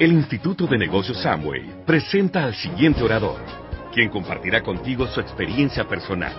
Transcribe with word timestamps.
El 0.00 0.12
Instituto 0.12 0.66
de 0.66 0.78
Negocios 0.78 1.20
Samway 1.20 1.84
presenta 1.84 2.44
al 2.44 2.54
siguiente 2.54 3.02
orador, 3.02 3.38
quien 3.92 4.08
compartirá 4.08 4.62
contigo 4.62 5.06
su 5.06 5.20
experiencia 5.20 5.84
personal. 5.84 6.32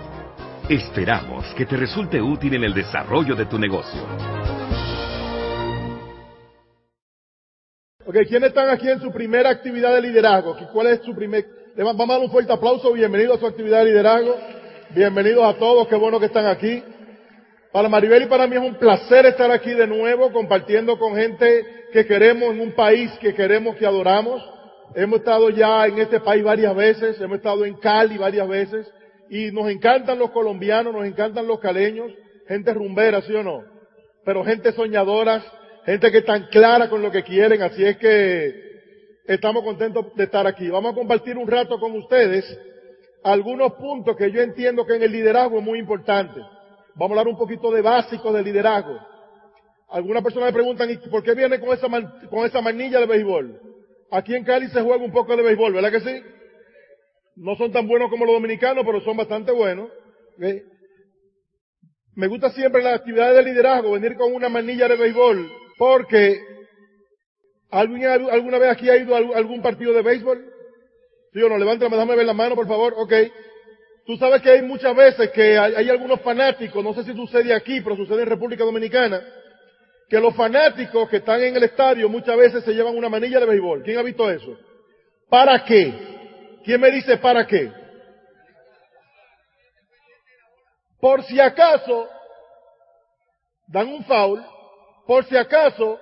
Esperamos 0.67 1.45
que 1.53 1.67
te 1.67 1.77
resulte 1.77 2.19
útil 2.19 2.55
en 2.55 2.63
el 2.63 2.73
desarrollo 2.73 3.35
de 3.35 3.45
tu 3.45 3.59
negocio. 3.59 4.01
Ok, 8.03 8.15
¿quiénes 8.27 8.49
están 8.49 8.69
aquí 8.69 8.89
en 8.89 8.99
su 8.99 9.11
primera 9.11 9.51
actividad 9.51 9.93
de 9.93 10.01
liderazgo? 10.01 10.57
¿Cuál 10.73 10.87
es 10.87 11.01
su 11.03 11.13
primer? 11.13 11.45
Vamos 11.77 12.09
a 12.09 12.13
dar 12.13 12.21
un 12.21 12.31
fuerte 12.31 12.51
aplauso. 12.51 12.91
Bienvenidos 12.93 13.37
a 13.37 13.41
su 13.41 13.45
actividad 13.45 13.81
de 13.81 13.91
liderazgo. 13.91 14.37
Bienvenidos 14.89 15.43
a 15.43 15.55
todos. 15.59 15.87
Qué 15.87 15.95
bueno 15.97 16.19
que 16.19 16.25
están 16.25 16.47
aquí. 16.47 16.83
Para 17.71 17.87
Maribel 17.87 18.23
y 18.23 18.25
para 18.25 18.47
mí 18.47 18.55
es 18.55 18.63
un 18.63 18.73
placer 18.73 19.27
estar 19.27 19.51
aquí 19.51 19.69
de 19.69 19.85
nuevo 19.85 20.33
compartiendo 20.33 20.97
con 20.97 21.15
gente 21.15 21.80
que 21.91 22.05
queremos 22.05 22.53
en 22.53 22.61
un 22.61 22.71
país 22.71 23.11
que 23.19 23.33
queremos, 23.33 23.75
que 23.75 23.85
adoramos. 23.85 24.41
Hemos 24.95 25.19
estado 25.19 25.49
ya 25.49 25.85
en 25.85 25.99
este 25.99 26.19
país 26.19 26.43
varias 26.43 26.75
veces, 26.75 27.19
hemos 27.21 27.37
estado 27.37 27.65
en 27.65 27.75
Cali 27.75 28.17
varias 28.17 28.47
veces 28.47 28.91
y 29.29 29.51
nos 29.51 29.69
encantan 29.69 30.19
los 30.19 30.31
colombianos, 30.31 30.93
nos 30.93 31.05
encantan 31.05 31.47
los 31.47 31.59
caleños, 31.59 32.11
gente 32.47 32.73
rumbera, 32.73 33.21
¿sí 33.21 33.33
o 33.33 33.43
no? 33.43 33.63
Pero 34.25 34.43
gente 34.43 34.73
soñadoras, 34.73 35.43
gente 35.85 36.11
que 36.11 36.19
están 36.19 36.47
clara 36.51 36.89
con 36.89 37.01
lo 37.01 37.11
que 37.11 37.23
quieren, 37.23 37.61
así 37.61 37.83
es 37.85 37.97
que 37.97 38.53
estamos 39.25 39.63
contentos 39.63 40.13
de 40.15 40.25
estar 40.25 40.45
aquí. 40.45 40.69
Vamos 40.69 40.91
a 40.91 40.95
compartir 40.95 41.37
un 41.37 41.47
rato 41.47 41.79
con 41.79 41.95
ustedes 41.95 42.45
algunos 43.23 43.73
puntos 43.73 44.15
que 44.17 44.31
yo 44.31 44.41
entiendo 44.41 44.85
que 44.85 44.95
en 44.95 45.03
el 45.03 45.11
liderazgo 45.11 45.59
es 45.59 45.63
muy 45.63 45.79
importante. 45.79 46.39
Vamos 46.95 47.17
a 47.17 47.21
hablar 47.21 47.27
un 47.27 47.37
poquito 47.37 47.71
de 47.71 47.81
básicos 47.81 48.33
de 48.33 48.43
liderazgo. 48.43 48.97
Algunas 49.91 50.23
personas 50.23 50.49
me 50.49 50.53
preguntan, 50.53 50.89
¿y 50.89 50.97
por 51.09 51.21
qué 51.21 51.33
viene 51.33 51.59
con 51.59 51.77
esa, 51.77 51.87
con 52.29 52.45
esa 52.45 52.61
manilla 52.61 52.99
de 52.99 53.05
béisbol? 53.05 53.59
Aquí 54.11 54.33
en 54.35 54.43
Cali 54.43 54.67
se 54.69 54.81
juega 54.81 55.03
un 55.03 55.11
poco 55.11 55.35
de 55.35 55.43
béisbol, 55.43 55.73
¿verdad 55.73 55.91
que 55.91 55.99
sí? 55.99 56.23
No 57.35 57.55
son 57.55 57.71
tan 57.71 57.87
buenos 57.87 58.09
como 58.09 58.25
los 58.25 58.35
dominicanos, 58.35 58.85
pero 58.85 59.01
son 59.01 59.17
bastante 59.17 59.51
buenos. 59.51 59.89
Me 62.15 62.27
gusta 62.27 62.51
siempre 62.51 62.81
las 62.81 62.99
actividades 62.99 63.35
de 63.35 63.51
liderazgo, 63.51 63.91
venir 63.91 64.15
con 64.15 64.33
una 64.33 64.49
manilla 64.49 64.87
de 64.87 64.95
béisbol, 64.95 65.51
porque 65.77 66.39
¿alguna 67.69 68.57
vez 68.57 68.69
aquí 68.69 68.89
ha 68.89 68.97
ido 68.97 69.15
a 69.15 69.37
algún 69.37 69.61
partido 69.61 69.93
de 69.93 70.01
béisbol? 70.01 70.45
¿Sí 71.33 71.41
o 71.41 71.49
no? 71.49 71.57
Levántame, 71.57 71.95
déjame 71.95 72.15
ver 72.15 72.25
la 72.25 72.33
mano, 72.33 72.55
por 72.55 72.67
favor. 72.67 72.93
Ok. 72.97 73.13
Tú 74.05 74.17
sabes 74.17 74.41
que 74.41 74.49
hay 74.49 74.61
muchas 74.61 74.95
veces 74.95 75.29
que 75.31 75.57
hay, 75.57 75.89
algunos 75.89 76.19
fanáticos, 76.21 76.83
no 76.83 76.93
sé 76.93 77.03
si 77.03 77.13
sucede 77.13 77.53
aquí, 77.53 77.81
pero 77.81 77.95
sucede 77.95 78.23
en 78.23 78.29
República 78.29 78.63
Dominicana, 78.63 79.23
que 80.11 80.19
los 80.19 80.35
fanáticos 80.35 81.07
que 81.09 81.17
están 81.17 81.41
en 81.41 81.55
el 81.55 81.63
estadio 81.63 82.09
muchas 82.09 82.35
veces 82.35 82.65
se 82.65 82.73
llevan 82.73 82.97
una 82.97 83.07
manilla 83.07 83.39
de 83.39 83.45
béisbol. 83.45 83.81
¿Quién 83.81 83.97
ha 83.97 84.03
visto 84.03 84.29
eso? 84.29 84.57
¿Para 85.29 85.63
qué? 85.63 86.59
¿Quién 86.65 86.81
me 86.81 86.91
dice 86.91 87.15
para 87.15 87.47
qué? 87.47 87.71
Por 90.99 91.23
si 91.23 91.39
acaso 91.39 92.09
dan 93.67 93.87
un 93.87 94.03
foul, 94.03 94.43
por 95.07 95.23
si 95.23 95.37
acaso 95.37 95.97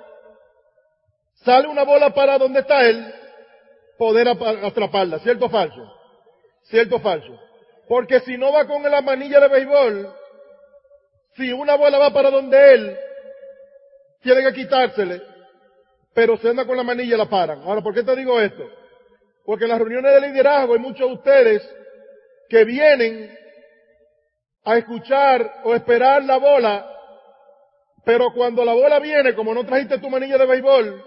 sale 1.35 1.67
una 1.67 1.83
bola 1.83 2.09
para 2.09 2.39
donde 2.39 2.61
está 2.61 2.83
él, 2.89 3.13
poder 3.99 4.27
atraparla. 4.27 5.19
¿Cierto 5.19 5.45
o 5.45 5.49
falso? 5.49 5.83
¿Cierto 6.63 6.95
o 6.95 6.99
falso? 6.99 7.39
Porque 7.87 8.21
si 8.21 8.39
no 8.39 8.51
va 8.51 8.65
con 8.65 8.81
la 8.81 9.01
manilla 9.03 9.39
de 9.39 9.49
béisbol, 9.49 10.15
si 11.35 11.53
una 11.53 11.75
bola 11.75 11.99
va 11.99 12.09
para 12.11 12.31
donde 12.31 12.73
él, 12.73 12.97
tiene 14.21 14.43
que 14.43 14.53
quitársele, 14.53 15.21
pero 16.13 16.37
si 16.37 16.47
anda 16.47 16.65
con 16.65 16.77
la 16.77 16.83
manilla 16.83 17.17
la 17.17 17.29
paran. 17.29 17.61
Ahora, 17.63 17.81
¿por 17.81 17.93
qué 17.93 18.03
te 18.03 18.15
digo 18.15 18.39
esto? 18.39 18.63
Porque 19.45 19.65
en 19.65 19.69
las 19.69 19.79
reuniones 19.79 20.13
de 20.13 20.27
liderazgo 20.27 20.73
hay 20.73 20.79
muchos 20.79 21.07
de 21.07 21.13
ustedes 21.13 21.75
que 22.49 22.63
vienen 22.65 23.35
a 24.63 24.77
escuchar 24.77 25.61
o 25.63 25.75
esperar 25.75 26.23
la 26.23 26.37
bola, 26.37 26.85
pero 28.05 28.33
cuando 28.33 28.65
la 28.65 28.73
bola 28.73 28.99
viene, 28.99 29.33
como 29.33 29.53
no 29.53 29.65
trajiste 29.65 29.99
tu 29.99 30.09
manilla 30.09 30.37
de 30.37 30.45
béisbol, 30.45 31.03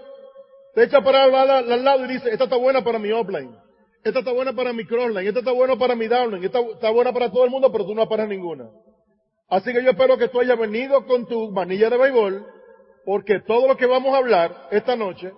te 0.73 0.83
echa 0.83 1.01
para 1.01 1.23
al 1.23 1.83
lado 1.83 2.05
y 2.05 2.07
dice, 2.07 2.29
esta 2.31 2.45
está 2.45 2.55
buena 2.55 2.83
para 2.83 2.99
mi 2.99 3.11
offline. 3.11 3.63
Esta 4.03 4.19
está 4.19 4.33
buena 4.33 4.51
para 4.51 4.73
mi 4.73 4.85
crossline, 4.85 5.27
esta 5.27 5.39
está 5.39 5.53
buena 5.53 5.77
para 5.77 5.95
mi 5.95 6.07
downline, 6.07 6.43
esta 6.43 6.59
está 6.59 6.89
buena 6.89 7.13
para 7.13 7.31
todo 7.31 7.45
el 7.45 7.49
mundo, 7.49 7.71
pero 7.71 7.85
tú 7.85 7.95
no 7.95 8.07
paras 8.09 8.27
ninguna. 8.27 8.69
Así 9.47 9.71
que 9.71 9.81
yo 9.81 9.91
espero 9.91 10.17
que 10.17 10.27
tú 10.27 10.41
hayas 10.41 10.59
venido 10.59 11.05
con 11.05 11.25
tu 11.25 11.51
manilla 11.51 11.89
de 11.89 11.97
béisbol, 11.97 12.45
porque 13.05 13.39
todo 13.41 13.67
lo 13.67 13.77
que 13.77 13.85
vamos 13.85 14.13
a 14.13 14.17
hablar 14.17 14.67
esta 14.71 14.95
noche, 14.95 15.31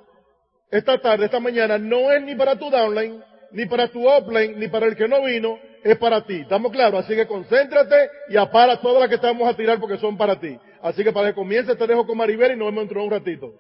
esta 0.72 1.00
tarde, 1.00 1.26
esta 1.26 1.40
mañana, 1.40 1.78
no 1.78 2.12
es 2.12 2.22
ni 2.24 2.36
para 2.36 2.58
tu 2.58 2.70
downline, 2.70 3.22
ni 3.52 3.66
para 3.66 3.88
tu 3.88 4.10
upline, 4.10 4.60
ni 4.60 4.68
para 4.68 4.88
el 4.88 4.96
que 4.96 5.08
no 5.08 5.24
vino, 5.24 5.58
es 5.84 5.98
para 5.98 6.26
ti. 6.26 6.42
¿Estamos 6.42 6.72
claros? 6.72 7.06
Así 7.06 7.16
que 7.16 7.28
concéntrate 7.28 8.10
y 8.30 8.38
apara 8.38 8.82
todas 8.82 9.00
las 9.00 9.10
que 9.10 9.16
estamos 9.16 9.48
a 9.48 9.56
tirar 9.56 9.80
porque 9.80 9.98
son 9.98 10.18
para 10.18 10.40
ti. 10.40 10.58
Así 10.82 11.04
que 11.04 11.12
para 11.12 11.30
que 11.30 11.36
comience 11.36 11.76
te 11.76 11.88
dejo 11.88 12.06
con 12.06 12.18
Maribel 12.18 12.54
y 12.54 12.58
nos 12.58 12.68
vemos 12.68 12.84
dentro 12.84 13.02
de 13.02 13.06
un 13.08 13.12
ratito. 13.12 13.54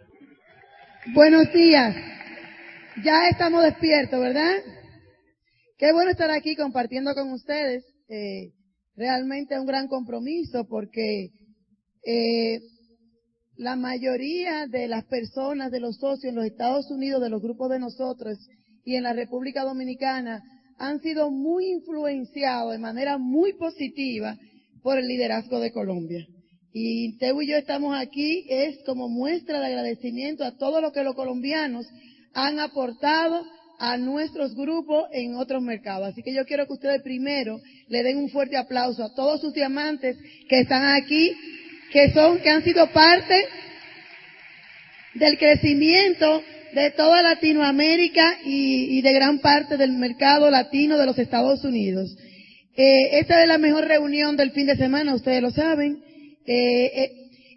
Buenos 1.13 1.51
días. 1.53 1.95
Ya 3.03 3.29
estamos 3.29 3.63
despiertos, 3.63 4.19
¿verdad? 4.19 4.57
Qué 5.77 5.91
bueno 5.91 6.11
estar 6.11 6.31
aquí 6.31 6.55
compartiendo 6.55 7.13
con 7.13 7.31
ustedes. 7.31 7.83
Eh, 8.09 8.53
realmente 8.95 9.59
un 9.59 9.65
gran 9.65 9.87
compromiso 9.87 10.65
porque 10.67 11.29
eh, 12.05 12.59
la 13.57 13.75
mayoría 13.75 14.67
de 14.67 14.87
las 14.87 15.05
personas, 15.05 15.71
de 15.71 15.79
los 15.79 15.97
socios 15.97 16.29
en 16.29 16.35
los 16.35 16.45
Estados 16.45 16.89
Unidos, 16.91 17.21
de 17.21 17.29
los 17.29 17.41
grupos 17.41 17.69
de 17.69 17.79
nosotros 17.79 18.37
y 18.83 18.95
en 18.95 19.03
la 19.03 19.13
República 19.13 19.63
Dominicana, 19.63 20.43
han 20.77 20.99
sido 20.99 21.31
muy 21.31 21.67
influenciados 21.67 22.73
de 22.73 22.79
manera 22.79 23.17
muy 23.17 23.53
positiva 23.53 24.37
por 24.83 24.99
el 24.99 25.07
liderazgo 25.07 25.59
de 25.59 25.71
Colombia. 25.71 26.25
Y 26.73 27.17
Teo 27.17 27.41
y 27.41 27.47
yo 27.47 27.55
estamos 27.55 27.97
aquí 27.97 28.45
es 28.49 28.79
como 28.85 29.07
muestra 29.07 29.61
de 29.61 29.67
agradecimiento 29.67 30.43
a 30.43 30.57
todo 30.57 30.81
lo 30.81 30.91
que 30.91 31.03
los 31.03 31.15
colombianos 31.15 31.87
han 32.33 32.59
aportado 32.59 33.45
a 33.79 33.97
nuestros 33.97 34.55
grupos 34.55 35.05
en 35.13 35.35
otros 35.35 35.61
mercados. 35.61 36.09
Así 36.09 36.21
que 36.21 36.33
yo 36.33 36.45
quiero 36.45 36.67
que 36.67 36.73
ustedes 36.73 37.01
primero 37.01 37.59
le 37.87 38.03
den 38.03 38.17
un 38.17 38.29
fuerte 38.29 38.57
aplauso 38.57 39.03
a 39.03 39.13
todos 39.13 39.41
sus 39.41 39.53
diamantes 39.53 40.17
que 40.49 40.59
están 40.59 40.85
aquí, 41.01 41.31
que 41.91 42.11
son, 42.11 42.39
que 42.39 42.49
han 42.49 42.63
sido 42.63 42.91
parte 42.91 43.47
del 45.15 45.37
crecimiento 45.37 46.43
de 46.75 46.91
toda 46.91 47.21
Latinoamérica 47.21 48.39
y, 48.43 49.01
de 49.01 49.13
gran 49.13 49.39
parte 49.39 49.77
del 49.77 49.93
mercado 49.93 50.51
latino 50.51 50.97
de 50.97 51.05
los 51.05 51.17
Estados 51.17 51.63
Unidos. 51.63 52.15
Eh, 52.75 53.19
esta 53.19 53.41
es 53.41 53.47
la 53.47 53.57
mejor 53.57 53.87
reunión 53.87 54.35
del 54.35 54.51
fin 54.51 54.67
de 54.67 54.75
semana, 54.75 55.15
ustedes 55.15 55.41
lo 55.41 55.51
saben. 55.51 56.03
Eh, 56.45 56.85
eh, 56.85 57.11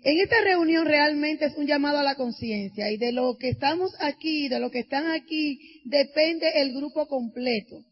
en 0.05 0.21
esta 0.21 0.41
reunión 0.43 0.87
realmente 0.87 1.47
es 1.47 1.57
un 1.57 1.67
llamado 1.67 1.99
a 1.99 2.05
la 2.05 2.15
conciencia 2.15 2.93
y 2.93 2.97
de 2.97 3.11
lo 3.11 3.37
que 3.37 3.49
estamos 3.49 3.91
aquí, 3.99 4.49
de 4.49 4.61
lo 4.61 4.71
que 4.71 4.79
están 4.79 5.09
aquí, 5.09 5.59
depende 5.85 6.47
el 6.55 6.73
grupo 6.73 7.09
completo. 7.09 7.83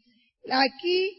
Aquí, 0.49 1.11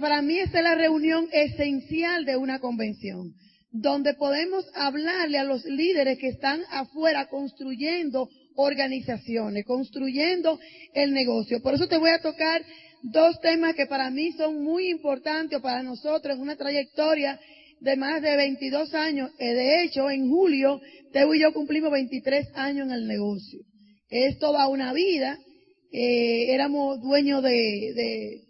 para 0.00 0.22
mí 0.22 0.40
esta 0.40 0.58
es 0.58 0.64
la 0.64 0.74
reunión 0.74 1.28
esencial 1.30 2.24
de 2.24 2.36
una 2.36 2.58
convención, 2.58 3.32
donde 3.80 4.14
podemos 4.14 4.64
hablarle 4.74 5.38
a 5.38 5.44
los 5.44 5.64
líderes 5.64 6.18
que 6.18 6.28
están 6.28 6.62
afuera 6.70 7.28
construyendo 7.28 8.28
organizaciones, 8.56 9.64
construyendo 9.64 10.58
el 10.94 11.12
negocio. 11.12 11.62
Por 11.62 11.74
eso 11.74 11.86
te 11.86 11.98
voy 11.98 12.10
a 12.10 12.20
tocar 12.20 12.62
dos 13.02 13.38
temas 13.40 13.74
que 13.74 13.86
para 13.86 14.10
mí 14.10 14.32
son 14.32 14.62
muy 14.62 14.88
importantes 14.88 15.60
para 15.60 15.82
nosotros 15.82 16.36
en 16.36 16.42
una 16.42 16.56
trayectoria 16.56 17.38
de 17.80 17.96
más 17.96 18.22
de 18.22 18.36
22 18.36 18.94
años. 18.94 19.30
Eh, 19.38 19.52
de 19.52 19.84
hecho, 19.84 20.10
en 20.10 20.28
julio, 20.28 20.80
Teo 21.12 21.34
y 21.34 21.40
yo 21.40 21.52
cumplimos 21.52 21.90
23 21.90 22.48
años 22.54 22.88
en 22.88 22.94
el 22.94 23.06
negocio. 23.06 23.60
Es 24.08 24.38
toda 24.38 24.68
una 24.68 24.92
vida. 24.92 25.38
Eh, 25.92 26.52
éramos 26.52 27.00
dueños 27.00 27.42
de, 27.42 28.42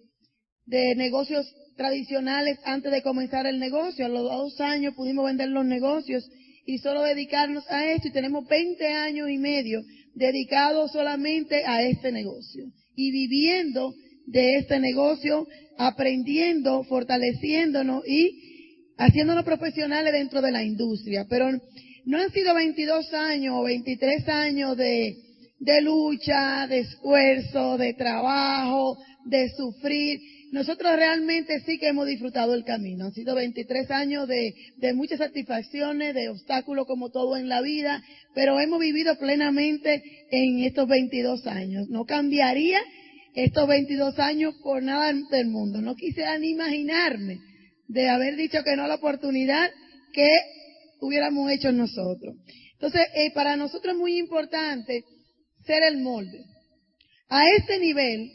de, 0.67 0.95
negocios 0.95 1.47
tradicionales 1.77 2.59
antes 2.65 2.91
de 2.91 3.03
comenzar 3.03 3.47
el 3.47 3.59
negocio. 3.59 4.07
A 4.07 4.09
los 4.09 4.25
dos 4.25 4.61
años 4.61 4.95
pudimos 4.95 5.27
vender 5.27 5.49
los 5.49 5.65
negocios 5.65 6.29
y 6.65 6.79
solo 6.79 7.03
dedicarnos 7.03 7.65
a 7.71 7.87
esto 7.93 8.09
y 8.09 8.13
tenemos 8.13 8.47
20 8.49 8.87
años 8.87 9.31
y 9.31 9.39
medio 9.39 9.83
dedicados 10.15 10.93
solamente 10.93 11.65
a 11.65 11.83
este 11.83 12.11
negocio 12.11 12.65
y 12.97 13.11
viviendo 13.11 13.95
de 14.27 14.57
este 14.57 14.81
negocio, 14.81 15.47
aprendiendo, 15.79 16.83
fortaleciéndonos 16.85 18.03
y 18.09 18.93
haciéndonos 18.97 19.45
profesionales 19.45 20.13
dentro 20.13 20.41
de 20.41 20.51
la 20.51 20.65
industria, 20.65 21.27
pero 21.29 21.51
no 22.07 22.19
han 22.19 22.33
sido 22.33 22.55
22 22.55 23.13
años 23.13 23.55
o 23.59 23.65
23 23.65 24.29
años 24.29 24.77
de, 24.77 25.17
de 25.59 25.83
lucha, 25.83 26.67
de 26.67 26.79
esfuerzo, 26.81 27.77
de 27.77 27.95
trabajo, 27.95 28.97
de 29.27 29.51
sufrir. 29.51 30.21
Nosotros 30.57 30.97
realmente 30.97 31.61
sí 31.67 31.79
que 31.79 31.89
hemos 31.89 32.07
disfrutado 32.07 32.55
el 32.55 32.65
camino. 32.65 33.05
Han 33.05 33.13
sido 33.13 33.35
23 33.35 33.91
años 33.91 34.27
de, 34.27 34.55
muchas 34.95 35.19
satisfacciones, 35.19 36.15
de 36.15 36.31
obstáculos 36.31 36.87
como 36.87 37.11
todo 37.11 37.37
en 37.37 37.51
la 37.51 37.61
vida, 37.61 38.03
pero 38.35 38.59
hemos 38.59 38.81
vivido 38.81 39.19
plenamente 39.19 40.03
en 40.31 40.61
estos 40.61 40.89
22 40.89 41.47
años. 41.47 41.89
No 41.91 42.07
cambiaría 42.07 42.81
estos 43.35 43.69
22 43.69 44.19
años 44.19 44.55
por 44.63 44.83
nada 44.83 45.13
del 45.31 45.49
mundo. 45.49 45.83
No 45.83 45.95
quisiera 45.95 46.39
ni 46.39 46.53
imaginarme 46.53 47.37
de 47.89 48.09
haber 48.09 48.37
dicho 48.37 48.65
que 48.65 48.77
no 48.77 48.85
a 48.85 48.89
la 48.89 48.95
oportunidad 48.95 49.71
que 50.15 50.27
hubiéramos 51.03 51.53
hecho 51.53 51.71
nosotros. 51.71 52.35
Entonces, 52.73 53.03
eh, 53.15 53.31
para 53.35 53.57
nosotros 53.57 53.93
es 53.93 54.01
muy 54.01 54.17
importante 54.17 55.05
ser 55.67 55.83
el 55.83 55.99
molde. 55.99 56.39
A 57.29 57.43
este 57.59 57.79
nivel, 57.79 58.31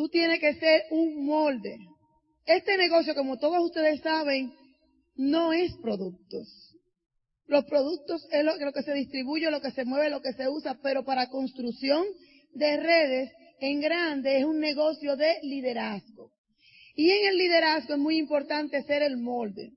tú 0.00 0.08
tienes 0.08 0.40
que 0.40 0.54
ser 0.54 0.84
un 0.92 1.26
molde. 1.26 1.76
Este 2.46 2.78
negocio, 2.78 3.14
como 3.14 3.38
todos 3.38 3.62
ustedes 3.62 4.00
saben, 4.00 4.50
no 5.14 5.52
es 5.52 5.74
productos. 5.82 6.74
Los 7.46 7.66
productos 7.66 8.26
es 8.32 8.42
lo, 8.42 8.72
que 8.72 8.82
se 8.82 8.94
distribuye, 8.94 9.50
lo 9.50 9.60
que 9.60 9.72
se 9.72 9.84
mueve, 9.84 10.08
lo 10.08 10.22
que 10.22 10.32
se 10.32 10.48
usa, 10.48 10.78
pero 10.82 11.04
para 11.04 11.28
construcción 11.28 12.06
de 12.54 12.78
redes 12.78 13.30
en 13.60 13.82
grande 13.82 14.38
es 14.38 14.46
un 14.46 14.58
negocio 14.58 15.16
de 15.16 15.34
liderazgo. 15.42 16.30
Y 16.96 17.10
en 17.10 17.28
el 17.28 17.36
liderazgo 17.36 17.92
es 17.92 18.00
muy 18.00 18.16
importante 18.16 18.82
ser 18.84 19.02
el 19.02 19.18
molde. 19.18 19.72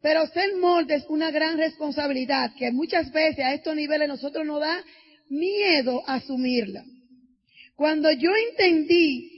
Pero 0.00 0.28
ser 0.28 0.54
molde 0.58 0.94
es 0.94 1.06
una 1.08 1.32
gran 1.32 1.58
responsabilidad 1.58 2.52
que 2.56 2.70
muchas 2.70 3.10
veces 3.10 3.44
a 3.44 3.52
estos 3.52 3.74
niveles 3.74 4.06
nosotros 4.06 4.46
nos 4.46 4.60
da 4.60 4.84
miedo 5.28 6.04
asumirla. 6.06 6.84
Cuando 7.74 8.12
yo 8.12 8.30
entendí 8.50 9.35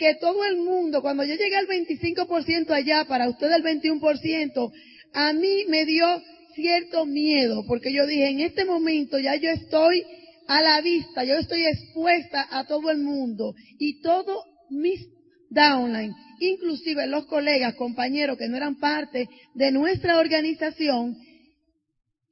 que 0.00 0.14
todo 0.14 0.46
el 0.46 0.56
mundo, 0.56 1.02
cuando 1.02 1.24
yo 1.24 1.34
llegué 1.34 1.56
al 1.56 1.66
25% 1.66 2.70
allá, 2.70 3.04
para 3.04 3.28
usted 3.28 3.52
el 3.52 3.62
21%, 3.62 4.72
a 5.12 5.32
mí 5.34 5.66
me 5.68 5.84
dio 5.84 6.06
cierto 6.54 7.04
miedo, 7.04 7.64
porque 7.68 7.92
yo 7.92 8.06
dije, 8.06 8.30
en 8.30 8.40
este 8.40 8.64
momento 8.64 9.18
ya 9.18 9.36
yo 9.36 9.50
estoy 9.50 10.02
a 10.48 10.62
la 10.62 10.80
vista, 10.80 11.22
yo 11.24 11.34
estoy 11.34 11.66
expuesta 11.66 12.46
a 12.50 12.66
todo 12.66 12.90
el 12.90 12.96
mundo 12.96 13.52
y 13.78 14.00
todo 14.00 14.42
mis 14.70 15.06
downline, 15.50 16.14
inclusive 16.40 17.06
los 17.06 17.26
colegas, 17.26 17.74
compañeros 17.74 18.38
que 18.38 18.48
no 18.48 18.56
eran 18.56 18.78
parte 18.78 19.28
de 19.54 19.70
nuestra 19.70 20.18
organización, 20.18 21.14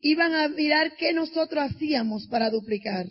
iban 0.00 0.34
a 0.34 0.48
mirar 0.48 0.96
qué 0.96 1.12
nosotros 1.12 1.70
hacíamos 1.70 2.28
para 2.28 2.48
duplicar. 2.48 3.04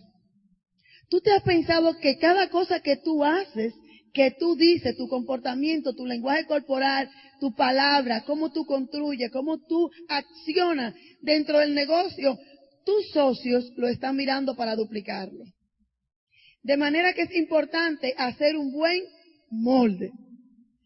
¿Tú 1.09 1.21
te 1.21 1.31
has 1.31 1.43
pensado 1.43 1.99
que 1.99 2.17
cada 2.17 2.49
cosa 2.49 2.79
que 2.79 2.97
tú 2.97 3.23
haces, 3.23 3.75
que 4.17 4.31
tú 4.31 4.55
dices, 4.55 4.97
tu 4.97 5.07
comportamiento, 5.07 5.93
tu 5.93 6.03
lenguaje 6.03 6.47
corporal, 6.47 7.07
tu 7.39 7.53
palabra, 7.53 8.23
cómo 8.25 8.51
tú 8.51 8.65
construyes, 8.65 9.29
cómo 9.31 9.59
tú 9.59 9.91
accionas 10.09 10.95
dentro 11.21 11.59
del 11.59 11.75
negocio, 11.75 12.35
tus 12.83 13.11
socios 13.13 13.71
lo 13.75 13.87
están 13.87 14.15
mirando 14.15 14.55
para 14.55 14.75
duplicarlo? 14.75 15.43
De 16.63 16.77
manera 16.77 17.13
que 17.13 17.21
es 17.21 17.35
importante 17.35 18.15
hacer 18.17 18.57
un 18.57 18.71
buen 18.71 19.03
molde. 19.51 20.09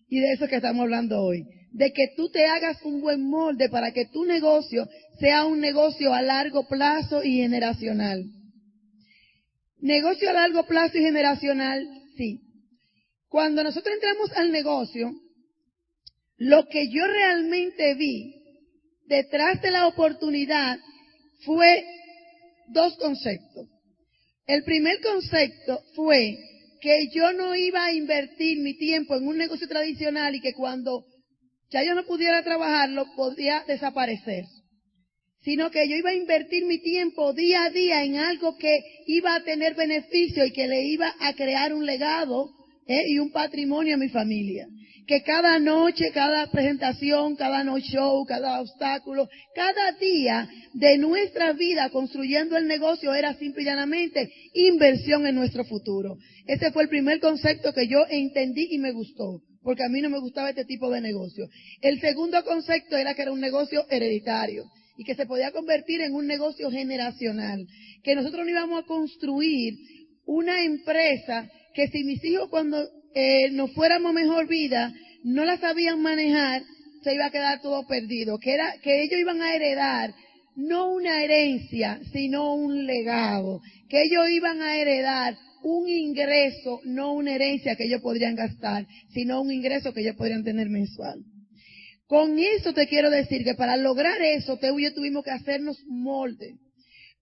Y 0.09 0.19
de 0.19 0.33
eso 0.33 0.49
que 0.49 0.57
estamos 0.57 0.81
hablando 0.81 1.21
hoy. 1.21 1.45
De 1.71 1.93
que 1.93 2.07
tú 2.17 2.29
te 2.31 2.45
hagas 2.47 2.83
un 2.83 2.99
buen 2.99 3.23
molde 3.23 3.69
para 3.69 3.93
que 3.93 4.07
tu 4.07 4.25
negocio 4.25 4.89
sea 5.21 5.45
un 5.45 5.61
negocio 5.61 6.13
a 6.13 6.21
largo 6.21 6.67
plazo 6.67 7.23
y 7.23 7.37
generacional. 7.37 8.25
Negocio 9.79 10.29
a 10.29 10.33
largo 10.33 10.65
plazo 10.65 10.97
y 10.97 11.01
generacional, 11.01 11.87
sí. 12.17 12.50
Cuando 13.31 13.63
nosotros 13.63 13.95
entramos 13.95 14.29
al 14.35 14.51
negocio, 14.51 15.09
lo 16.35 16.67
que 16.67 16.89
yo 16.91 17.07
realmente 17.07 17.95
vi 17.95 18.35
detrás 19.07 19.61
de 19.61 19.71
la 19.71 19.87
oportunidad 19.87 20.77
fue 21.45 21.85
dos 22.67 22.97
conceptos. 22.97 23.69
El 24.47 24.65
primer 24.65 24.99
concepto 24.99 25.81
fue 25.95 26.37
que 26.81 27.07
yo 27.13 27.31
no 27.31 27.55
iba 27.55 27.85
a 27.85 27.93
invertir 27.93 28.59
mi 28.59 28.77
tiempo 28.77 29.15
en 29.15 29.25
un 29.25 29.37
negocio 29.37 29.65
tradicional 29.65 30.35
y 30.35 30.41
que 30.41 30.53
cuando 30.53 31.05
ya 31.69 31.85
yo 31.85 31.95
no 31.95 32.03
pudiera 32.03 32.43
trabajarlo 32.43 33.15
podía 33.15 33.63
desaparecer, 33.65 34.43
sino 35.41 35.71
que 35.71 35.87
yo 35.87 35.95
iba 35.95 36.09
a 36.09 36.15
invertir 36.15 36.65
mi 36.65 36.79
tiempo 36.79 37.31
día 37.31 37.63
a 37.63 37.69
día 37.69 38.03
en 38.03 38.17
algo 38.17 38.57
que 38.57 38.77
iba 39.07 39.35
a 39.35 39.43
tener 39.45 39.75
beneficio 39.75 40.45
y 40.45 40.51
que 40.51 40.67
le 40.67 40.83
iba 40.83 41.15
a 41.21 41.33
crear 41.33 41.73
un 41.73 41.85
legado 41.85 42.57
¿eh? 42.87 43.03
y 43.07 43.19
un 43.19 43.31
patrimonio 43.31 43.95
a 43.95 43.97
mi 43.97 44.09
familia 44.09 44.67
que 45.11 45.23
cada 45.23 45.59
noche, 45.59 46.11
cada 46.13 46.47
presentación, 46.47 47.35
cada 47.35 47.65
no 47.65 47.77
show, 47.79 48.25
cada 48.25 48.61
obstáculo, 48.61 49.27
cada 49.53 49.91
día 49.99 50.47
de 50.73 50.97
nuestra 50.97 51.53
vida 51.53 51.89
construyendo 51.89 52.55
el 52.55 52.67
negocio 52.67 53.13
era 53.13 53.33
simple 53.35 53.63
y 53.63 53.65
llanamente 53.65 54.31
inversión 54.53 55.27
en 55.27 55.35
nuestro 55.35 55.65
futuro. 55.65 56.17
Ese 56.47 56.71
fue 56.71 56.83
el 56.83 56.89
primer 56.89 57.19
concepto 57.19 57.73
que 57.73 57.87
yo 57.87 58.05
entendí 58.09 58.67
y 58.71 58.77
me 58.77 58.93
gustó, 58.93 59.41
porque 59.63 59.83
a 59.83 59.89
mí 59.89 60.01
no 60.01 60.09
me 60.09 60.19
gustaba 60.19 60.49
este 60.49 60.63
tipo 60.63 60.89
de 60.89 61.01
negocio. 61.01 61.47
El 61.81 61.99
segundo 61.99 62.43
concepto 62.45 62.95
era 62.95 63.13
que 63.13 63.23
era 63.23 63.33
un 63.33 63.41
negocio 63.41 63.85
hereditario 63.89 64.63
y 64.97 65.03
que 65.03 65.15
se 65.15 65.25
podía 65.25 65.51
convertir 65.51 65.99
en 65.99 66.13
un 66.13 66.27
negocio 66.27 66.69
generacional, 66.71 67.65
que 68.03 68.15
nosotros 68.15 68.45
no 68.45 68.51
íbamos 68.51 68.83
a 68.83 68.87
construir 68.87 69.73
una 70.25 70.63
empresa 70.63 71.49
que 71.73 71.87
si 71.87 72.03
mis 72.03 72.23
hijos 72.23 72.49
cuando 72.49 72.81
eh, 73.13 73.49
nos 73.51 73.71
fuéramos 73.73 74.13
mejor 74.13 74.47
vida, 74.47 74.93
no 75.23 75.45
la 75.45 75.57
sabían 75.57 76.01
manejar, 76.01 76.63
se 77.03 77.13
iba 77.13 77.25
a 77.25 77.31
quedar 77.31 77.61
todo 77.61 77.85
perdido. 77.87 78.37
Que 78.39 78.53
era, 78.53 78.73
que 78.81 79.03
ellos 79.03 79.19
iban 79.19 79.41
a 79.41 79.55
heredar 79.55 80.13
no 80.55 80.91
una 80.91 81.23
herencia, 81.23 81.99
sino 82.11 82.53
un 82.53 82.85
legado. 82.85 83.61
Que 83.89 84.03
ellos 84.03 84.29
iban 84.29 84.61
a 84.61 84.77
heredar 84.77 85.37
un 85.63 85.87
ingreso, 85.87 86.81
no 86.85 87.13
una 87.13 87.35
herencia 87.35 87.75
que 87.75 87.85
ellos 87.85 88.01
podrían 88.01 88.35
gastar, 88.35 88.85
sino 89.13 89.41
un 89.41 89.51
ingreso 89.51 89.93
que 89.93 90.01
ellos 90.01 90.15
podrían 90.15 90.43
tener 90.43 90.69
mensual. 90.69 91.19
Con 92.07 92.37
eso 92.39 92.73
te 92.73 92.87
quiero 92.87 93.09
decir 93.09 93.43
que 93.43 93.53
para 93.53 93.77
lograr 93.77 94.21
eso, 94.21 94.57
te 94.57 94.67
y 94.67 94.83
yo 94.83 94.93
tuvimos 94.93 95.23
que 95.23 95.31
hacernos 95.31 95.77
molde. 95.87 96.55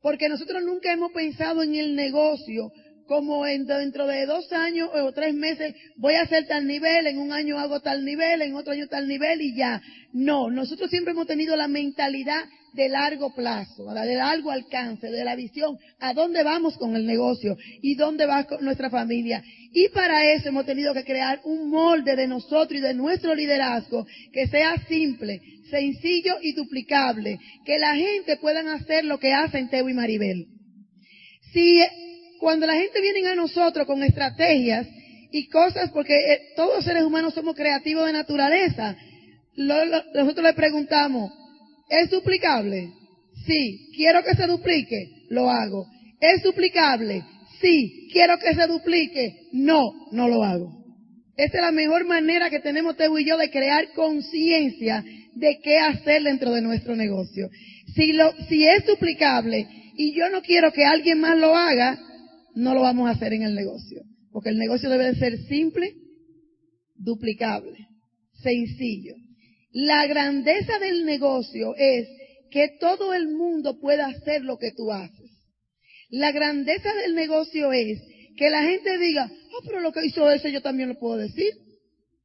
Porque 0.02 0.30
nosotros 0.30 0.64
nunca 0.64 0.92
hemos 0.92 1.12
pensado 1.12 1.62
en 1.62 1.76
el 1.76 1.96
negocio 1.96 2.72
como 3.10 3.44
dentro 3.44 4.06
de 4.06 4.28
dos 4.28 4.54
años 4.54 4.88
o 4.94 5.12
tres 5.12 5.34
meses 5.34 5.74
voy 5.98 6.14
a 6.14 6.22
hacer 6.22 6.46
tal 6.46 6.68
nivel, 6.68 7.08
en 7.08 7.18
un 7.18 7.32
año 7.32 7.58
hago 7.58 7.80
tal 7.80 8.06
nivel, 8.06 8.44
en 8.44 8.54
otro 8.54 8.72
año 8.72 8.88
tal 8.88 9.08
nivel 9.08 9.42
y 9.42 9.56
ya. 9.56 9.82
No, 10.14 10.52
nosotros 10.52 10.92
siempre 10.92 11.14
hemos 11.14 11.26
tenido 11.26 11.56
la 11.56 11.68
mentalidad 11.68 12.44
de 12.74 12.88
largo 12.88 13.34
plazo, 13.34 13.92
de 13.92 14.16
largo 14.16 14.52
alcance, 14.52 15.10
de 15.10 15.26
la 15.26 15.36
visión, 15.36 15.80
a 16.00 16.14
dónde 16.14 16.44
vamos 16.44 16.78
con 16.78 16.96
el 16.96 17.08
negocio 17.08 17.58
y 17.82 17.96
dónde 17.96 18.28
va 18.28 18.46
nuestra 18.62 18.92
familia. 18.92 19.44
Y 19.74 19.90
para 19.90 20.32
eso 20.32 20.50
hemos 20.50 20.68
tenido 20.68 20.94
que 20.94 21.04
crear 21.04 21.42
un 21.46 21.72
molde 21.72 22.16
de 22.16 22.28
nosotros 22.28 22.80
y 22.80 22.82
de 22.82 22.94
nuestro 22.94 23.34
liderazgo 23.34 24.06
que 24.32 24.48
sea 24.50 24.76
simple, 24.88 25.42
sencillo 25.72 26.36
y 26.44 26.54
duplicable, 26.54 27.40
que 27.66 27.80
la 27.80 27.96
gente 27.96 28.38
pueda 28.38 28.60
hacer 28.72 29.04
lo 29.04 29.18
que 29.18 29.34
hacen 29.34 29.68
Teo 29.72 29.90
y 29.90 29.96
Maribel. 29.96 30.46
Si 31.52 31.82
cuando 32.40 32.66
la 32.66 32.76
gente 32.76 33.02
viene 33.02 33.28
a 33.28 33.36
nosotros 33.36 33.86
con 33.86 34.04
estrategias 34.04 34.88
y 35.32 35.48
cosas, 35.50 35.92
porque 35.92 36.16
eh, 36.16 36.40
todos 36.56 36.78
los 36.78 36.86
seres 36.86 37.04
humanos 37.04 37.34
somos 37.34 37.56
creativos 37.56 38.06
de 38.08 38.14
naturaleza, 38.14 38.96
nosotros 39.56 40.44
le 40.44 40.54
preguntamos, 40.54 41.32
¿es 41.90 42.10
duplicable? 42.10 42.92
Sí. 43.46 43.92
¿Quiero 43.96 44.24
que 44.24 44.36
se 44.36 44.48
duplique? 44.48 45.26
Lo 45.30 45.50
hago. 45.50 45.86
¿Es 46.20 46.42
duplicable? 46.44 47.24
Sí. 47.62 48.08
¿Quiero 48.12 48.38
que 48.40 48.54
se 48.54 48.68
duplique? 48.68 49.48
No, 49.52 49.92
no 50.12 50.28
lo 50.28 50.44
hago. 50.44 50.80
Esa 51.36 51.58
es 51.58 51.62
la 51.64 51.72
mejor 51.72 52.06
manera 52.06 52.50
que 52.50 52.60
tenemos 52.60 52.98
Teo 52.98 53.18
y 53.18 53.26
yo 53.26 53.38
de 53.38 53.50
crear 53.50 53.92
conciencia 53.94 55.04
de 55.36 55.60
qué 55.64 55.78
hacer 55.78 56.24
dentro 56.24 56.52
de 56.54 56.62
nuestro 56.62 56.96
negocio. 56.96 57.50
Si, 57.96 58.14
lo, 58.14 58.34
si 58.48 58.68
es 58.68 58.86
duplicable 58.86 59.66
y 59.96 60.14
yo 60.14 60.30
no 60.30 60.42
quiero 60.42 60.72
que 60.72 60.86
alguien 60.86 61.20
más 61.20 61.38
lo 61.38 61.56
haga, 61.56 61.98
no 62.56 62.74
lo 62.74 62.82
vamos 62.82 63.08
a 63.08 63.12
hacer 63.12 63.34
en 63.34 63.44
el 63.44 63.56
negocio. 63.56 64.04
Porque 64.32 64.50
el 64.50 64.58
negocio 64.58 64.90
debe 64.90 65.06
de 65.06 65.16
ser 65.16 65.38
simple, 65.46 65.94
duplicable, 66.96 67.88
sencillo. 68.42 69.16
La 69.72 70.06
grandeza 70.08 70.80
del 70.80 71.06
negocio 71.06 71.76
es 71.78 72.08
que 72.52 72.78
todo 72.80 73.14
el 73.14 73.28
mundo 73.28 73.80
pueda 73.80 74.08
hacer 74.08 74.44
lo 74.44 74.58
que 74.58 74.72
tú 74.72 74.92
haces. 74.92 75.32
La 76.10 76.32
grandeza 76.32 76.94
del 77.04 77.16
negocio 77.16 77.72
es 77.72 78.02
que 78.36 78.50
la 78.50 78.64
gente 78.64 78.98
diga, 78.98 79.30
ah, 79.30 79.64
pero 79.66 79.80
lo 79.80 79.92
que 79.92 80.06
hizo 80.06 80.30
ese 80.32 80.52
yo 80.52 80.62
también 80.62 80.90
lo 80.90 80.98
puedo 80.98 81.18
decir. 81.18 81.52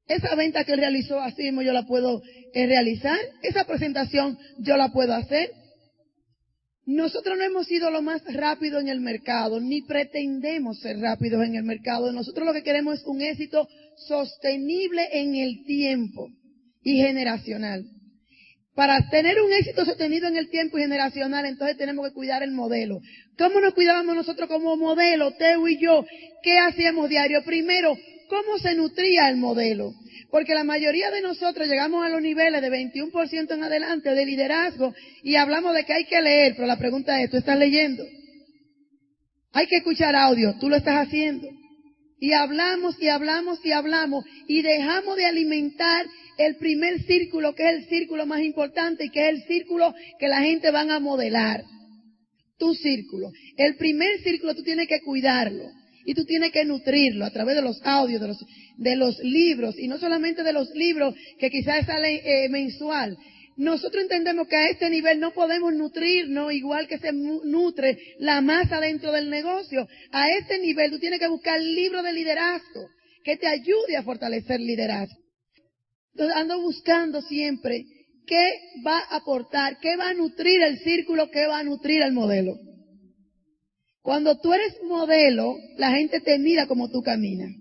Esa 0.06 0.34
venta 0.34 0.64
que 0.64 0.76
realizó 0.76 1.20
así 1.20 1.42
mismo 1.42 1.62
yo 1.62 1.72
la 1.72 1.86
puedo 1.86 2.22
eh, 2.54 2.66
realizar. 2.66 3.18
Esa 3.42 3.64
presentación 3.64 4.38
yo 4.58 4.76
la 4.76 4.92
puedo 4.92 5.14
hacer. 5.14 5.50
Nosotros 6.86 7.38
no 7.38 7.44
hemos 7.44 7.66
sido 7.66 7.90
lo 7.90 8.02
más 8.02 8.22
rápido 8.32 8.78
en 8.78 8.88
el 8.88 9.00
mercado, 9.00 9.58
ni 9.58 9.82
pretendemos 9.82 10.80
ser 10.80 10.98
rápidos 10.98 11.42
en 11.44 11.54
el 11.54 11.64
mercado. 11.64 12.12
Nosotros 12.12 12.46
lo 12.46 12.52
que 12.52 12.62
queremos 12.62 13.00
es 13.00 13.06
un 13.06 13.22
éxito 13.22 13.66
sostenible 14.06 15.08
en 15.12 15.34
el 15.34 15.64
tiempo 15.64 16.28
y 16.82 16.98
generacional. 16.98 17.84
Para 18.74 19.08
tener 19.08 19.40
un 19.40 19.52
éxito 19.52 19.84
sostenido 19.84 20.26
en 20.26 20.36
el 20.36 20.50
tiempo 20.50 20.76
y 20.76 20.82
generacional, 20.82 21.46
entonces 21.46 21.76
tenemos 21.76 22.08
que 22.08 22.14
cuidar 22.14 22.42
el 22.42 22.50
modelo. 22.50 23.00
¿Cómo 23.38 23.60
nos 23.60 23.72
cuidábamos 23.72 24.14
nosotros 24.16 24.48
como 24.48 24.76
modelo, 24.76 25.32
Teo 25.36 25.66
y 25.68 25.80
yo? 25.80 26.04
¿Qué 26.42 26.58
hacíamos 26.58 27.08
diario? 27.08 27.42
Primero, 27.44 27.96
¿cómo 28.28 28.58
se 28.58 28.74
nutría 28.74 29.28
el 29.28 29.36
modelo? 29.36 29.92
Porque 30.30 30.54
la 30.54 30.64
mayoría 30.64 31.10
de 31.10 31.20
nosotros 31.20 31.68
llegamos 31.68 32.04
a 32.04 32.08
los 32.08 32.20
niveles 32.20 32.60
de 32.60 32.70
21% 32.70 33.54
en 33.54 33.62
adelante 33.62 34.10
de 34.10 34.26
liderazgo 34.26 34.92
y 35.22 35.36
hablamos 35.36 35.74
de 35.74 35.84
que 35.84 35.92
hay 35.92 36.04
que 36.06 36.20
leer, 36.20 36.54
pero 36.54 36.66
la 36.66 36.78
pregunta 36.78 37.22
es, 37.22 37.30
¿tú 37.30 37.36
estás 37.36 37.58
leyendo? 37.58 38.04
Hay 39.52 39.66
que 39.66 39.76
escuchar 39.76 40.16
audio, 40.16 40.56
¿tú 40.58 40.68
lo 40.68 40.76
estás 40.76 41.06
haciendo? 41.06 41.48
Y 42.18 42.32
hablamos 42.32 43.00
y 43.00 43.08
hablamos 43.08 43.64
y 43.64 43.72
hablamos 43.72 44.24
y 44.48 44.62
dejamos 44.62 45.16
de 45.16 45.26
alimentar 45.26 46.06
el 46.38 46.56
primer 46.56 47.02
círculo, 47.04 47.54
que 47.54 47.68
es 47.68 47.76
el 47.76 47.84
círculo 47.88 48.26
más 48.26 48.40
importante 48.40 49.04
y 49.04 49.10
que 49.10 49.28
es 49.28 49.34
el 49.36 49.42
círculo 49.44 49.94
que 50.18 50.28
la 50.28 50.40
gente 50.40 50.70
van 50.70 50.90
a 50.90 50.98
modelar. 51.00 51.62
Tu 52.58 52.74
círculo. 52.74 53.30
El 53.56 53.76
primer 53.76 54.20
círculo 54.22 54.54
tú 54.54 54.62
tienes 54.62 54.88
que 54.88 55.00
cuidarlo 55.00 55.64
y 56.04 56.14
tú 56.14 56.24
tienes 56.24 56.52
que 56.52 56.64
nutrirlo 56.64 57.24
a 57.24 57.30
través 57.30 57.56
de 57.56 57.62
los 57.62 57.80
audios, 57.82 58.20
de 58.20 58.28
los, 58.28 58.38
de 58.76 58.96
los 58.96 59.18
libros 59.20 59.78
y 59.78 59.88
no 59.88 59.98
solamente 59.98 60.42
de 60.42 60.52
los 60.52 60.70
libros 60.74 61.14
que 61.38 61.50
quizás 61.50 61.86
salen 61.86 62.20
eh, 62.24 62.48
mensual. 62.48 63.16
Nosotros 63.56 64.02
entendemos 64.02 64.48
que 64.48 64.56
a 64.56 64.68
este 64.68 64.90
nivel 64.90 65.20
no 65.20 65.32
podemos 65.32 65.72
nutrirnos 65.72 66.52
igual 66.52 66.88
que 66.88 66.98
se 66.98 67.12
nutre 67.12 67.96
la 68.18 68.40
masa 68.40 68.80
dentro 68.80 69.12
del 69.12 69.30
negocio. 69.30 69.86
A 70.10 70.28
este 70.30 70.58
nivel 70.58 70.90
tú 70.90 70.98
tienes 70.98 71.20
que 71.20 71.28
buscar 71.28 71.60
libros 71.60 72.02
de 72.02 72.12
liderazgo 72.12 72.88
que 73.22 73.36
te 73.36 73.46
ayude 73.46 73.96
a 73.96 74.02
fortalecer 74.02 74.60
liderazgo. 74.60 75.16
Entonces 76.14 76.36
ando 76.36 76.60
buscando 76.60 77.22
siempre 77.22 77.84
qué 78.26 78.52
va 78.84 78.98
a 78.98 79.16
aportar, 79.16 79.78
qué 79.80 79.96
va 79.96 80.10
a 80.10 80.14
nutrir 80.14 80.62
el 80.62 80.78
círculo, 80.80 81.30
qué 81.30 81.46
va 81.46 81.60
a 81.60 81.64
nutrir 81.64 82.02
el 82.02 82.12
modelo. 82.12 82.54
Cuando 84.04 84.36
tú 84.36 84.52
eres 84.52 84.74
modelo, 84.86 85.56
la 85.78 85.92
gente 85.92 86.20
te 86.20 86.38
mira 86.38 86.66
como 86.66 86.90
tú 86.90 87.00
caminas. 87.00 87.52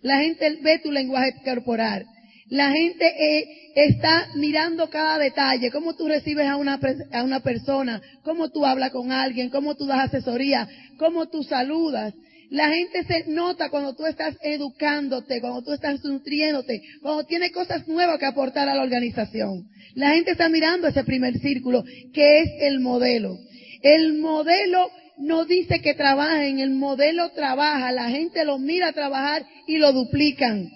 La 0.00 0.20
gente 0.20 0.56
ve 0.62 0.78
tu 0.78 0.90
lenguaje 0.90 1.34
corporal. 1.44 2.06
La 2.48 2.72
gente 2.72 3.04
eh, 3.04 3.44
está 3.74 4.28
mirando 4.34 4.88
cada 4.88 5.18
detalle, 5.18 5.70
cómo 5.70 5.94
tú 5.94 6.08
recibes 6.08 6.48
a 6.48 6.56
una, 6.56 6.80
a 7.12 7.22
una 7.22 7.40
persona, 7.40 8.00
cómo 8.22 8.48
tú 8.48 8.64
hablas 8.64 8.92
con 8.92 9.12
alguien, 9.12 9.50
cómo 9.50 9.76
tú 9.76 9.84
das 9.84 10.06
asesoría, 10.06 10.66
cómo 10.96 11.28
tú 11.28 11.42
saludas. 11.42 12.14
La 12.48 12.70
gente 12.70 13.04
se 13.04 13.26
nota 13.30 13.68
cuando 13.68 13.94
tú 13.94 14.06
estás 14.06 14.38
educándote, 14.40 15.42
cuando 15.42 15.62
tú 15.62 15.72
estás 15.74 16.02
nutriéndote, 16.02 16.80
cuando 17.02 17.24
tienes 17.24 17.52
cosas 17.52 17.86
nuevas 17.86 18.18
que 18.18 18.24
aportar 18.24 18.70
a 18.70 18.74
la 18.74 18.82
organización. 18.82 19.68
La 19.94 20.14
gente 20.14 20.30
está 20.30 20.48
mirando 20.48 20.88
ese 20.88 21.04
primer 21.04 21.38
círculo, 21.40 21.84
que 22.14 22.40
es 22.40 22.48
el 22.62 22.80
modelo. 22.80 23.36
El 23.82 24.14
modelo 24.14 24.90
no 25.20 25.44
dice 25.44 25.80
que 25.80 25.94
trabajen, 25.94 26.60
el 26.60 26.70
modelo 26.70 27.30
trabaja, 27.30 27.92
la 27.92 28.08
gente 28.08 28.44
lo 28.44 28.58
mira 28.58 28.92
trabajar 28.92 29.44
y 29.66 29.76
lo 29.76 29.92
duplican. 29.92 30.70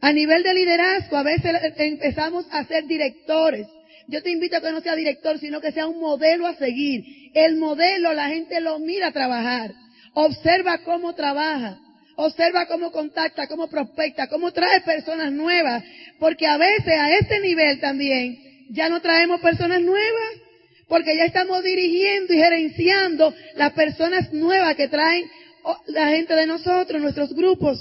A 0.00 0.12
nivel 0.12 0.42
de 0.42 0.54
liderazgo, 0.54 1.16
a 1.16 1.22
veces 1.22 1.52
empezamos 1.78 2.46
a 2.50 2.64
ser 2.64 2.86
directores. 2.86 3.66
Yo 4.06 4.22
te 4.22 4.30
invito 4.30 4.56
a 4.56 4.60
que 4.60 4.70
no 4.70 4.82
sea 4.82 4.94
director, 4.94 5.38
sino 5.38 5.62
que 5.62 5.72
sea 5.72 5.86
un 5.86 5.98
modelo 5.98 6.46
a 6.46 6.56
seguir. 6.56 7.02
El 7.32 7.56
modelo, 7.56 8.12
la 8.12 8.28
gente 8.28 8.60
lo 8.60 8.78
mira 8.78 9.12
trabajar. 9.12 9.72
Observa 10.12 10.78
cómo 10.84 11.14
trabaja. 11.14 11.78
Observa 12.16 12.66
cómo 12.66 12.92
contacta, 12.92 13.48
cómo 13.48 13.68
prospecta, 13.68 14.28
cómo 14.28 14.52
trae 14.52 14.82
personas 14.82 15.32
nuevas. 15.32 15.82
Porque 16.18 16.46
a 16.46 16.58
veces 16.58 16.94
a 16.98 17.16
este 17.16 17.40
nivel 17.40 17.80
también 17.80 18.38
ya 18.70 18.90
no 18.90 19.00
traemos 19.00 19.40
personas 19.40 19.80
nuevas. 19.80 20.43
Porque 20.88 21.16
ya 21.16 21.24
estamos 21.24 21.62
dirigiendo 21.62 22.34
y 22.34 22.38
gerenciando 22.38 23.34
las 23.56 23.72
personas 23.72 24.32
nuevas 24.32 24.76
que 24.76 24.88
traen 24.88 25.24
la 25.86 26.08
gente 26.08 26.34
de 26.34 26.46
nosotros, 26.46 27.00
nuestros 27.00 27.32
grupos. 27.34 27.78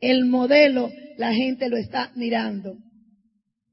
El 0.00 0.26
modelo, 0.26 0.90
la 1.16 1.32
gente 1.32 1.68
lo 1.68 1.76
está 1.76 2.12
mirando. 2.14 2.76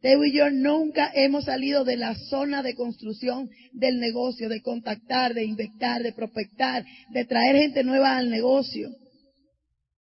Teo 0.01 0.25
y 0.25 0.33
yo 0.33 0.49
nunca 0.49 1.11
hemos 1.13 1.45
salido 1.45 1.83
de 1.83 1.95
la 1.95 2.15
zona 2.15 2.63
de 2.63 2.73
construcción 2.73 3.49
del 3.71 3.99
negocio, 3.99 4.49
de 4.49 4.61
contactar, 4.61 5.35
de 5.35 5.43
inventar, 5.43 6.01
de 6.01 6.13
prospectar, 6.13 6.83
de 7.11 7.25
traer 7.25 7.55
gente 7.55 7.83
nueva 7.83 8.17
al 8.17 8.31
negocio. 8.31 8.89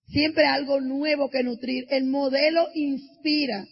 Siempre 0.07 0.45
algo 0.45 0.81
nuevo 0.81 1.29
que 1.29 1.43
nutrir. 1.43 1.85
El 1.89 2.05
modelo 2.05 2.67
inspira. 2.73 3.65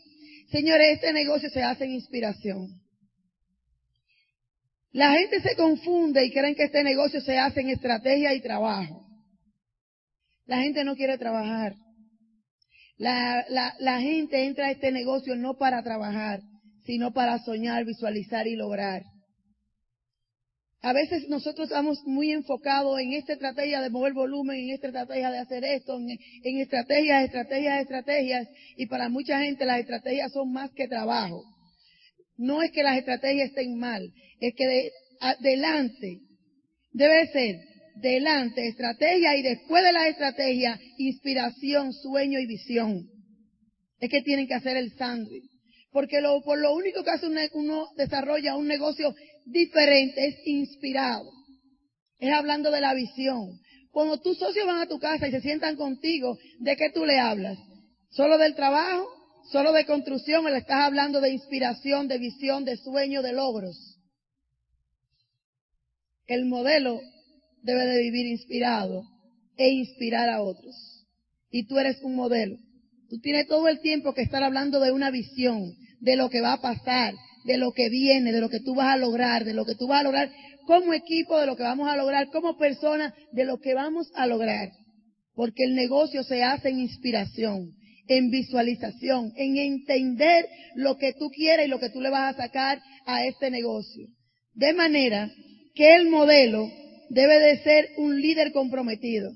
Señores, 0.51 0.95
este 0.95 1.11
negocio 1.11 1.49
se 1.49 1.63
hace 1.63 1.85
en 1.85 1.93
inspiración. 1.93 2.80
La 4.91 5.13
gente 5.13 5.41
se 5.41 5.55
confunde 5.55 6.25
y 6.25 6.31
creen 6.31 6.55
que 6.55 6.63
este 6.63 6.83
negocio 6.83 7.21
se 7.21 7.37
hace 7.37 7.61
en 7.61 7.69
estrategia 7.69 8.33
y 8.33 8.41
trabajo. 8.41 9.05
La 10.45 10.61
gente 10.61 10.83
no 10.83 10.95
quiere 10.95 11.17
trabajar. 11.17 11.75
La, 12.97 13.45
la, 13.49 13.73
la 13.79 14.01
gente 14.01 14.45
entra 14.45 14.67
a 14.67 14.71
este 14.71 14.91
negocio 14.91 15.35
no 15.35 15.57
para 15.57 15.81
trabajar, 15.81 16.41
sino 16.85 17.13
para 17.13 17.39
soñar, 17.39 17.85
visualizar 17.85 18.47
y 18.47 18.55
lograr. 18.55 19.03
A 20.83 20.93
veces 20.93 21.29
nosotros 21.29 21.69
estamos 21.69 21.99
muy 22.05 22.31
enfocados 22.31 22.99
en 22.99 23.13
esta 23.13 23.33
estrategia 23.33 23.81
de 23.81 23.91
mover 23.91 24.13
volumen, 24.13 24.57
en 24.57 24.71
esta 24.71 24.87
estrategia 24.87 25.29
de 25.29 25.37
hacer 25.37 25.63
esto, 25.63 25.97
en, 25.97 26.09
en, 26.09 26.57
estrategias, 26.59 27.25
estrategias, 27.25 27.81
estrategias, 27.81 28.47
y 28.77 28.87
para 28.87 29.07
mucha 29.07 29.39
gente 29.39 29.63
las 29.63 29.79
estrategias 29.79 30.31
son 30.31 30.51
más 30.51 30.71
que 30.71 30.87
trabajo. 30.87 31.43
No 32.41 32.63
es 32.63 32.71
que 32.71 32.81
las 32.81 32.97
estrategias 32.97 33.49
estén 33.49 33.77
mal, 33.77 34.01
es 34.39 34.55
que 34.55 34.65
de, 34.65 34.91
adelante 35.19 36.21
debe 36.91 37.27
ser 37.27 37.55
delante, 37.97 38.67
estrategia 38.67 39.37
y 39.37 39.43
después 39.43 39.83
de 39.83 39.93
la 39.93 40.07
estrategia, 40.07 40.79
inspiración, 40.97 41.93
sueño 41.93 42.39
y 42.39 42.47
visión. 42.47 43.05
Es 43.99 44.09
que 44.09 44.23
tienen 44.23 44.47
que 44.47 44.55
hacer 44.55 44.75
el 44.75 44.91
sándwich. 44.97 45.51
Porque 45.91 46.19
lo, 46.19 46.41
por 46.41 46.57
lo 46.57 46.73
único 46.73 47.03
que 47.03 47.11
hace 47.11 47.27
uno, 47.53 47.87
desarrolla 47.95 48.55
un 48.55 48.67
negocio 48.67 49.13
diferente 49.45 50.25
es 50.25 50.35
inspirado. 50.45 51.29
Es 52.17 52.33
hablando 52.33 52.71
de 52.71 52.81
la 52.81 52.95
visión. 52.95 53.51
Cuando 53.91 54.19
tus 54.19 54.39
socios 54.39 54.65
van 54.65 54.81
a 54.81 54.87
tu 54.87 54.97
casa 54.97 55.27
y 55.27 55.31
se 55.31 55.41
sientan 55.41 55.75
contigo, 55.75 56.39
¿de 56.57 56.75
qué 56.75 56.89
tú 56.89 57.05
le 57.05 57.19
hablas? 57.19 57.59
¿Solo 58.09 58.39
del 58.39 58.55
trabajo? 58.55 59.20
¿Solo 59.49 59.73
de 59.73 59.85
construcción? 59.85 60.45
¿O 60.45 60.49
le 60.49 60.57
estás 60.57 60.81
hablando 60.81 61.19
de 61.21 61.31
inspiración, 61.31 62.07
de 62.07 62.17
visión, 62.17 62.63
de 62.65 62.77
sueño, 62.77 63.21
de 63.21 63.33
logros? 63.33 63.97
El 66.27 66.45
modelo 66.45 67.01
debe 67.63 67.85
de 67.85 68.01
vivir 68.01 68.27
inspirado 68.27 69.03
e 69.57 69.69
inspirar 69.69 70.29
a 70.29 70.41
otros. 70.41 70.75
Y 71.49 71.67
tú 71.67 71.79
eres 71.79 72.01
un 72.03 72.15
modelo. 72.15 72.57
Tú 73.09 73.19
tienes 73.19 73.47
todo 73.47 73.67
el 73.67 73.81
tiempo 73.81 74.13
que 74.13 74.21
estar 74.21 74.41
hablando 74.41 74.79
de 74.79 74.93
una 74.93 75.11
visión, 75.11 75.75
de 75.99 76.15
lo 76.15 76.29
que 76.29 76.39
va 76.39 76.53
a 76.53 76.61
pasar, 76.61 77.13
de 77.43 77.57
lo 77.57 77.73
que 77.73 77.89
viene, 77.89 78.31
de 78.31 78.39
lo 78.39 78.49
que 78.49 78.61
tú 78.61 78.75
vas 78.75 78.93
a 78.93 78.97
lograr, 78.97 79.43
de 79.43 79.53
lo 79.53 79.65
que 79.65 79.75
tú 79.75 79.87
vas 79.87 79.99
a 79.99 80.03
lograr 80.03 80.31
como 80.65 80.93
equipo, 80.93 81.37
de 81.37 81.47
lo 81.47 81.57
que 81.57 81.63
vamos 81.63 81.89
a 81.89 81.97
lograr 81.97 82.27
como 82.29 82.57
persona, 82.57 83.13
de 83.33 83.45
lo 83.45 83.59
que 83.59 83.73
vamos 83.73 84.07
a 84.15 84.27
lograr. 84.27 84.69
Porque 85.33 85.63
el 85.63 85.75
negocio 85.75 86.23
se 86.23 86.43
hace 86.43 86.69
en 86.69 86.79
inspiración, 86.79 87.73
en 88.07 88.29
visualización, 88.29 89.33
en 89.35 89.57
entender 89.57 90.47
lo 90.75 90.97
que 90.97 91.13
tú 91.13 91.29
quieres 91.29 91.67
y 91.67 91.69
lo 91.69 91.79
que 91.79 91.89
tú 91.89 92.01
le 92.01 92.09
vas 92.09 92.33
a 92.33 92.37
sacar 92.43 92.81
a 93.05 93.25
este 93.25 93.49
negocio. 93.49 94.07
De 94.53 94.73
manera 94.73 95.31
que 95.73 95.95
el 95.95 96.09
modelo 96.09 96.69
debe 97.09 97.39
de 97.39 97.63
ser 97.63 97.89
un 97.97 98.19
líder 98.19 98.51
comprometido. 98.51 99.31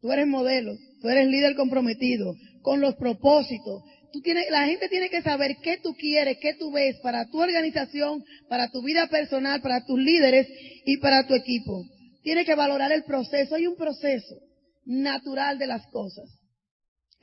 Tú 0.00 0.12
eres 0.12 0.26
modelo, 0.26 0.72
tú 1.00 1.08
eres 1.08 1.28
líder 1.28 1.54
comprometido 1.54 2.34
con 2.62 2.80
los 2.80 2.96
propósitos. 2.96 3.82
Tú 4.12 4.20
tienes, 4.22 4.50
la 4.50 4.66
gente 4.66 4.88
tiene 4.88 5.08
que 5.08 5.22
saber 5.22 5.56
qué 5.62 5.78
tú 5.82 5.94
quieres, 5.94 6.38
qué 6.40 6.54
tú 6.54 6.72
ves 6.72 6.96
para 7.02 7.26
tu 7.26 7.40
organización, 7.40 8.24
para 8.48 8.70
tu 8.70 8.82
vida 8.82 9.06
personal, 9.08 9.60
para 9.60 9.84
tus 9.84 9.98
líderes 9.98 10.48
y 10.84 10.96
para 10.96 11.26
tu 11.26 11.34
equipo. 11.34 11.84
Tienes 12.22 12.46
que 12.46 12.54
valorar 12.54 12.92
el 12.92 13.04
proceso. 13.04 13.54
Hay 13.54 13.66
un 13.66 13.76
proceso 13.76 14.36
natural 14.84 15.58
de 15.58 15.66
las 15.66 15.86
cosas. 15.88 16.39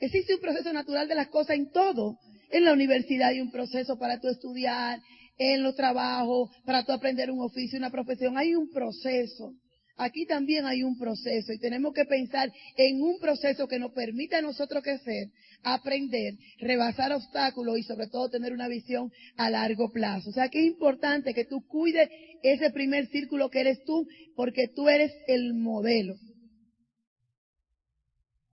Existe 0.00 0.34
un 0.34 0.40
proceso 0.40 0.72
natural 0.72 1.08
de 1.08 1.14
las 1.14 1.28
cosas 1.28 1.56
en 1.56 1.70
todo. 1.70 2.18
En 2.50 2.64
la 2.64 2.72
universidad 2.72 3.30
hay 3.30 3.40
un 3.40 3.50
proceso 3.50 3.98
para 3.98 4.20
tu 4.20 4.28
estudiar, 4.28 5.00
en 5.38 5.62
los 5.62 5.74
trabajos, 5.74 6.50
para 6.64 6.84
tú 6.84 6.92
aprender 6.92 7.30
un 7.30 7.40
oficio, 7.40 7.78
una 7.78 7.90
profesión. 7.90 8.36
Hay 8.36 8.54
un 8.54 8.70
proceso. 8.70 9.54
aquí 9.96 10.26
también 10.26 10.64
hay 10.66 10.84
un 10.84 10.96
proceso 10.96 11.52
y 11.52 11.58
tenemos 11.58 11.92
que 11.92 12.04
pensar 12.04 12.52
en 12.76 13.02
un 13.02 13.18
proceso 13.18 13.66
que 13.66 13.80
nos 13.80 13.92
permita 13.92 14.38
a 14.38 14.42
nosotros 14.42 14.84
crecer, 14.84 15.28
aprender, 15.64 16.34
rebasar 16.60 17.12
obstáculos 17.12 17.78
y 17.78 17.82
sobre 17.82 18.06
todo 18.06 18.30
tener 18.30 18.52
una 18.52 18.68
visión 18.68 19.10
a 19.36 19.50
largo 19.50 19.90
plazo. 19.90 20.30
O 20.30 20.32
sea 20.32 20.48
que 20.48 20.60
es 20.60 20.66
importante 20.66 21.34
que 21.34 21.44
tú 21.44 21.66
cuides 21.66 22.08
ese 22.44 22.70
primer 22.70 23.08
círculo 23.08 23.50
que 23.50 23.60
eres 23.60 23.82
tú 23.84 24.06
porque 24.36 24.68
tú 24.68 24.88
eres 24.88 25.12
el 25.26 25.54
modelo. 25.54 26.14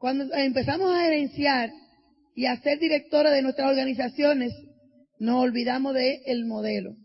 Cuando 0.06 0.32
empezamos 0.36 0.94
a 0.94 1.02
gerenciar 1.02 1.72
y 2.36 2.46
a 2.46 2.62
ser 2.62 2.78
directora 2.78 3.32
de 3.32 3.42
nuestras 3.42 3.72
organizaciones, 3.72 4.54
nos 5.18 5.42
olvidamos 5.42 5.96
del 5.96 6.20
el 6.28 6.46
modelo 6.46 6.96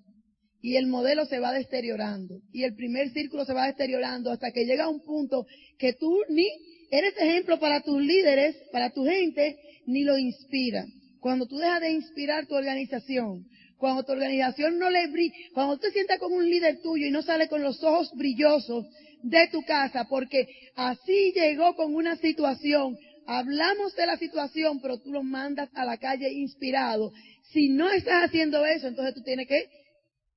y 0.60 0.76
el 0.76 0.86
modelo 0.86 1.24
se 1.24 1.38
va 1.38 1.54
deteriorando 1.54 2.42
y 2.52 2.64
el 2.64 2.74
primer 2.74 3.08
círculo 3.08 3.46
se 3.46 3.54
va 3.54 3.68
deteriorando 3.68 4.30
hasta 4.30 4.52
que 4.52 4.66
llega 4.66 4.90
un 4.90 5.00
punto 5.00 5.46
que 5.78 5.94
tú 5.94 6.14
ni 6.28 6.46
eres 6.90 7.14
ejemplo 7.16 7.58
para 7.58 7.80
tus 7.80 8.02
líderes, 8.02 8.54
para 8.70 8.90
tu 8.90 9.06
gente, 9.06 9.56
ni 9.86 10.04
lo 10.04 10.18
inspira. 10.18 10.84
Cuando 11.20 11.46
tú 11.46 11.56
dejas 11.56 11.80
de 11.80 11.92
inspirar 11.92 12.44
tu 12.48 12.54
organización, 12.54 13.46
cuando 13.78 14.04
tu 14.04 14.12
organización 14.12 14.78
no 14.78 14.90
le 14.90 15.06
brilla, 15.06 15.34
cuando 15.54 15.76
tú 15.76 15.86
te 15.86 15.92
sientas 15.92 16.18
como 16.18 16.36
un 16.36 16.50
líder 16.50 16.82
tuyo 16.82 17.06
y 17.06 17.10
no 17.10 17.22
sale 17.22 17.48
con 17.48 17.62
los 17.62 17.82
ojos 17.82 18.12
brillosos 18.14 18.84
de 19.22 19.48
tu 19.48 19.62
casa, 19.62 20.06
porque 20.08 20.46
así 20.76 21.32
llegó 21.34 21.74
con 21.74 21.94
una 21.94 22.16
situación, 22.16 22.96
hablamos 23.26 23.94
de 23.94 24.06
la 24.06 24.16
situación, 24.16 24.80
pero 24.80 24.98
tú 24.98 25.12
lo 25.12 25.22
mandas 25.22 25.68
a 25.74 25.84
la 25.84 25.98
calle 25.98 26.32
inspirado. 26.32 27.12
Si 27.52 27.68
no 27.68 27.90
estás 27.90 28.24
haciendo 28.24 28.64
eso, 28.64 28.88
entonces 28.88 29.14
tú 29.14 29.22
tienes 29.22 29.46
que 29.46 29.66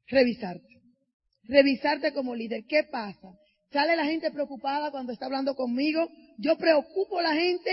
revisarte. 0.08 0.68
Revisarte 1.44 2.14
como 2.14 2.36
líder. 2.36 2.64
¿Qué 2.68 2.84
pasa? 2.84 3.30
Sale 3.72 3.96
la 3.96 4.06
gente 4.06 4.32
preocupada 4.32 4.92
cuando 4.92 5.14
está 5.14 5.26
hablando 5.26 5.56
conmigo. 5.56 6.08
Yo 6.38 6.58
preocupo 6.58 7.20
a 7.20 7.24
la 7.24 7.34
gente 7.34 7.72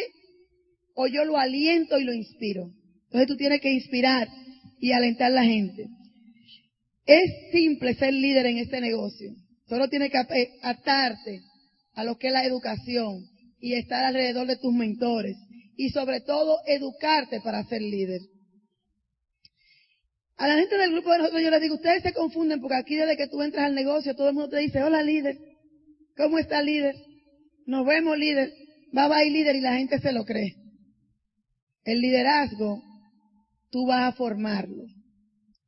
o 0.95 1.07
yo 1.07 1.25
lo 1.25 1.37
aliento 1.37 1.99
y 1.99 2.05
lo 2.05 2.13
inspiro. 2.13 2.71
Entonces 3.05 3.29
tú 3.29 3.37
tienes 3.37 3.61
que 3.61 3.73
inspirar 3.73 4.29
y 4.79 4.93
alentar 4.93 5.31
a 5.33 5.35
la 5.35 5.45
gente. 5.45 5.87
Es 7.07 7.51
simple 7.53 7.95
ser 7.95 8.15
líder 8.15 8.47
en 8.47 8.59
este 8.59 8.81
negocio. 8.81 9.33
Solo 9.71 9.89
tienes 9.89 10.11
que 10.11 10.19
atarte 10.63 11.43
a 11.95 12.03
lo 12.03 12.19
que 12.19 12.27
es 12.27 12.33
la 12.33 12.45
educación 12.45 13.25
y 13.61 13.75
estar 13.75 14.03
alrededor 14.03 14.49
de 14.49 14.57
tus 14.57 14.75
mentores. 14.75 15.37
Y 15.77 15.91
sobre 15.91 16.21
todo 16.21 16.59
educarte 16.67 17.41
para 17.41 17.63
ser 17.65 17.81
líder. 17.81 18.21
A 20.39 20.49
la 20.49 20.57
gente 20.57 20.77
del 20.77 20.91
grupo 20.91 21.13
de 21.13 21.19
nosotros 21.19 21.41
yo 21.41 21.51
les 21.51 21.61
digo, 21.61 21.77
ustedes 21.77 22.03
se 22.03 22.13
confunden 22.13 22.61
porque 22.61 22.79
aquí 22.79 22.97
desde 22.97 23.17
que 23.17 23.29
tú 23.29 23.43
entras 23.43 23.67
al 23.67 23.77
negocio 23.77 24.17
todo 24.17 24.31
el 24.31 24.35
mundo 24.35 24.49
te 24.49 24.59
dice, 24.59 24.83
hola 24.83 25.05
líder, 25.05 25.39
¿cómo 26.17 26.39
está 26.39 26.63
líder? 26.63 26.97
Nos 27.65 27.87
vemos 27.87 28.19
líder, 28.19 28.53
va 28.97 29.25
ir 29.25 29.33
líder 29.33 29.55
y 29.55 29.61
la 29.61 29.75
gente 29.75 30.01
se 30.01 30.13
lo 30.13 30.25
cree. 30.25 30.57
El 31.85 32.01
liderazgo, 32.01 32.83
tú 33.71 33.87
vas 33.87 34.13
a 34.13 34.17
formarlo 34.17 34.83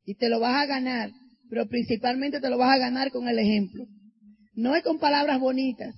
y 0.03 0.15
te 0.15 0.27
lo 0.27 0.41
vas 0.41 0.61
a 0.61 0.65
ganar, 0.65 1.09
pero 1.53 1.67
principalmente 1.67 2.41
te 2.41 2.49
lo 2.49 2.57
vas 2.57 2.75
a 2.75 2.79
ganar 2.79 3.11
con 3.11 3.27
el 3.27 3.37
ejemplo. 3.37 3.85
No 4.55 4.75
es 4.75 4.81
con 4.81 4.97
palabras 4.97 5.39
bonitas, 5.39 5.93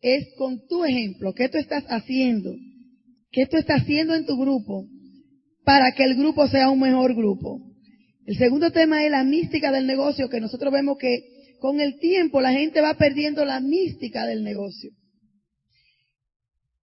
es 0.00 0.28
con 0.38 0.66
tu 0.66 0.82
ejemplo, 0.86 1.34
qué 1.34 1.50
tú 1.50 1.58
estás 1.58 1.84
haciendo, 1.88 2.54
qué 3.30 3.44
tú 3.44 3.58
estás 3.58 3.82
haciendo 3.82 4.14
en 4.14 4.24
tu 4.24 4.38
grupo, 4.38 4.86
para 5.66 5.92
que 5.92 6.04
el 6.04 6.14
grupo 6.14 6.48
sea 6.48 6.70
un 6.70 6.80
mejor 6.80 7.14
grupo. 7.14 7.60
El 8.24 8.38
segundo 8.38 8.70
tema 8.70 9.04
es 9.04 9.10
la 9.10 9.24
mística 9.24 9.70
del 9.70 9.86
negocio, 9.86 10.30
que 10.30 10.40
nosotros 10.40 10.72
vemos 10.72 10.96
que 10.96 11.58
con 11.58 11.78
el 11.78 11.98
tiempo 11.98 12.40
la 12.40 12.52
gente 12.52 12.80
va 12.80 12.94
perdiendo 12.94 13.44
la 13.44 13.60
mística 13.60 14.24
del 14.24 14.42
negocio. 14.42 14.88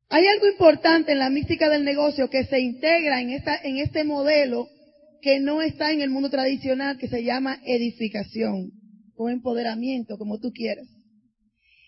Hay 0.09 0.27
algo 0.27 0.47
importante 0.47 1.13
en 1.13 1.17
la 1.17 1.31
mística 1.31 1.69
del 1.69 1.83
negocio 1.83 2.29
que 2.29 2.43
se 2.43 2.59
integra 2.59 3.19
en, 3.19 3.31
esta, 3.31 3.57
en 3.63 3.77
este 3.77 4.03
modelo 4.03 4.67
que 5.21 5.39
no 5.39 5.61
está 5.61 5.91
en 5.91 6.01
el 6.01 6.09
mundo 6.09 6.29
tradicional, 6.29 6.97
que 6.97 7.07
se 7.07 7.23
llama 7.23 7.59
edificación 7.65 8.71
o 9.15 9.29
empoderamiento, 9.29 10.17
como 10.17 10.39
tú 10.39 10.51
quieras. 10.51 10.87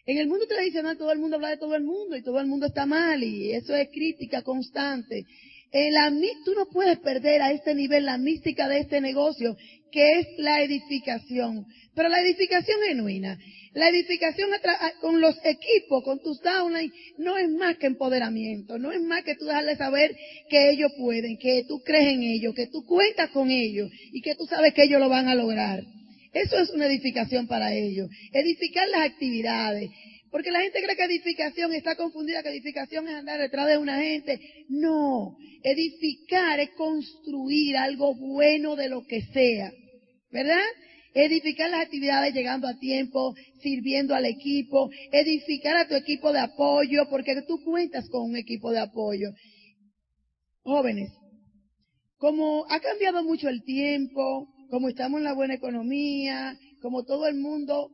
En 0.06 0.18
el 0.18 0.28
mundo 0.28 0.46
tradicional 0.48 0.98
todo 0.98 1.12
el 1.12 1.20
mundo 1.20 1.36
habla 1.38 1.50
de 1.50 1.58
todo 1.58 1.76
el 1.76 1.84
mundo 1.84 2.16
y 2.16 2.24
todo 2.24 2.40
el 2.40 2.48
mundo 2.48 2.66
está 2.66 2.86
mal 2.86 3.24
y 3.24 3.52
eso 3.52 3.76
es 3.76 3.90
crítica 3.90 4.42
constante 4.42 5.26
la, 5.72 6.12
tú 6.44 6.54
no 6.54 6.66
puedes 6.68 7.00
perder 7.00 7.42
a 7.42 7.52
este 7.52 7.74
nivel 7.74 8.06
la 8.06 8.18
mística 8.18 8.68
de 8.68 8.80
este 8.80 9.00
negocio, 9.00 9.56
que 9.92 10.20
es 10.20 10.28
la 10.38 10.62
edificación. 10.62 11.66
Pero 11.94 12.10
la 12.10 12.22
edificación 12.22 12.80
genuina, 12.88 13.38
la 13.74 13.90
edificación 13.90 14.50
con 15.00 15.22
los 15.22 15.36
equipos, 15.44 16.04
con 16.04 16.22
tus 16.22 16.42
downlines, 16.42 16.92
no 17.18 17.38
es 17.38 17.50
más 17.50 17.78
que 17.78 17.88
empoderamiento, 17.88 18.78
no 18.78 18.92
es 18.92 19.02
más 19.02 19.24
que 19.24 19.36
tú 19.36 19.46
dejarles 19.46 19.78
saber 19.78 20.16
que 20.50 20.72
ellos 20.72 20.92
pueden, 20.98 21.38
que 21.38 21.64
tú 21.68 21.82
crees 21.84 22.14
en 22.14 22.24
ellos, 22.24 22.54
que 22.56 22.68
tú 22.68 22.84
cuentas 22.86 23.30
con 23.30 23.50
ellos 23.50 23.90
y 24.12 24.22
que 24.22 24.36
tú 24.36 24.46
sabes 24.46 24.74
que 24.74 24.84
ellos 24.84 25.00
lo 25.00 25.10
van 25.10 25.28
a 25.28 25.36
lograr. 25.36 25.84
Eso 26.34 26.58
es 26.60 26.70
una 26.70 26.86
edificación 26.86 27.48
para 27.48 27.74
ellos. 27.74 28.10
Edificar 28.32 28.88
las 28.90 29.10
actividades, 29.10 29.90
porque 30.32 30.52
la 30.52 30.62
gente 30.62 30.82
cree 30.82 30.96
que 30.96 31.04
edificación 31.04 31.74
está 31.74 31.96
confundida, 31.96 32.42
que 32.42 32.50
edificación 32.50 33.08
es 33.08 33.16
andar 33.16 33.40
detrás 33.40 33.68
de 33.68 33.78
una 33.78 34.02
gente. 34.02 34.40
No, 34.70 35.38
edificar 35.64 36.60
es 36.60 36.70
construir 36.72 37.76
algo 37.76 38.16
bueno 38.16 38.76
de 38.76 38.88
lo 38.88 39.06
que 39.06 39.22
sea. 39.34 39.72
¿Verdad? 40.32 40.64
Edificar 41.14 41.70
las 41.70 41.82
actividades 41.82 42.34
llegando 42.34 42.68
a 42.68 42.80
tiempo, 42.80 43.36
sirviendo 43.62 44.16
al 44.16 44.26
equipo, 44.26 44.90
edificar 45.12 45.76
a 45.76 45.88
tu 45.88 45.96
equipo 45.96 46.32
de 46.32 46.40
apoyo, 46.40 47.10
porque 47.10 47.42
tú 47.48 47.62
cuentas 47.64 48.08
con 48.10 48.30
un 48.30 48.38
equipo 48.38 48.72
de 48.72 48.80
apoyo. 48.80 49.30
Jóvenes, 50.64 51.12
como 52.18 52.66
ha 52.70 52.80
cambiado 52.80 53.24
mucho 53.24 53.50
el 53.50 53.64
tiempo, 53.64 54.48
como 54.70 54.88
estamos 54.88 55.20
en 55.20 55.26
la 55.26 55.34
buena 55.34 55.56
economía, 55.56 56.58
como 56.82 57.04
todo 57.04 57.28
el 57.28 57.36
mundo 57.36 57.90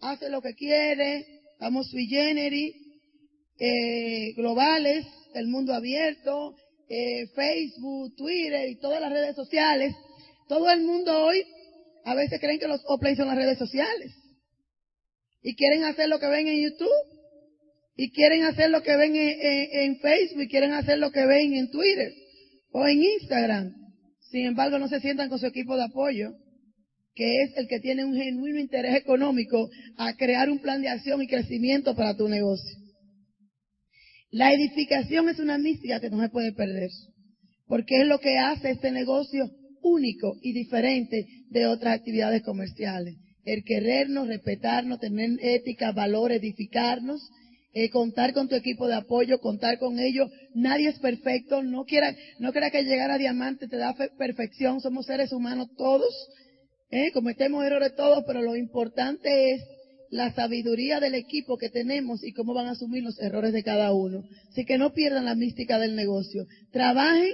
hace 0.00 0.30
lo 0.30 0.40
que 0.40 0.54
quiere, 0.54 1.26
Estamos 1.62 1.88
sui 1.90 2.08
generis, 2.08 2.74
eh, 3.60 4.32
globales, 4.34 5.06
el 5.32 5.46
mundo 5.46 5.72
abierto, 5.72 6.56
eh, 6.88 7.28
Facebook, 7.36 8.16
Twitter 8.16 8.68
y 8.68 8.80
todas 8.80 9.00
las 9.00 9.12
redes 9.12 9.36
sociales. 9.36 9.94
Todo 10.48 10.68
el 10.70 10.82
mundo 10.82 11.16
hoy 11.24 11.44
a 12.04 12.14
veces 12.14 12.40
creen 12.40 12.58
que 12.58 12.68
los 12.68 12.80
offline 12.86 13.16
son 13.16 13.28
las 13.28 13.36
redes 13.36 13.58
sociales. 13.58 14.12
Y 15.42 15.54
quieren 15.56 15.84
hacer 15.84 16.08
lo 16.08 16.18
que 16.18 16.28
ven 16.28 16.46
en 16.48 16.62
YouTube. 16.62 16.88
Y 17.96 18.10
quieren 18.12 18.44
hacer 18.44 18.70
lo 18.70 18.82
que 18.82 18.96
ven 18.96 19.14
en, 19.14 19.98
Facebook. 20.00 20.42
Y 20.42 20.48
quieren 20.48 20.72
hacer 20.72 20.98
lo 20.98 21.10
que 21.10 21.26
ven 21.26 21.54
en 21.54 21.70
Twitter. 21.70 22.12
O 22.70 22.86
en 22.86 23.02
Instagram. 23.02 23.74
Sin 24.30 24.46
embargo, 24.46 24.78
no 24.78 24.88
se 24.88 25.00
sientan 25.00 25.28
con 25.28 25.38
su 25.38 25.46
equipo 25.46 25.76
de 25.76 25.84
apoyo 25.84 26.32
que 27.14 27.42
es 27.42 27.56
el 27.56 27.68
que 27.68 27.80
tiene 27.80 28.04
un 28.04 28.14
genuino 28.14 28.58
interés 28.58 28.96
económico 28.96 29.68
a 29.96 30.14
crear 30.16 30.48
un 30.50 30.60
plan 30.60 30.80
de 30.80 30.88
acción 30.88 31.20
y 31.22 31.26
crecimiento 31.26 31.94
para 31.94 32.16
tu 32.16 32.28
negocio. 32.28 32.76
La 34.30 34.52
edificación 34.52 35.28
es 35.28 35.38
una 35.38 35.58
mística 35.58 36.00
que 36.00 36.08
no 36.08 36.22
se 36.22 36.30
puede 36.30 36.52
perder, 36.52 36.88
porque 37.66 38.00
es 38.00 38.06
lo 38.06 38.18
que 38.18 38.38
hace 38.38 38.70
este 38.70 38.90
negocio 38.90 39.50
único 39.82 40.36
y 40.42 40.52
diferente 40.52 41.26
de 41.50 41.66
otras 41.66 41.96
actividades 41.96 42.42
comerciales. 42.42 43.16
El 43.44 43.64
querernos, 43.64 44.28
respetarnos, 44.28 45.00
tener 45.00 45.30
ética, 45.40 45.92
valor, 45.92 46.32
edificarnos, 46.32 47.28
eh, 47.74 47.90
contar 47.90 48.32
con 48.32 48.48
tu 48.48 48.54
equipo 48.54 48.86
de 48.86 48.94
apoyo, 48.94 49.40
contar 49.40 49.78
con 49.78 49.98
ellos. 49.98 50.30
Nadie 50.54 50.88
es 50.88 50.98
perfecto, 50.98 51.62
no 51.62 51.84
quiera, 51.84 52.14
no 52.38 52.52
quiera 52.52 52.70
que 52.70 52.84
llegar 52.84 53.10
a 53.10 53.18
diamante 53.18 53.66
te 53.66 53.76
da 53.76 53.94
perfección, 54.16 54.80
somos 54.80 55.06
seres 55.06 55.32
humanos 55.32 55.68
todos 55.76 56.14
¿Eh? 56.92 57.10
Cometemos 57.12 57.64
errores 57.64 57.96
todos, 57.96 58.22
pero 58.26 58.42
lo 58.42 58.54
importante 58.54 59.54
es 59.54 59.62
la 60.10 60.30
sabiduría 60.34 61.00
del 61.00 61.14
equipo 61.14 61.56
que 61.56 61.70
tenemos 61.70 62.22
y 62.22 62.34
cómo 62.34 62.52
van 62.52 62.66
a 62.66 62.72
asumir 62.72 63.02
los 63.02 63.18
errores 63.18 63.54
de 63.54 63.62
cada 63.62 63.94
uno. 63.94 64.24
Así 64.50 64.66
que 64.66 64.76
no 64.76 64.92
pierdan 64.92 65.24
la 65.24 65.34
mística 65.34 65.78
del 65.78 65.96
negocio. 65.96 66.46
Trabajen 66.70 67.32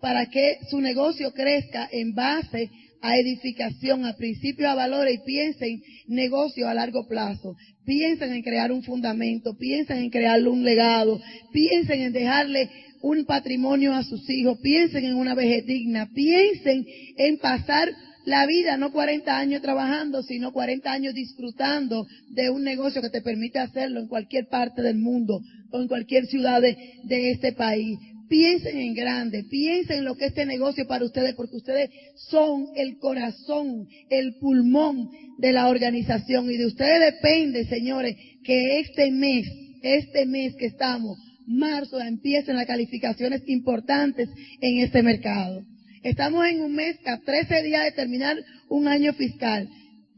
para 0.00 0.26
que 0.26 0.58
su 0.70 0.80
negocio 0.80 1.32
crezca 1.32 1.88
en 1.90 2.14
base 2.14 2.70
a 3.02 3.16
edificación, 3.16 4.04
a 4.04 4.16
principios, 4.16 4.68
a 4.68 4.74
valores 4.74 5.14
y 5.14 5.24
piensen 5.24 5.82
negocio 6.08 6.68
a 6.68 6.74
largo 6.74 7.06
plazo. 7.06 7.56
Piensen 7.84 8.32
en 8.32 8.42
crear 8.42 8.72
un 8.72 8.82
fundamento, 8.82 9.56
piensen 9.56 9.98
en 9.98 10.10
crearle 10.10 10.48
un 10.48 10.64
legado, 10.64 11.20
piensen 11.52 12.00
en 12.00 12.12
dejarle 12.12 12.68
un 13.02 13.24
patrimonio 13.24 13.92
a 13.94 14.02
sus 14.02 14.28
hijos, 14.30 14.58
piensen 14.62 15.04
en 15.04 15.14
una 15.14 15.34
vejez 15.34 15.66
digna, 15.66 16.08
piensen 16.12 16.84
en 17.16 17.38
pasar 17.38 17.88
la 18.26 18.44
vida, 18.46 18.76
no 18.76 18.90
40 18.90 19.38
años 19.38 19.62
trabajando, 19.62 20.22
sino 20.22 20.52
40 20.52 20.90
años 20.90 21.14
disfrutando 21.14 22.06
de 22.30 22.50
un 22.50 22.64
negocio 22.64 23.00
que 23.00 23.10
te 23.10 23.22
permite 23.22 23.60
hacerlo 23.60 24.00
en 24.00 24.08
cualquier 24.08 24.48
parte 24.48 24.82
del 24.82 24.98
mundo 24.98 25.40
o 25.70 25.80
en 25.80 25.86
cualquier 25.86 26.26
ciudad 26.26 26.60
de, 26.60 27.30
este 27.30 27.52
país. 27.52 27.98
Piensen 28.28 28.78
en 28.78 28.94
grande, 28.94 29.44
piensen 29.44 29.98
en 29.98 30.04
lo 30.04 30.16
que 30.16 30.24
es 30.24 30.30
este 30.30 30.46
negocio 30.46 30.86
para 30.86 31.04
ustedes, 31.04 31.34
porque 31.34 31.56
ustedes 31.56 31.90
son 32.28 32.66
el 32.74 32.98
corazón, 32.98 33.86
el 34.10 34.34
pulmón 34.40 35.10
de 35.38 35.52
la 35.52 35.68
organización 35.68 36.50
y 36.50 36.56
de 36.56 36.66
ustedes 36.66 37.14
depende, 37.14 37.66
señores, 37.66 38.16
que 38.42 38.80
este 38.80 39.10
mes, 39.10 39.46
este 39.82 40.26
mes 40.26 40.54
que 40.56 40.66
estamos, 40.66 41.18
marzo, 41.46 42.00
empiecen 42.00 42.56
las 42.56 42.66
calificaciones 42.66 43.42
importantes 43.46 44.28
en 44.60 44.80
este 44.80 45.02
mercado. 45.02 45.64
Estamos 46.02 46.46
en 46.46 46.62
un 46.62 46.72
mes 46.72 46.96
a 47.04 47.18
13 47.18 47.62
días 47.62 47.84
de 47.84 47.92
terminar 47.92 48.36
un 48.68 48.88
año 48.88 49.12
fiscal. 49.12 49.68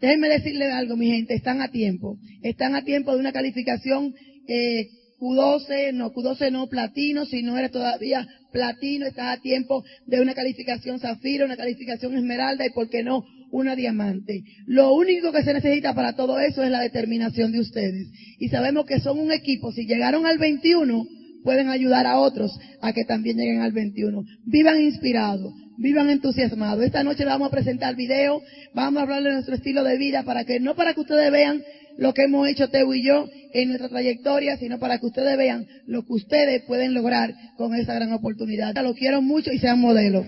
Déjenme 0.00 0.28
decirles 0.28 0.72
algo, 0.72 0.96
mi 0.96 1.10
gente, 1.10 1.34
están 1.34 1.60
a 1.60 1.70
tiempo. 1.70 2.18
Están 2.42 2.74
a 2.74 2.84
tiempo 2.84 3.12
de 3.12 3.20
una 3.20 3.32
calificación 3.32 4.14
eh, 4.46 4.88
Q12, 5.18 5.92
no, 5.94 6.12
Q12 6.12 6.52
no 6.52 6.68
platino, 6.68 7.24
si 7.24 7.42
no 7.42 7.58
eres 7.58 7.72
todavía 7.72 8.26
platino, 8.52 9.06
estás 9.06 9.38
a 9.38 9.40
tiempo 9.40 9.84
de 10.06 10.20
una 10.20 10.34
calificación 10.34 11.00
zafiro, 11.00 11.44
una 11.44 11.56
calificación 11.56 12.16
esmeralda 12.16 12.64
y, 12.64 12.70
¿por 12.70 12.88
qué 12.88 13.02
no?, 13.02 13.24
una 13.50 13.74
diamante. 13.74 14.42
Lo 14.66 14.92
único 14.94 15.32
que 15.32 15.42
se 15.42 15.54
necesita 15.54 15.94
para 15.94 16.14
todo 16.14 16.38
eso 16.38 16.62
es 16.62 16.70
la 16.70 16.80
determinación 16.80 17.52
de 17.52 17.60
ustedes. 17.60 18.08
Y 18.38 18.48
sabemos 18.48 18.84
que 18.86 19.00
son 19.00 19.18
un 19.18 19.32
equipo. 19.32 19.72
Si 19.72 19.86
llegaron 19.86 20.26
al 20.26 20.38
21, 20.38 21.06
pueden 21.44 21.68
ayudar 21.68 22.06
a 22.06 22.18
otros 22.18 22.58
a 22.82 22.92
que 22.92 23.04
también 23.04 23.38
lleguen 23.38 23.60
al 23.60 23.72
21. 23.72 24.22
Vivan 24.44 24.80
inspirados, 24.82 25.52
vivan 25.78 26.10
entusiasmados. 26.10 26.84
Esta 26.84 27.02
noche 27.04 27.24
le 27.24 27.30
vamos 27.30 27.48
a 27.48 27.50
presentar 27.50 27.94
video, 27.94 28.42
vamos 28.74 29.00
a 29.00 29.02
hablar 29.04 29.22
de 29.22 29.32
nuestro 29.32 29.54
estilo 29.54 29.84
de 29.84 29.96
vida 29.96 30.24
para 30.24 30.44
que, 30.44 30.60
no 30.60 30.74
para 30.74 30.92
que 30.92 31.00
ustedes 31.00 31.30
vean 31.30 31.62
lo 31.96 32.12
que 32.12 32.24
hemos 32.24 32.46
hecho 32.48 32.68
Teo 32.68 32.92
y 32.94 33.04
yo 33.04 33.28
en 33.52 33.68
nuestra 33.68 33.88
trayectoria, 33.88 34.56
sino 34.56 34.78
para 34.78 34.98
que 34.98 35.06
ustedes 35.06 35.36
vean 35.38 35.66
lo 35.86 36.02
que 36.02 36.12
ustedes 36.12 36.62
pueden 36.62 36.94
lograr 36.94 37.32
con 37.56 37.74
esa 37.74 37.94
gran 37.94 38.12
oportunidad. 38.12 38.74
Lo 38.82 38.94
quiero 38.94 39.22
mucho 39.22 39.52
y 39.52 39.58
sean 39.58 39.80
modelos. 39.80 40.26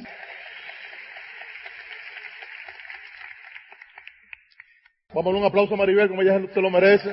Vamos 5.13 5.35
a 5.35 5.39
un 5.39 5.45
aplauso 5.45 5.75
a 5.75 5.77
Maribel, 5.77 6.09
como 6.09 6.23
ella 6.23 6.41
se 6.55 6.61
lo 6.61 6.71
merece. 6.71 7.11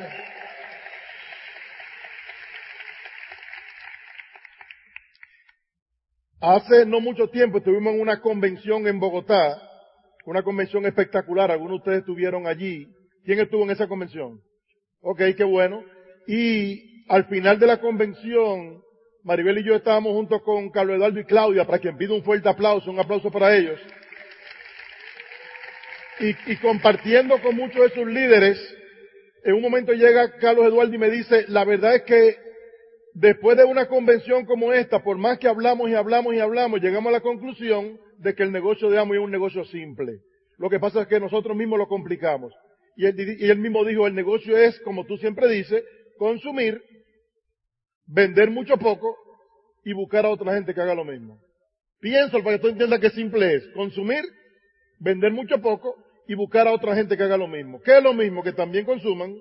Hace 6.39 6.85
no 6.85 6.99
mucho 6.99 7.29
tiempo 7.29 7.57
estuvimos 7.57 7.95
en 7.95 8.01
una 8.01 8.21
convención 8.21 8.87
en 8.87 8.99
Bogotá, 8.99 9.59
una 10.25 10.43
convención 10.43 10.85
espectacular, 10.85 11.49
algunos 11.49 11.71
de 11.71 11.77
ustedes 11.77 11.99
estuvieron 11.99 12.45
allí. 12.45 12.87
¿Quién 13.25 13.39
estuvo 13.39 13.63
en 13.63 13.71
esa 13.71 13.87
convención? 13.87 14.39
Ok, 15.01 15.19
qué 15.35 15.43
bueno. 15.43 15.83
Y 16.27 17.03
al 17.09 17.25
final 17.25 17.57
de 17.57 17.65
la 17.65 17.81
convención, 17.81 18.83
Maribel 19.23 19.57
y 19.57 19.63
yo 19.63 19.75
estábamos 19.75 20.13
juntos 20.13 20.43
con 20.43 20.69
Carlos 20.69 20.97
Eduardo 20.97 21.19
y 21.19 21.25
Claudia, 21.25 21.65
para 21.65 21.79
quien 21.79 21.97
pido 21.97 22.13
un 22.13 22.23
fuerte 22.23 22.47
aplauso, 22.47 22.91
un 22.91 22.99
aplauso 22.99 23.31
para 23.31 23.55
ellos. 23.55 23.79
Y, 26.19 26.51
y 26.51 26.55
compartiendo 26.57 27.41
con 27.41 27.55
muchos 27.55 27.81
de 27.81 27.89
sus 27.89 28.05
líderes, 28.05 28.59
en 29.43 29.55
un 29.55 29.61
momento 29.61 29.91
llega 29.91 30.37
Carlos 30.37 30.67
Eduardo 30.67 30.93
y 30.93 30.99
me 30.99 31.09
dice, 31.09 31.45
la 31.47 31.65
verdad 31.65 31.95
es 31.95 32.03
que 32.03 32.46
después 33.19 33.57
de 33.57 33.65
una 33.65 33.87
convención 33.87 34.45
como 34.45 34.71
esta, 34.73 35.03
por 35.03 35.17
más 35.17 35.39
que 35.39 35.47
hablamos 35.47 35.89
y 35.89 35.95
hablamos 35.95 36.35
y 36.35 36.39
hablamos, 36.39 36.81
llegamos 36.81 37.09
a 37.09 37.13
la 37.13 37.21
conclusión 37.21 37.99
de 38.19 38.35
que 38.35 38.43
el 38.43 38.51
negocio 38.51 38.89
de 38.89 38.99
Amo 38.99 39.15
es 39.15 39.19
un 39.19 39.31
negocio 39.31 39.65
simple. 39.65 40.19
Lo 40.57 40.69
que 40.69 40.79
pasa 40.79 41.01
es 41.01 41.07
que 41.07 41.19
nosotros 41.19 41.57
mismos 41.57 41.79
lo 41.79 41.87
complicamos. 41.87 42.53
Y 42.95 43.05
él, 43.05 43.59
mismo 43.59 43.83
dijo, 43.85 44.07
el 44.07 44.15
negocio 44.15 44.57
es, 44.57 44.79
como 44.81 45.05
tú 45.05 45.17
siempre 45.17 45.47
dices, 45.49 45.83
consumir, 46.17 46.81
vender 48.05 48.49
mucho 48.49 48.77
poco 48.77 49.15
y 49.83 49.93
buscar 49.93 50.25
a 50.25 50.29
otra 50.29 50.53
gente 50.53 50.73
que 50.73 50.81
haga 50.81 50.95
lo 50.95 51.05
mismo. 51.05 51.39
Pienso 51.99 52.43
para 52.43 52.57
que 52.57 52.61
tú 52.61 52.67
entiendas 52.69 52.99
qué 52.99 53.09
simple 53.11 53.55
es. 53.55 53.67
Consumir, 53.73 54.23
vender 54.99 55.31
mucho 55.31 55.59
poco 55.59 55.95
y 56.27 56.35
buscar 56.35 56.67
a 56.67 56.71
otra 56.71 56.95
gente 56.95 57.17
que 57.17 57.23
haga 57.23 57.37
lo 57.37 57.47
mismo. 57.47 57.81
¿Qué 57.81 57.97
es 57.97 58.03
lo 58.03 58.13
mismo? 58.13 58.43
Que 58.43 58.53
también 58.53 58.85
consuman, 58.85 59.35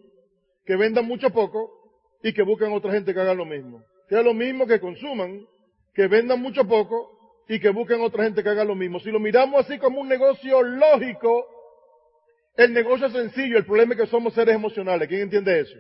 que 0.65 0.77
vendan 0.77 1.07
mucho 1.07 1.31
poco 1.31 1.76
y 2.23 2.33
que 2.33 2.43
busquen 2.43 2.73
otra 2.73 2.93
gente 2.93 3.13
que 3.13 3.21
haga 3.21 3.35
lo 3.35 3.45
mismo. 3.45 3.83
¿Qué 4.09 4.19
es 4.19 4.25
lo 4.25 4.35
mismo? 4.35 4.67
Que 4.67 4.81
consuman, 4.81 5.47
que 5.95 6.07
vendan 6.07 6.41
mucho 6.41 6.67
poco 6.67 7.45
y 7.49 7.61
que 7.61 7.71
busquen 7.71 8.01
otra 8.01 8.25
gente 8.25 8.43
que 8.43 8.49
haga 8.49 8.65
lo 8.65 8.75
mismo. 8.75 9.01
Si 9.01 9.11
lo 9.11 9.21
miramos 9.21 9.65
así 9.65 9.79
como 9.79 10.01
un 10.01 10.09
negocio 10.09 10.63
lógico, 10.63 11.47
el 12.57 12.73
negocio 12.73 13.07
es 13.07 13.13
sencillo, 13.13 13.59
el 13.59 13.67
problema 13.67 13.95
es 13.95 14.01
que 14.01 14.07
somos 14.07 14.35
seres 14.35 14.55
emocionales. 14.55 15.09
¿Quién 15.09 15.23
entiende 15.23 15.61
eso? 15.61 15.77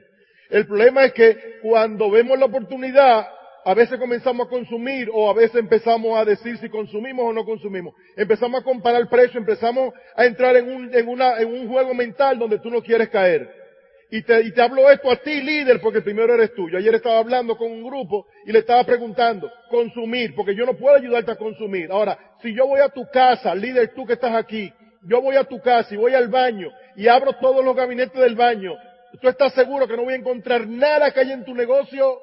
El 0.51 0.67
problema 0.67 1.05
es 1.05 1.13
que 1.13 1.59
cuando 1.63 2.11
vemos 2.11 2.39
la 2.39 2.47
oportunidad, 2.47 3.27
a 3.65 3.75
veces 3.75 3.99
comenzamos 3.99 4.47
a 4.47 4.51
consumir 4.51 5.11
o 5.13 5.29
a 5.29 5.35
veces 5.35 5.57
empezamos 5.57 6.17
a 6.17 6.25
decir 6.25 6.57
si 6.59 6.69
consumimos 6.69 7.27
o 7.27 7.33
no 7.33 7.45
consumimos. 7.45 7.95
Empezamos 8.17 8.61
a 8.61 8.65
comparar 8.65 9.01
el 9.01 9.09
precio, 9.09 9.41
empezamos 9.41 9.93
a 10.15 10.25
entrar 10.25 10.55
en 10.57 10.73
un, 10.73 10.95
en 10.95 11.09
una, 11.09 11.41
en 11.41 11.53
un 11.53 11.69
juego 11.69 11.93
mental 11.93 12.39
donde 12.39 12.61
tú 12.61 12.71
no 12.71 12.81
quieres 12.81 13.09
caer. 13.09 13.66
Y 14.11 14.23
te, 14.23 14.41
y 14.43 14.53
te 14.53 14.63
hablo 14.63 14.89
esto 14.89 15.11
a 15.11 15.17
ti, 15.17 15.41
líder, 15.43 15.81
porque 15.81 16.01
primero 16.01 16.35
eres 16.35 16.55
tú. 16.55 16.69
Yo 16.71 16.79
ayer 16.79 16.95
estaba 16.95 17.19
hablando 17.19 17.57
con 17.57 17.71
un 17.73 17.85
grupo 17.85 18.27
y 18.45 18.53
le 18.53 18.61
estaba 18.61 18.85
preguntando, 18.85 19.51
consumir, 19.69 20.35
porque 20.35 20.55
yo 20.55 20.65
no 20.65 20.75
puedo 20.75 20.97
ayudarte 20.97 21.33
a 21.33 21.37
consumir. 21.37 21.91
Ahora, 21.91 22.17
si 22.41 22.55
yo 22.55 22.67
voy 22.67 22.81
a 22.81 22.89
tu 22.89 23.05
casa, 23.11 23.55
líder, 23.55 23.93
tú 23.95 24.07
que 24.07 24.13
estás 24.13 24.35
aquí, 24.35 24.73
yo 25.09 25.21
voy 25.21 25.37
a 25.37 25.45
tu 25.45 25.61
casa 25.61 25.93
y 25.93 25.97
voy 25.97 26.15
al 26.15 26.29
baño 26.29 26.71
y 26.95 27.09
abro 27.09 27.33
todos 27.41 27.65
los 27.65 27.75
gabinetes 27.75 28.21
del 28.21 28.37
baño, 28.37 28.75
¿tú 29.21 29.29
estás 29.29 29.53
seguro 29.55 29.89
que 29.89 29.97
no 29.97 30.05
voy 30.05 30.15
a 30.15 30.19
encontrar 30.19 30.69
nada 30.69 31.11
que 31.11 31.21
haya 31.21 31.35
en 31.35 31.45
tu 31.45 31.55
negocio 31.55 32.21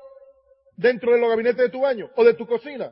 dentro 0.78 1.12
de 1.12 1.20
los 1.20 1.30
gabinetes 1.30 1.58
de 1.58 1.70
tu 1.70 1.82
baño 1.82 2.10
o 2.16 2.24
de 2.24 2.34
tu 2.34 2.48
cocina? 2.48 2.92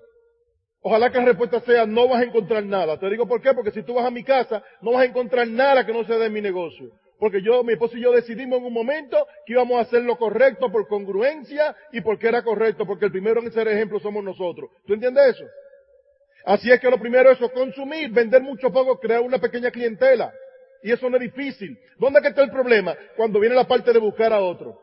Ojalá 0.82 1.12
que 1.12 1.20
la 1.20 1.26
respuesta 1.26 1.62
sea 1.62 1.86
no 1.86 2.08
vas 2.08 2.22
a 2.22 2.26
encontrar 2.26 2.66
nada. 2.66 2.98
Te 2.98 3.10
digo 3.10 3.28
por 3.28 3.42
qué, 3.42 3.54
porque 3.54 3.72
si 3.72 3.84
tú 3.84 3.94
vas 3.94 4.06
a 4.06 4.12
mi 4.12 4.24
casa 4.24 4.64
no 4.82 4.94
vas 4.94 5.04
a 5.04 5.06
encontrar 5.06 5.48
nada 5.48 5.86
que 5.86 5.94
no 5.94 6.04
sea 6.04 6.18
de 6.18 6.30
mi 6.30 6.42
negocio. 6.42 6.90
Porque 7.22 7.44
yo, 7.44 7.64
mi 7.64 7.74
esposo 7.74 7.96
y 7.98 8.02
yo 8.02 8.12
decidimos 8.12 8.58
en 8.58 8.66
un 8.66 8.74
momento 8.74 9.28
que 9.46 9.54
íbamos 9.54 9.78
a 9.78 9.82
hacer 9.82 10.02
lo 10.02 10.18
correcto 10.18 10.72
por 10.72 10.88
congruencia 10.88 11.76
y 11.92 12.02
porque 12.02 12.28
era 12.28 12.42
correcto, 12.42 12.84
porque 12.88 13.06
el 13.06 13.12
primero 13.12 13.44
en 13.44 13.52
ser 13.52 13.68
ejemplo 13.68 14.00
somos 14.00 14.24
nosotros. 14.24 14.72
¿Tú 14.88 14.96
entiendes 14.96 15.36
eso? 15.36 15.46
Así 16.46 16.72
es 16.72 16.80
que 16.80 16.90
lo 16.90 16.98
primero 16.98 17.30
es 17.30 17.38
consumir, 17.52 18.10
vender 18.10 18.42
mucho 18.42 18.72
poco, 18.72 19.00
crear 19.00 19.22
una 19.22 19.38
pequeña 19.38 19.70
clientela. 19.70 20.34
Y 20.82 20.92
eso 20.92 21.12
no 21.12 21.18
es 21.18 21.22
difícil. 21.22 21.78
¿Dónde 22.00 22.28
está 22.28 22.42
el 22.42 22.50
problema? 22.50 22.96
Cuando 23.16 23.40
viene 23.40 23.54
la 23.54 23.68
parte 23.68 23.94
de 23.94 24.00
buscar 24.00 24.34
a 24.34 24.40
otro. 24.40 24.82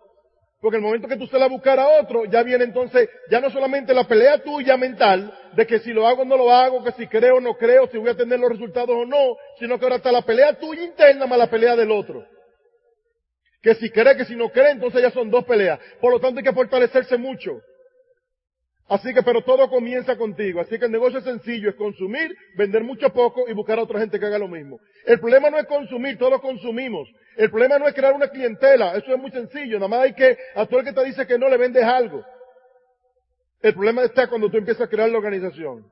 Porque 0.60 0.76
el 0.76 0.82
momento 0.82 1.06
que 1.06 1.16
tú 1.16 1.26
se 1.28 1.38
la 1.38 1.46
buscar 1.46 1.78
a 1.78 2.00
otro, 2.00 2.24
ya 2.24 2.42
viene 2.42 2.64
entonces, 2.64 3.08
ya 3.30 3.40
no 3.40 3.48
solamente 3.48 3.94
la 3.94 4.08
pelea 4.08 4.42
tuya 4.42 4.76
mental, 4.76 5.32
de 5.54 5.66
que 5.66 5.78
si 5.78 5.92
lo 5.92 6.06
hago 6.06 6.22
o 6.22 6.24
no 6.24 6.36
lo 6.36 6.50
hago, 6.50 6.82
que 6.82 6.90
si 6.92 7.06
creo 7.06 7.36
o 7.36 7.40
no 7.40 7.54
creo, 7.54 7.86
si 7.88 7.98
voy 7.98 8.10
a 8.10 8.16
tener 8.16 8.40
los 8.40 8.50
resultados 8.50 8.90
o 8.90 9.06
no, 9.06 9.36
sino 9.58 9.78
que 9.78 9.84
ahora 9.84 9.96
está 9.96 10.10
la 10.10 10.22
pelea 10.22 10.58
tuya 10.58 10.82
interna 10.82 11.26
más 11.26 11.38
la 11.38 11.48
pelea 11.48 11.76
del 11.76 11.92
otro. 11.92 12.26
Que 13.62 13.76
si 13.76 13.90
cree, 13.90 14.16
que 14.16 14.24
si 14.24 14.34
no 14.34 14.50
cree, 14.50 14.70
entonces 14.70 15.00
ya 15.00 15.10
son 15.10 15.30
dos 15.30 15.44
peleas. 15.44 15.78
Por 16.00 16.12
lo 16.12 16.18
tanto 16.18 16.38
hay 16.38 16.44
que 16.44 16.52
fortalecerse 16.52 17.16
mucho. 17.16 17.60
Así 18.88 19.12
que, 19.12 19.22
pero 19.22 19.42
todo 19.42 19.68
comienza 19.68 20.16
contigo. 20.16 20.60
Así 20.60 20.78
que 20.78 20.86
el 20.86 20.90
negocio 20.90 21.18
es 21.18 21.24
sencillo, 21.24 21.68
es 21.68 21.76
consumir, 21.76 22.34
vender 22.56 22.82
mucho 22.82 23.10
poco 23.10 23.44
y 23.46 23.52
buscar 23.52 23.78
a 23.78 23.82
otra 23.82 24.00
gente 24.00 24.18
que 24.18 24.24
haga 24.24 24.38
lo 24.38 24.48
mismo. 24.48 24.80
El 25.04 25.20
problema 25.20 25.50
no 25.50 25.58
es 25.58 25.66
consumir, 25.66 26.16
todos 26.16 26.40
consumimos. 26.40 27.06
El 27.36 27.50
problema 27.50 27.78
no 27.78 27.86
es 27.86 27.94
crear 27.94 28.14
una 28.14 28.28
clientela, 28.28 28.94
eso 28.96 29.12
es 29.12 29.18
muy 29.20 29.30
sencillo. 29.30 29.78
Nada 29.78 29.88
más 29.88 30.00
hay 30.00 30.14
que, 30.14 30.38
a 30.54 30.64
todo 30.64 30.80
el 30.80 30.86
que 30.86 30.94
te 30.94 31.04
dice 31.04 31.26
que 31.26 31.38
no 31.38 31.50
le 31.50 31.58
vendes 31.58 31.84
algo. 31.84 32.24
El 33.60 33.74
problema 33.74 34.04
está 34.04 34.26
cuando 34.26 34.50
tú 34.50 34.56
empiezas 34.56 34.86
a 34.86 34.90
crear 34.90 35.10
la 35.10 35.18
organización. 35.18 35.84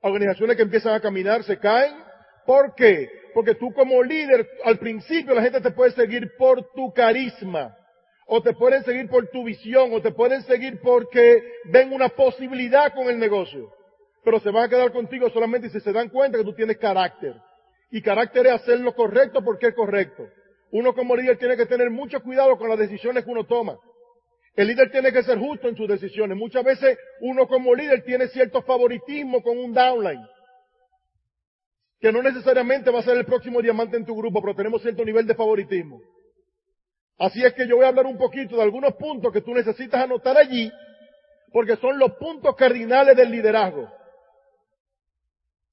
Organizaciones 0.00 0.56
que 0.56 0.62
empiezan 0.62 0.94
a 0.94 1.00
caminar 1.00 1.42
se 1.42 1.58
caen. 1.58 1.94
¿Por 2.46 2.76
qué? 2.76 3.08
Porque 3.34 3.56
tú 3.56 3.72
como 3.72 4.04
líder, 4.04 4.48
al 4.64 4.78
principio 4.78 5.34
la 5.34 5.42
gente 5.42 5.60
te 5.60 5.72
puede 5.72 5.90
seguir 5.92 6.30
por 6.38 6.72
tu 6.74 6.92
carisma 6.92 7.74
o 8.32 8.40
te 8.40 8.52
pueden 8.52 8.84
seguir 8.84 9.08
por 9.08 9.26
tu 9.26 9.42
visión, 9.42 9.92
o 9.92 10.00
te 10.00 10.12
pueden 10.12 10.42
seguir 10.44 10.80
porque 10.80 11.42
ven 11.64 11.92
una 11.92 12.08
posibilidad 12.08 12.94
con 12.94 13.08
el 13.08 13.18
negocio. 13.18 13.72
Pero 14.22 14.38
se 14.38 14.50
van 14.50 14.66
a 14.66 14.68
quedar 14.68 14.92
contigo 14.92 15.28
solamente 15.30 15.68
si 15.68 15.80
se 15.80 15.92
dan 15.92 16.10
cuenta 16.10 16.38
que 16.38 16.44
tú 16.44 16.54
tienes 16.54 16.78
carácter. 16.78 17.34
Y 17.90 18.00
carácter 18.00 18.46
es 18.46 18.52
hacer 18.52 18.78
lo 18.78 18.94
correcto 18.94 19.42
porque 19.42 19.66
es 19.66 19.74
correcto. 19.74 20.28
Uno 20.70 20.94
como 20.94 21.16
líder 21.16 21.38
tiene 21.38 21.56
que 21.56 21.66
tener 21.66 21.90
mucho 21.90 22.22
cuidado 22.22 22.56
con 22.56 22.68
las 22.68 22.78
decisiones 22.78 23.24
que 23.24 23.30
uno 23.32 23.46
toma. 23.46 23.76
El 24.54 24.68
líder 24.68 24.92
tiene 24.92 25.12
que 25.12 25.24
ser 25.24 25.36
justo 25.36 25.68
en 25.68 25.74
sus 25.74 25.88
decisiones. 25.88 26.38
Muchas 26.38 26.62
veces 26.62 26.98
uno 27.22 27.48
como 27.48 27.74
líder 27.74 28.04
tiene 28.04 28.28
cierto 28.28 28.62
favoritismo 28.62 29.42
con 29.42 29.58
un 29.58 29.74
downline. 29.74 30.24
Que 31.98 32.12
no 32.12 32.22
necesariamente 32.22 32.92
va 32.92 33.00
a 33.00 33.02
ser 33.02 33.16
el 33.16 33.24
próximo 33.24 33.60
diamante 33.60 33.96
en 33.96 34.06
tu 34.06 34.14
grupo, 34.14 34.40
pero 34.40 34.54
tenemos 34.54 34.82
cierto 34.82 35.04
nivel 35.04 35.26
de 35.26 35.34
favoritismo. 35.34 36.00
Así 37.20 37.44
es 37.44 37.52
que 37.52 37.68
yo 37.68 37.76
voy 37.76 37.84
a 37.84 37.88
hablar 37.88 38.06
un 38.06 38.16
poquito 38.16 38.56
de 38.56 38.62
algunos 38.62 38.94
puntos 38.94 39.30
que 39.30 39.42
tú 39.42 39.52
necesitas 39.52 40.02
anotar 40.02 40.38
allí, 40.38 40.72
porque 41.52 41.76
son 41.76 41.98
los 41.98 42.12
puntos 42.12 42.56
cardinales 42.56 43.14
del 43.14 43.30
liderazgo. 43.30 43.92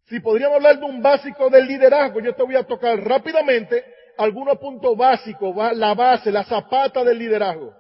Si 0.07 0.19
podríamos 0.19 0.57
hablar 0.57 0.77
de 0.77 0.85
un 0.85 1.01
básico 1.01 1.49
del 1.49 1.65
liderazgo, 1.65 2.19
yo 2.19 2.35
te 2.35 2.43
voy 2.43 2.57
a 2.57 2.63
tocar 2.63 2.99
rápidamente 2.99 3.85
algunos 4.17 4.57
puntos 4.57 4.97
básicos, 4.97 5.55
la 5.77 5.93
base, 5.93 6.33
la 6.33 6.43
zapata 6.43 7.05
del 7.05 7.17
liderazgo. 7.17 7.73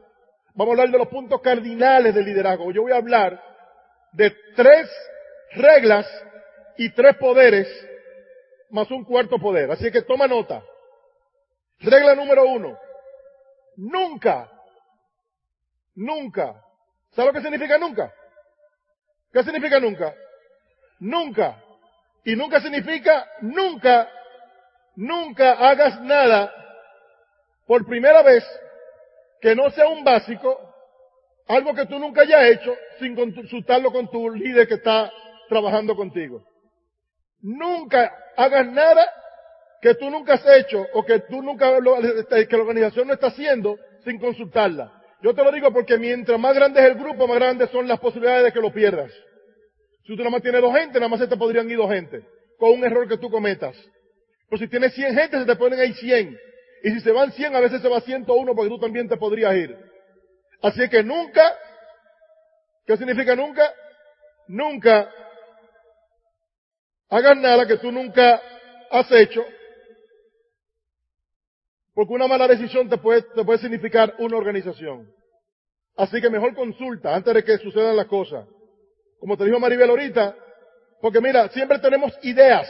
Vamos 0.53 0.71
a 0.71 0.71
hablar 0.71 0.89
de 0.89 0.97
los 0.99 1.07
puntos 1.09 1.41
cardinales 1.41 2.15
del 2.15 2.23
liderazgo. 2.23 2.71
Yo 2.71 2.83
voy 2.83 2.93
a 2.93 2.97
hablar 2.97 3.41
de 4.13 4.33
tres 4.55 4.89
reglas 5.55 6.07
y 6.77 6.89
tres 6.93 7.17
poderes 7.17 7.67
más 8.69 8.89
un 8.91 9.03
cuarto 9.03 9.37
poder. 9.39 9.69
Así 9.71 9.91
que 9.91 10.03
toma 10.03 10.25
nota. 10.25 10.63
Regla 11.79 12.15
número 12.15 12.45
uno. 12.45 12.86
Nunca, 13.77 14.49
nunca. 15.95 16.63
¿Sabe 17.11 17.27
lo 17.27 17.33
que 17.33 17.41
significa 17.41 17.77
nunca? 17.77 18.11
¿Qué 19.31 19.43
significa 19.43 19.79
nunca? 19.79 20.13
Nunca. 20.99 21.63
Y 22.25 22.35
nunca 22.35 22.59
significa 22.59 23.25
nunca, 23.41 24.09
nunca 24.95 25.53
hagas 25.53 26.01
nada 26.01 26.51
por 27.67 27.85
primera 27.85 28.23
vez 28.23 28.43
que 29.41 29.55
no 29.55 29.69
sea 29.69 29.87
un 29.87 30.03
básico, 30.03 30.59
algo 31.47 31.73
que 31.75 31.85
tú 31.85 31.99
nunca 31.99 32.21
hayas 32.21 32.49
hecho 32.49 32.75
sin 32.99 33.15
consultarlo 33.15 33.91
con 33.91 34.09
tu 34.09 34.29
líder 34.31 34.67
que 34.67 34.75
está 34.75 35.11
trabajando 35.47 35.95
contigo. 35.95 36.43
Nunca 37.41 38.11
hagas 38.35 38.65
nada 38.67 39.07
que 39.81 39.95
tú 39.95 40.09
nunca 40.09 40.33
has 40.33 40.45
hecho 40.57 40.85
o 40.93 41.05
que 41.05 41.19
tú 41.21 41.41
nunca, 41.41 41.77
este, 42.19 42.47
que 42.47 42.55
la 42.55 42.63
organización 42.63 43.07
no 43.07 43.13
está 43.13 43.27
haciendo 43.27 43.77
sin 44.03 44.19
consultarla. 44.19 44.91
Yo 45.21 45.33
te 45.33 45.43
lo 45.43 45.51
digo 45.51 45.71
porque 45.71 45.97
mientras 45.97 46.39
más 46.39 46.55
grande 46.55 46.79
es 46.79 46.87
el 46.87 46.95
grupo, 46.95 47.27
más 47.27 47.37
grandes 47.37 47.69
son 47.69 47.87
las 47.87 47.99
posibilidades 47.99 48.45
de 48.45 48.51
que 48.51 48.59
lo 48.59 48.71
pierdas. 48.71 49.11
Si 50.05 50.15
tú 50.15 50.17
nada 50.17 50.29
más 50.29 50.41
tienes 50.41 50.61
dos 50.61 50.75
gente, 50.75 50.99
nada 50.99 51.09
más 51.09 51.19
se 51.19 51.27
te 51.27 51.35
podrían 51.35 51.69
ir 51.69 51.77
dos 51.77 51.91
gente, 51.91 52.21
con 52.57 52.71
un 52.71 52.83
error 52.83 53.07
que 53.07 53.17
tú 53.17 53.29
cometas. 53.29 53.75
Pero 54.49 54.59
si 54.59 54.67
tienes 54.69 54.93
100 54.93 55.15
gente, 55.15 55.39
se 55.39 55.45
te 55.45 55.55
ponen 55.55 55.79
ahí 55.79 55.93
100. 55.93 56.37
Y 56.83 56.91
si 56.91 56.99
se 57.01 57.11
van 57.11 57.31
100, 57.31 57.55
a 57.55 57.59
veces 57.59 57.81
se 57.81 57.89
va 57.89 57.99
101 57.99 58.55
porque 58.55 58.69
tú 58.69 58.79
también 58.79 59.09
te 59.09 59.17
podrías 59.17 59.53
ir. 59.55 59.75
Así 60.61 60.87
que 60.89 61.03
nunca, 61.03 61.53
¿qué 62.85 62.97
significa 62.97 63.35
nunca? 63.35 63.73
Nunca 64.47 65.09
hagas 67.09 67.37
nada 67.37 67.67
que 67.67 67.77
tú 67.77 67.91
nunca 67.91 68.41
has 68.91 69.11
hecho, 69.11 69.45
porque 71.97 72.13
una 72.13 72.27
mala 72.27 72.47
decisión 72.47 72.87
te 72.87 72.99
puede, 72.99 73.23
te 73.23 73.43
puede 73.43 73.57
significar 73.57 74.13
una 74.19 74.37
organización. 74.37 75.11
Así 75.95 76.21
que 76.21 76.29
mejor 76.29 76.53
consulta 76.53 77.15
antes 77.15 77.33
de 77.33 77.43
que 77.43 77.57
sucedan 77.57 77.95
las 77.95 78.05
cosas. 78.05 78.47
Como 79.19 79.35
te 79.35 79.45
dijo 79.45 79.59
Maribel 79.59 79.89
ahorita, 79.89 80.35
porque 81.01 81.19
mira, 81.19 81.49
siempre 81.49 81.79
tenemos 81.79 82.13
ideas. 82.21 82.69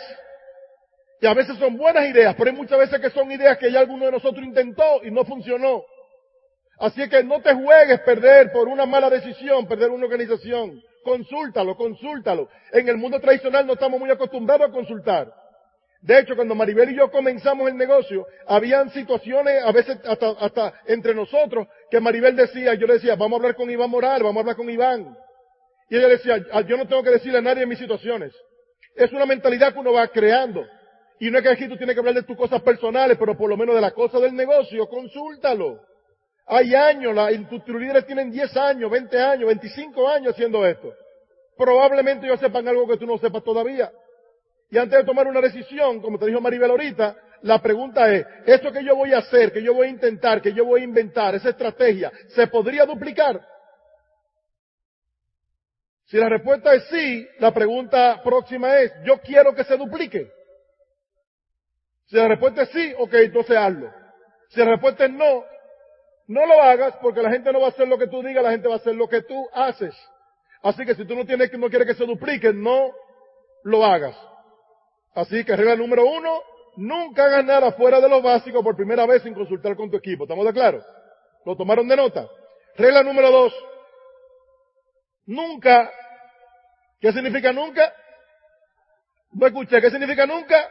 Y 1.20 1.28
a 1.28 1.34
veces 1.34 1.58
son 1.58 1.76
buenas 1.76 2.08
ideas, 2.08 2.36
pero 2.38 2.52
hay 2.52 2.56
muchas 2.56 2.80
veces 2.80 3.02
que 3.02 3.10
son 3.10 3.30
ideas 3.30 3.58
que 3.58 3.70
ya 3.70 3.82
alguno 3.82 4.06
de 4.06 4.14
nosotros 4.14 4.46
intentó 4.46 5.04
y 5.04 5.12
no 5.12 5.26
funcionó. 5.26 5.84
Así 6.80 7.10
que 7.10 7.22
no 7.26 7.42
te 7.42 7.54
juegues 7.54 8.00
perder 8.06 8.54
por 8.54 8.70
una 8.70 8.86
mala 8.86 9.10
decisión, 9.10 9.68
perder 9.68 9.90
una 9.90 10.06
organización. 10.06 10.82
Consúltalo, 11.04 11.76
consúltalo. 11.76 12.48
En 12.72 12.88
el 12.88 12.96
mundo 12.96 13.20
tradicional 13.20 13.68
no 13.68 13.74
estamos 13.74 14.00
muy 14.00 14.10
acostumbrados 14.10 14.70
a 14.70 14.72
consultar. 14.72 15.34
De 16.02 16.20
hecho, 16.20 16.36
cuando 16.36 16.56
Maribel 16.56 16.92
y 16.92 16.96
yo 16.96 17.10
comenzamos 17.10 17.68
el 17.70 17.76
negocio, 17.76 18.26
habían 18.48 18.90
situaciones, 18.92 19.64
a 19.64 19.72
veces 19.72 19.98
hasta, 20.06 20.30
hasta 20.40 20.74
entre 20.86 21.16
nosotros, 21.16 21.68
que 21.90 22.00
Maribel 22.00 22.36
decía, 22.36 22.76
yo 22.76 22.88
le 22.88 22.94
decía, 22.94 23.16
vamos 23.16 23.34
a 23.34 23.36
hablar 23.38 23.56
con 23.56 23.70
Iván 23.70 23.90
Moral, 23.90 24.24
vamos 24.24 24.38
a 24.38 24.40
hablar 24.42 24.56
con 24.56 24.70
Iván. 24.70 25.18
Y 25.90 25.98
ella 25.98 26.08
decía, 26.08 26.46
ah, 26.52 26.62
yo 26.62 26.78
no 26.78 26.88
tengo 26.88 27.04
que 27.04 27.12
decirle 27.12 27.40
a 27.40 27.42
nadie 27.42 27.64
en 27.64 27.70
mis 27.70 27.80
situaciones. 27.80 28.34
Es 28.96 29.12
una 29.12 29.26
mentalidad 29.26 29.74
que 29.74 29.80
uno 29.80 29.94
va 29.94 30.08
creando. 30.08 30.66
Y 31.20 31.32
no 31.32 31.40
es 31.40 31.44
que 31.44 31.50
aquí 31.50 31.68
tú 31.68 31.78
tienes 31.78 31.96
que 31.96 32.00
hablar 32.00 32.16
de 32.16 32.24
tus 32.24 32.38
cosas 32.38 32.62
personales, 32.62 33.18
pero 33.18 33.36
por 33.36 33.50
lo 33.50 33.58
menos 33.58 33.74
de 33.76 33.82
las 33.82 33.94
cosas 33.94 34.22
del 34.22 34.36
negocio, 34.36 34.88
consúltalo. 34.88 35.80
Hay 36.46 36.76
años, 36.76 37.14
la, 37.14 37.30
tus 37.50 37.76
líderes 37.76 38.06
tienen 38.06 38.32
10 38.32 38.56
años, 38.56 38.92
20 38.92 39.20
años, 39.20 39.48
25 39.48 40.08
años 40.08 40.34
haciendo 40.34 40.66
esto. 40.66 40.94
Probablemente 41.58 42.28
ellos 42.28 42.40
sepan 42.40 42.68
algo 42.68 42.88
que 42.88 42.98
tú 42.98 43.08
no 43.08 43.18
sepas 43.18 43.44
todavía. 43.44 43.92
Y 44.70 44.78
antes 44.78 45.00
de 45.00 45.06
tomar 45.06 45.28
una 45.28 45.42
decisión, 45.42 46.02
como 46.02 46.20
te 46.20 46.26
dijo 46.26 46.42
Maribel 46.42 46.72
ahorita, 46.72 47.16
la 47.44 47.62
pregunta 47.62 48.12
es, 48.12 48.26
¿esto 48.46 48.72
que 48.72 48.84
yo 48.84 48.96
voy 48.96 49.14
a 49.14 49.20
hacer, 49.20 49.52
que 49.52 49.64
yo 49.64 49.74
voy 49.74 49.88
a 49.88 49.92
intentar, 49.92 50.42
que 50.42 50.54
yo 50.54 50.66
voy 50.66 50.82
a 50.82 50.86
inventar, 50.86 51.36
esa 51.36 51.50
estrategia, 51.50 52.12
¿se 52.30 52.48
podría 52.48 52.86
duplicar? 52.86 53.40
Si 56.06 56.18
la 56.18 56.30
respuesta 56.30 56.74
es 56.74 56.86
sí, 56.86 57.28
la 57.40 57.54
pregunta 57.54 58.22
próxima 58.24 58.80
es, 58.80 58.94
¿yo 59.04 59.20
quiero 59.20 59.54
que 59.54 59.64
se 59.64 59.78
duplique? 59.78 60.32
Si 62.06 62.16
la 62.16 62.30
respuesta 62.30 62.64
es 62.64 62.70
sí, 62.70 62.94
ok, 62.98 63.14
entonces 63.14 63.58
hazlo. 63.58 63.92
Si 64.50 64.60
la 64.60 64.72
respuesta 64.72 65.06
es 65.06 65.12
no, 65.12 65.44
no 66.28 66.46
lo 66.46 66.62
hagas 66.62 66.96
porque 67.02 67.22
la 67.22 67.30
gente 67.30 67.52
no 67.52 67.60
va 67.60 67.68
a 67.68 67.70
hacer 67.70 67.88
lo 67.88 67.98
que 67.98 68.08
tú 68.08 68.24
digas, 68.24 68.44
la 68.44 68.52
gente 68.52 68.68
va 68.68 68.76
a 68.76 68.78
hacer 68.78 68.96
lo 68.96 69.08
que 69.08 69.22
tú 69.22 69.48
haces. 69.54 69.94
Así 70.64 70.86
que 70.86 70.96
si 70.96 71.06
tú 71.06 71.16
no 71.16 71.26
tienes 71.26 71.52
no 71.54 71.70
quieres 71.70 71.88
que 71.88 71.96
se 71.96 72.06
duplique, 72.06 72.54
no 72.54 72.92
lo 73.64 73.86
hagas. 73.86 74.16
Así 75.18 75.44
que 75.44 75.56
regla 75.56 75.76
número 75.76 76.06
uno, 76.06 76.44
nunca 76.76 77.26
hagas 77.26 77.44
nada 77.44 77.72
fuera 77.72 78.00
de 78.00 78.08
lo 78.08 78.22
básico 78.22 78.64
por 78.64 78.76
primera 78.76 79.04
vez 79.08 79.24
sin 79.24 79.34
consultar 79.34 79.76
con 79.76 79.90
tu 79.90 79.98
equipo. 79.98 80.26
¿Estamos 80.26 80.46
de 80.46 80.54
claro? 80.54 80.84
¿Lo 81.44 81.56
tomaron 81.58 81.88
de 81.88 81.96
nota? 81.96 82.30
Regla 82.76 83.02
número 83.02 83.32
dos, 83.32 83.52
nunca, 85.26 85.92
¿qué 87.00 87.12
significa 87.12 87.52
nunca? 87.52 87.92
No 89.32 89.48
escuché, 89.48 89.82
¿qué 89.82 89.90
significa 89.90 90.28
nunca? 90.28 90.70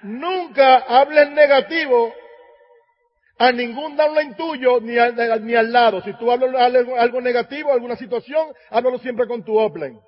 Nunca 0.00 0.76
hables 0.78 1.28
negativo 1.32 2.14
a 3.36 3.52
ningún 3.52 3.98
downline 3.98 4.34
tuyo 4.34 4.80
ni, 4.80 4.94
ni 5.42 5.54
al 5.54 5.70
lado. 5.70 6.00
Si 6.00 6.14
tú 6.14 6.32
hablas 6.32 6.54
algo, 6.54 7.20
negativo, 7.20 7.70
alguna 7.70 7.96
situación, 7.96 8.48
háblalo 8.70 8.98
siempre 9.00 9.26
con 9.26 9.44
tu 9.44 9.62
upline. 9.62 10.00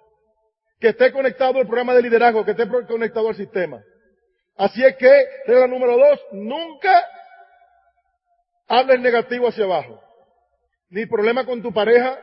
Que 0.78 0.88
esté 0.88 1.12
conectado 1.12 1.58
al 1.58 1.66
programa 1.66 1.94
de 1.94 2.02
liderazgo, 2.02 2.44
que 2.44 2.50
esté 2.52 2.68
conectado 2.68 3.28
al 3.28 3.36
sistema. 3.36 3.82
Así 4.56 4.84
es 4.84 4.96
que, 4.96 5.26
regla 5.46 5.66
número 5.66 5.96
dos, 5.96 6.20
nunca 6.32 7.04
hables 8.68 9.00
negativo 9.00 9.48
hacia 9.48 9.64
abajo. 9.64 10.00
Ni 10.90 11.06
problema 11.06 11.44
con 11.44 11.62
tu 11.62 11.72
pareja. 11.72 12.18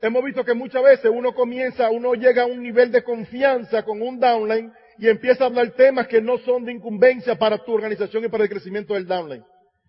Hemos 0.00 0.24
visto 0.24 0.44
que 0.44 0.54
muchas 0.54 0.82
veces 0.82 1.10
uno 1.12 1.34
comienza, 1.34 1.90
uno 1.90 2.14
llega 2.14 2.42
a 2.42 2.46
un 2.46 2.62
nivel 2.62 2.92
de 2.92 3.02
confianza 3.02 3.82
con 3.82 4.02
un 4.02 4.20
downline 4.20 4.72
y 4.98 5.08
empieza 5.08 5.44
a 5.44 5.46
hablar 5.48 5.70
temas 5.72 6.06
que 6.06 6.20
no 6.20 6.38
son 6.38 6.64
de 6.64 6.72
incumbencia 6.72 7.36
para 7.36 7.58
tu 7.58 7.72
organización 7.72 8.24
y 8.24 8.28
para 8.28 8.44
el 8.44 8.50
crecimiento 8.50 8.94
del 8.94 9.06
downline. 9.06 9.44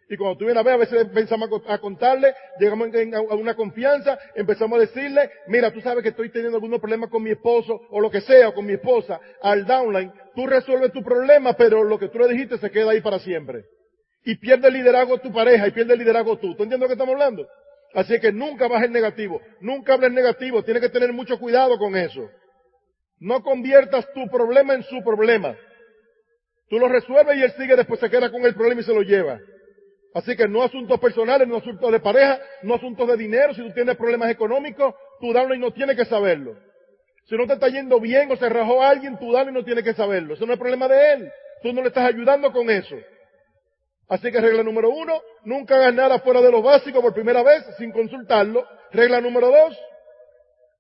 Y 0.10 0.16
cuando 0.16 0.38
tú 0.38 0.46
vienes 0.46 0.62
a 0.62 0.64
ver, 0.64 0.76
a 0.76 0.78
veces 0.78 1.02
empezamos 1.02 1.50
a 1.68 1.78
contarle, 1.80 2.34
llegamos 2.60 2.90
a 3.30 3.36
una 3.36 3.56
confianza, 3.56 4.18
empezamos 4.36 4.78
a 4.78 4.82
decirle, 4.82 5.30
mira, 5.48 5.72
tú 5.72 5.82
sabes 5.82 6.02
que 6.02 6.10
estoy 6.10 6.30
teniendo 6.30 6.58
algunos 6.58 6.80
problemas 6.80 7.10
con 7.10 7.22
mi 7.22 7.32
esposo, 7.32 7.82
o 7.90 8.00
lo 8.00 8.10
que 8.10 8.22
sea, 8.22 8.50
o 8.50 8.54
con 8.54 8.66
mi 8.66 8.74
esposa, 8.74 9.20
al 9.42 9.66
downline. 9.66 10.14
Tú 10.34 10.48
resuelves 10.48 10.94
tu 10.94 11.04
problema, 11.04 11.54
pero 11.54 11.84
lo 11.84 12.00
que 12.00 12.08
tú 12.08 12.20
le 12.20 12.30
dijiste 12.30 12.58
se 12.58 12.72
queda 12.72 12.92
ahí 12.92 13.02
para 13.02 13.20
siempre. 13.20 13.66
Y 14.24 14.36
pierde 14.36 14.70
el 14.70 14.76
liderazgo 14.76 15.20
tu 15.20 15.32
pareja, 15.34 15.68
y 15.68 15.72
pierde 15.72 15.94
el 15.94 16.00
liderazgo 16.00 16.38
tú. 16.38 16.56
¿Tú 16.56 16.64
entiendes 16.64 16.80
lo 16.80 16.88
que 16.88 16.94
estamos 16.94 17.14
hablando? 17.14 17.46
Así 17.94 18.20
que 18.20 18.32
nunca 18.32 18.68
bajes 18.68 18.90
negativo, 18.90 19.42
nunca 19.60 19.94
hables 19.94 20.12
negativo, 20.12 20.64
tienes 20.64 20.84
que 20.84 20.90
tener 20.90 21.12
mucho 21.12 21.38
cuidado 21.38 21.78
con 21.78 21.96
eso. 21.98 22.30
No 23.20 23.42
conviertas 23.42 24.08
tu 24.14 24.28
problema 24.30 24.74
en 24.74 24.84
su 24.84 25.04
problema. 25.04 25.58
Tú 26.70 26.80
lo 26.80 26.88
resuelves 26.88 27.38
y 27.38 27.44
él 27.44 27.52
sigue, 27.58 27.76
después 27.76 28.00
se 28.00 28.10
queda 28.10 28.30
con 28.30 28.46
el 28.46 28.54
problema 28.54 28.82
y 28.82 28.84
se 28.84 28.94
lo 28.94 29.02
lleva. 29.02 29.40
Así 30.14 30.36
que 30.36 30.48
no 30.48 30.64
asuntos 30.64 31.00
personales, 31.00 31.48
no 31.48 31.58
asuntos 31.58 31.92
de 31.92 32.00
pareja, 32.00 32.40
no 32.64 32.76
asuntos 32.76 33.08
de 33.08 33.18
dinero. 33.18 33.54
Si 33.54 33.62
tú 33.62 33.72
tienes 33.74 33.96
problemas 33.98 34.30
económicos, 34.32 34.96
tu 35.20 35.32
downline 35.34 35.62
no 35.62 35.72
tiene 35.72 35.96
que 35.96 36.06
saberlo. 36.06 36.56
Si 37.26 37.36
no 37.36 37.46
te 37.46 37.54
está 37.54 37.68
yendo 37.68 38.00
bien 38.00 38.32
o 38.32 38.38
se 38.38 38.50
rajó 38.50 38.82
alguien, 38.82 39.20
tu 39.20 39.32
downline 39.32 39.54
no 39.54 39.64
tiene 39.64 39.84
que 39.84 39.94
saberlo. 39.94 40.34
Eso 40.34 40.46
no 40.46 40.54
es 40.54 40.60
problema 40.60 40.88
de 40.88 41.14
él. 41.14 41.32
Tú 41.62 41.74
no 41.74 41.82
le 41.82 41.90
estás 41.90 42.06
ayudando 42.06 42.52
con 42.52 42.70
eso. 42.70 42.96
Así 44.10 44.32
que 44.32 44.40
regla 44.40 44.64
número 44.64 44.90
uno, 44.90 45.22
nunca 45.44 45.76
hagas 45.76 45.94
nada 45.94 46.20
fuera 46.20 46.42
de 46.42 46.52
lo 46.52 46.62
básico 46.62 47.02
por 47.02 47.14
primera 47.14 47.44
vez 47.44 47.66
sin 47.78 47.92
consultarlo. 47.92 48.66
Regla 48.92 49.20
número 49.20 49.50
dos, 49.50 49.78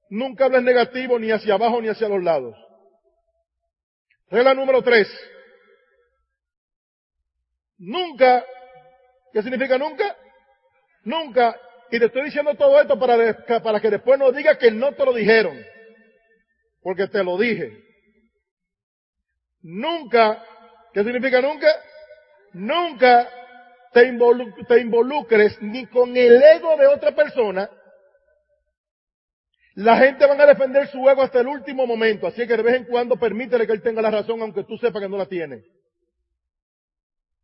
nunca 0.09 0.45
hables 0.45 0.63
negativo 0.63 1.19
ni 1.19 1.31
hacia 1.31 1.55
abajo 1.55 1.81
ni 1.81 1.89
hacia 1.89 2.07
los 2.07 2.23
lados. 2.23 2.55
Regla 4.29 4.53
número 4.53 4.81
tres, 4.81 5.09
nunca 7.77 8.45
¿Qué 9.37 9.43
significa 9.43 9.77
nunca? 9.77 10.17
Nunca. 11.03 11.55
Y 11.91 11.99
te 11.99 12.05
estoy 12.05 12.23
diciendo 12.23 12.55
todo 12.55 12.81
esto 12.81 12.97
para, 12.97 13.37
para 13.61 13.79
que 13.79 13.91
después 13.91 14.17
no 14.17 14.31
digas 14.31 14.57
que 14.57 14.71
no 14.71 14.93
te 14.93 15.05
lo 15.05 15.13
dijeron. 15.13 15.63
Porque 16.81 17.07
te 17.07 17.23
lo 17.23 17.37
dije. 17.37 17.71
Nunca. 19.61 20.43
¿Qué 20.91 21.03
significa 21.03 21.39
nunca? 21.39 21.67
Nunca 22.53 23.29
te, 23.93 24.11
te 24.67 24.79
involucres 24.79 25.61
ni 25.61 25.85
con 25.85 26.17
el 26.17 26.41
ego 26.41 26.75
de 26.75 26.87
otra 26.87 27.11
persona. 27.11 27.69
La 29.75 29.97
gente 29.97 30.25
van 30.25 30.41
a 30.41 30.47
defender 30.47 30.87
su 30.87 31.07
ego 31.07 31.21
hasta 31.21 31.41
el 31.41 31.47
último 31.47 31.85
momento. 31.85 32.25
Así 32.25 32.47
que 32.47 32.57
de 32.57 32.63
vez 32.63 32.77
en 32.77 32.85
cuando 32.85 33.17
permítele 33.17 33.67
que 33.67 33.73
él 33.73 33.83
tenga 33.83 34.01
la 34.01 34.09
razón 34.09 34.41
aunque 34.41 34.63
tú 34.63 34.77
sepas 34.77 34.99
que 34.99 35.09
no 35.09 35.17
la 35.19 35.27
tiene. 35.27 35.61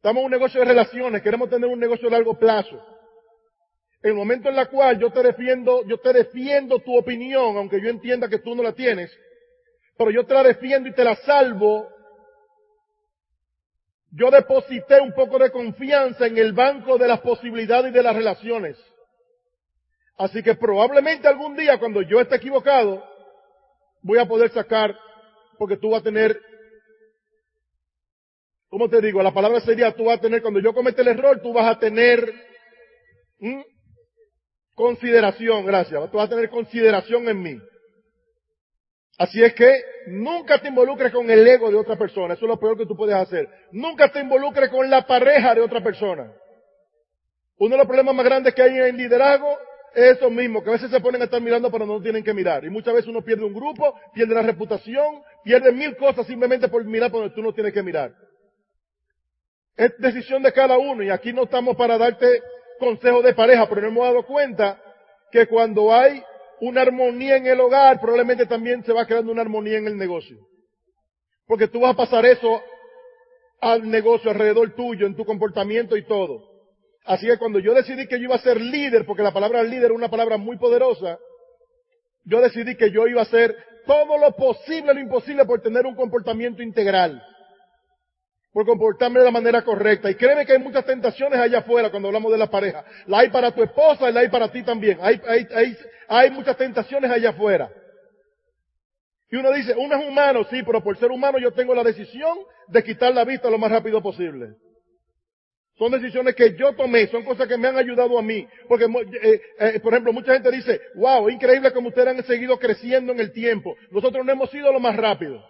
Estamos 0.03 0.19
en 0.19 0.25
un 0.25 0.31
negocio 0.31 0.59
de 0.59 0.65
relaciones, 0.65 1.21
queremos 1.21 1.49
tener 1.49 1.69
un 1.69 1.79
negocio 1.79 2.09
de 2.09 2.11
largo 2.17 2.37
plazo. 2.37 2.77
El 4.01 4.15
momento 4.15 4.49
en 4.49 4.59
el 4.59 4.67
cual 4.67 4.99
yo 4.99 5.09
te 5.11 5.23
defiendo, 5.23 5.87
yo 5.87 5.97
te 5.97 6.11
defiendo 6.11 6.79
tu 6.79 6.97
opinión, 6.97 7.55
aunque 7.55 7.79
yo 7.81 7.87
entienda 7.87 8.27
que 8.27 8.39
tú 8.39 8.53
no 8.53 8.61
la 8.61 8.73
tienes, 8.73 9.17
pero 9.97 10.11
yo 10.11 10.25
te 10.25 10.33
la 10.33 10.43
defiendo 10.43 10.89
y 10.89 10.93
te 10.93 11.05
la 11.05 11.15
salvo, 11.15 11.87
yo 14.11 14.29
deposité 14.29 14.99
un 14.99 15.13
poco 15.13 15.39
de 15.39 15.51
confianza 15.51 16.27
en 16.27 16.37
el 16.37 16.51
banco 16.51 16.97
de 16.97 17.07
las 17.07 17.21
posibilidades 17.21 17.91
y 17.91 17.95
de 17.95 18.03
las 18.03 18.13
relaciones. 18.13 18.77
Así 20.17 20.43
que 20.43 20.55
probablemente 20.55 21.29
algún 21.29 21.55
día 21.55 21.79
cuando 21.79 22.01
yo 22.01 22.19
esté 22.19 22.35
equivocado, 22.35 23.01
voy 24.01 24.19
a 24.19 24.27
poder 24.27 24.51
sacar, 24.51 24.93
porque 25.57 25.77
tú 25.77 25.91
vas 25.91 26.01
a 26.01 26.03
tener, 26.03 26.37
¿cómo 28.73 28.89
te 28.89 28.99
digo? 29.01 29.21
La 29.21 29.31
palabra 29.31 29.59
sería, 29.59 29.91
tú 29.91 30.05
vas 30.05 30.17
a 30.17 30.21
tener, 30.21 30.41
cuando 30.41 30.59
yo 30.59 30.73
cometa 30.73 31.03
el 31.03 31.09
error, 31.09 31.39
tú 31.43 31.53
vas 31.53 31.75
a 31.75 31.77
tener 31.77 32.33
consideración, 34.73 35.63
gracias, 35.63 36.09
tú 36.09 36.17
vas 36.17 36.25
a 36.25 36.29
tener 36.29 36.49
consideración 36.49 37.29
en 37.29 37.39
mí. 37.39 37.59
Así 39.19 39.43
es 39.43 39.53
que 39.53 39.71
nunca 40.07 40.59
te 40.59 40.69
involucres 40.69 41.11
con 41.11 41.29
el 41.29 41.47
ego 41.47 41.69
de 41.69 41.77
otra 41.77 41.99
persona, 41.99 42.33
eso 42.33 42.45
es 42.45 42.49
lo 42.49 42.59
peor 42.59 42.75
que 42.75 42.87
tú 42.87 42.95
puedes 42.95 43.13
hacer. 43.13 43.47
Nunca 43.71 44.11
te 44.11 44.21
involucres 44.21 44.71
con 44.71 44.89
la 44.89 45.05
pareja 45.05 45.53
de 45.53 45.61
otra 45.61 45.83
persona. 45.83 46.33
Uno 47.59 47.75
de 47.75 47.77
los 47.77 47.85
problemas 47.85 48.15
más 48.15 48.25
grandes 48.25 48.55
que 48.55 48.63
hay 48.63 48.75
en 48.75 48.97
liderazgo 48.97 49.55
eso 49.93 50.31
mismo, 50.31 50.63
que 50.63 50.71
a 50.71 50.73
veces 50.73 50.89
se 50.89 50.99
ponen 50.99 51.21
a 51.21 51.25
estar 51.25 51.39
mirando 51.39 51.69
pero 51.69 51.85
no 51.85 52.01
tienen 52.01 52.23
que 52.23 52.33
mirar. 52.33 52.65
Y 52.65 52.71
muchas 52.71 52.95
veces 52.95 53.07
uno 53.07 53.21
pierde 53.21 53.45
un 53.45 53.53
grupo, 53.53 53.93
pierde 54.15 54.33
la 54.33 54.41
reputación, 54.41 55.21
pierde 55.43 55.71
mil 55.71 55.95
cosas 55.95 56.25
simplemente 56.25 56.67
por 56.69 56.83
mirar 56.85 57.11
por 57.11 57.19
donde 57.19 57.35
tú 57.35 57.43
no 57.43 57.53
tienes 57.53 57.71
que 57.71 57.83
mirar. 57.83 58.11
Es 59.75 59.97
decisión 59.97 60.43
de 60.43 60.53
cada 60.53 60.77
uno 60.77 61.03
y 61.03 61.09
aquí 61.09 61.33
no 61.33 61.43
estamos 61.43 61.75
para 61.75 61.97
darte 61.97 62.41
consejos 62.79 63.23
de 63.23 63.33
pareja, 63.33 63.67
pero 63.67 63.81
nos 63.81 63.91
hemos 63.91 64.05
dado 64.05 64.25
cuenta 64.25 64.81
que 65.31 65.47
cuando 65.47 65.93
hay 65.93 66.23
una 66.61 66.81
armonía 66.81 67.37
en 67.37 67.47
el 67.47 67.59
hogar, 67.59 67.99
probablemente 67.99 68.45
también 68.45 68.83
se 68.83 68.93
va 68.93 69.05
creando 69.05 69.31
una 69.31 69.41
armonía 69.41 69.77
en 69.77 69.87
el 69.87 69.97
negocio. 69.97 70.37
Porque 71.47 71.67
tú 71.67 71.81
vas 71.81 71.93
a 71.93 71.97
pasar 71.97 72.25
eso 72.25 72.61
al 73.59 73.89
negocio 73.89 74.29
alrededor 74.29 74.75
tuyo, 74.75 75.07
en 75.07 75.15
tu 75.15 75.25
comportamiento 75.25 75.97
y 75.97 76.05
todo. 76.05 76.53
Así 77.05 77.27
que 77.27 77.37
cuando 77.37 77.59
yo 77.59 77.73
decidí 77.73 78.07
que 78.07 78.17
yo 78.17 78.25
iba 78.25 78.35
a 78.35 78.39
ser 78.39 78.61
líder, 78.61 79.05
porque 79.05 79.23
la 79.23 79.33
palabra 79.33 79.63
líder 79.63 79.91
es 79.91 79.97
una 79.97 80.09
palabra 80.09 80.37
muy 80.37 80.57
poderosa, 80.57 81.17
yo 82.25 82.39
decidí 82.41 82.75
que 82.77 82.91
yo 82.91 83.07
iba 83.07 83.21
a 83.21 83.23
hacer 83.23 83.55
todo 83.85 84.17
lo 84.17 84.31
posible, 84.35 84.93
lo 84.93 84.99
imposible 84.99 85.45
por 85.45 85.61
tener 85.61 85.85
un 85.85 85.95
comportamiento 85.95 86.61
integral. 86.61 87.21
Por 88.53 88.65
comportarme 88.65 89.19
de 89.19 89.25
la 89.25 89.31
manera 89.31 89.63
correcta. 89.63 90.11
Y 90.11 90.15
créeme 90.15 90.45
que 90.45 90.53
hay 90.53 90.59
muchas 90.59 90.85
tentaciones 90.85 91.39
allá 91.39 91.59
afuera 91.59 91.89
cuando 91.89 92.07
hablamos 92.07 92.31
de 92.31 92.37
la 92.37 92.47
pareja. 92.47 92.85
La 93.07 93.19
hay 93.19 93.29
para 93.29 93.51
tu 93.51 93.63
esposa 93.63 94.09
y 94.09 94.13
la 94.13 94.19
hay 94.19 94.29
para 94.29 94.51
ti 94.51 94.61
también. 94.63 94.99
Hay, 95.01 95.19
hay, 95.27 95.47
hay, 95.55 95.77
hay 96.07 96.31
muchas 96.31 96.55
tentaciones 96.55 97.09
allá 97.09 97.31
afuera. 97.31 97.71
Y 99.31 99.35
uno 99.35 99.51
dice, 99.51 99.73
uno 99.75 99.95
es 99.95 100.07
humano, 100.07 100.45
sí, 100.51 100.61
pero 100.63 100.83
por 100.83 100.95
ser 100.97 101.09
humano 101.09 101.39
yo 101.39 101.51
tengo 101.51 101.73
la 101.73 101.83
decisión 101.83 102.37
de 102.67 102.83
quitar 102.83 103.11
la 103.11 103.25
vista 103.25 103.49
lo 103.49 103.57
más 103.57 103.71
rápido 103.71 103.99
posible. 103.99 104.53
Son 105.75 105.91
decisiones 105.91 106.35
que 106.35 106.55
yo 106.55 106.73
tomé, 106.73 107.07
son 107.07 107.23
cosas 107.23 107.47
que 107.47 107.57
me 107.57 107.67
han 107.67 107.77
ayudado 107.77 108.19
a 108.19 108.21
mí. 108.21 108.47
Porque, 108.67 108.85
eh, 108.85 109.41
eh, 109.59 109.79
por 109.79 109.91
ejemplo, 109.91 110.13
mucha 110.13 110.33
gente 110.33 110.51
dice, 110.51 110.79
wow, 110.93 111.27
increíble 111.29 111.71
como 111.73 111.89
ustedes 111.89 112.09
han 112.09 112.23
seguido 112.25 112.59
creciendo 112.59 113.11
en 113.11 113.19
el 113.19 113.31
tiempo. 113.31 113.75
Nosotros 113.89 114.23
no 114.23 114.31
hemos 114.31 114.51
sido 114.51 114.71
lo 114.71 114.79
más 114.79 114.95
rápido. 114.95 115.43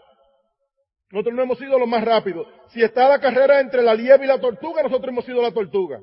Nosotros 1.13 1.35
no 1.35 1.43
hemos 1.43 1.59
sido 1.59 1.77
lo 1.77 1.85
más 1.85 2.03
rápido. 2.03 2.43
Si 2.69 2.81
está 2.81 3.07
la 3.07 3.19
carrera 3.19 3.59
entre 3.59 3.83
la 3.83 3.93
liebre 3.93 4.25
y 4.25 4.27
la 4.27 4.41
tortuga, 4.41 4.81
nosotros 4.81 5.09
hemos 5.09 5.23
sido 5.23 5.43
la 5.43 5.51
tortuga. 5.51 5.99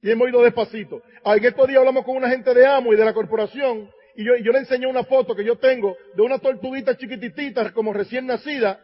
Y 0.00 0.10
hemos 0.10 0.26
ido 0.30 0.42
despacito. 0.42 1.02
En 1.22 1.44
estos 1.44 1.68
días 1.68 1.80
hablamos 1.80 2.06
con 2.06 2.16
una 2.16 2.30
gente 2.30 2.54
de 2.54 2.66
AMO 2.66 2.94
y 2.94 2.96
de 2.96 3.04
la 3.04 3.12
corporación, 3.12 3.90
y 4.16 4.24
yo, 4.24 4.34
le 4.34 4.58
enseñé 4.58 4.86
una 4.86 5.04
foto 5.04 5.36
que 5.36 5.44
yo 5.44 5.58
tengo 5.58 5.94
de 6.16 6.22
una 6.22 6.38
tortuguita 6.38 6.96
chiquititita, 6.96 7.70
como 7.74 7.92
recién 7.92 8.26
nacida. 8.26 8.80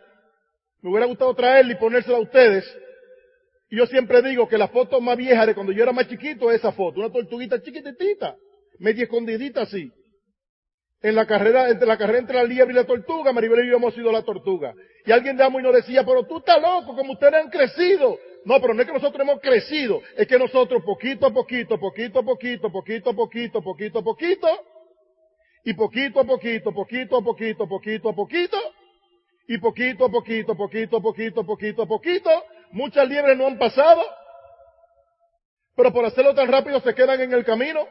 Me 0.83 0.90
hubiera 0.90 1.07
gustado 1.07 1.35
traerla 1.35 1.73
y 1.73 1.77
ponérsela 1.77 2.18
a 2.18 2.20
ustedes 2.20 2.64
y 3.70 3.77
yo 3.77 3.87
siempre 3.87 4.23
digo 4.23 4.47
que 4.49 4.59
la 4.59 4.68
foto 4.68 5.01
más 5.01 5.16
vieja 5.16 5.47
de 5.47 5.55
cuando 5.55 5.73
yo 5.73 5.83
era 5.83 5.92
más 5.92 6.07
chiquito 6.07 6.51
es 6.51 6.59
esa 6.59 6.70
foto, 6.70 7.01
una 7.01 7.11
tortuguita 7.11 7.61
chiquitita, 7.61 8.37
media 8.79 9.03
escondidita 9.03 9.62
así. 9.62 9.90
En 11.05 11.14
la 11.14 11.27
carrera, 11.27 11.69
entre 11.69 11.87
la 11.87 11.99
carrera 11.99 12.21
entre 12.21 12.37
la 12.37 12.45
liebre 12.45 12.73
y 12.73 12.77
la 12.77 12.87
tortuga, 12.87 13.31
Maribel 13.31 13.67
y 13.67 13.69
yo 13.69 13.77
hemos 13.77 13.93
sido 13.93 14.11
la 14.11 14.23
tortuga. 14.23 14.73
Y 15.05 15.12
alguien 15.12 15.37
de 15.37 15.45
amo 15.45 15.61
y 15.61 15.62
nos 15.62 15.75
decía, 15.75 16.03
pero 16.03 16.25
tú 16.27 16.38
estás 16.38 16.59
loco, 16.62 16.97
como 16.97 17.12
ustedes 17.12 17.35
han 17.35 17.51
crecido. 17.51 18.19
No, 18.47 18.59
pero 18.59 18.73
no 18.73 18.81
es 18.81 18.87
que 18.87 18.95
nosotros 18.95 19.21
hemos 19.21 19.38
crecido, 19.43 20.01
es 20.17 20.27
que 20.27 20.38
nosotros 20.38 20.83
poquito 20.83 21.27
a 21.27 21.31
poquito, 21.31 21.79
poquito 21.79 22.21
a 22.21 22.23
poquito, 22.25 22.71
poquito 22.71 23.11
a 23.11 23.12
poquito, 23.12 23.62
poquito 23.62 23.99
a 23.99 24.03
poquito, 24.03 24.49
y 25.64 25.75
poquito 25.75 26.21
a 26.21 26.25
poquito, 26.25 26.73
poquito 26.73 27.19
a 27.19 27.23
poquito, 27.23 27.69
poquito 27.69 28.09
a 28.09 28.14
poquito, 28.14 28.59
y 29.47 29.59
poquito 29.59 30.07
a 30.07 30.09
poquito, 30.11 30.57
poquito 30.57 30.97
a 30.97 31.03
poquito, 31.03 31.45
poquito 31.45 31.83
a 31.83 31.87
poquito, 31.87 32.31
muchas 32.71 33.07
liebres 33.07 33.37
no 33.37 33.47
han 33.47 33.59
pasado, 33.59 34.03
pero 35.77 35.93
por 35.93 36.07
hacerlo 36.07 36.35
tan 36.35 36.49
rápido 36.49 36.81
se 36.81 36.95
quedan 36.95 37.21
en 37.21 37.35
el 37.35 37.45
camino. 37.45 37.87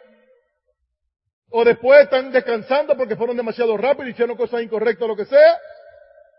O 1.49 1.63
después 1.63 2.03
están 2.03 2.31
descansando 2.31 2.97
porque 2.97 3.15
fueron 3.15 3.37
demasiado 3.37 3.77
rápidos, 3.77 4.11
hicieron 4.11 4.35
cosas 4.35 4.61
incorrectas, 4.63 5.07
lo 5.07 5.15
que 5.15 5.25
sea. 5.25 5.57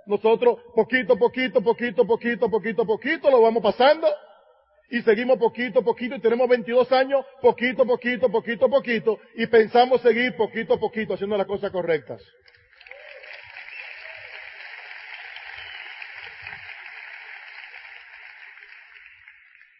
Nosotros 0.07 0.59
poquito, 0.75 1.17
poquito, 1.17 1.63
poquito, 1.63 2.07
poquito, 2.07 2.51
poquito, 2.51 2.85
poquito 2.85 3.31
lo 3.31 3.41
vamos 3.41 3.63
pasando. 3.63 4.09
Y 4.91 5.03
seguimos 5.03 5.39
poquito, 5.39 5.83
poquito, 5.83 6.15
y 6.15 6.21
tenemos 6.21 6.49
22 6.49 6.93
años, 6.93 7.25
poquito, 7.41 7.87
poquito, 7.87 8.29
poquito, 8.31 8.69
poquito, 8.69 9.19
y 9.35 9.47
pensamos 9.47 10.03
seguir 10.03 10.37
poquito, 10.37 10.79
poquito, 10.79 11.15
haciendo 11.15 11.37
las 11.37 11.47
cosas 11.47 11.71
correctas. 11.71 12.23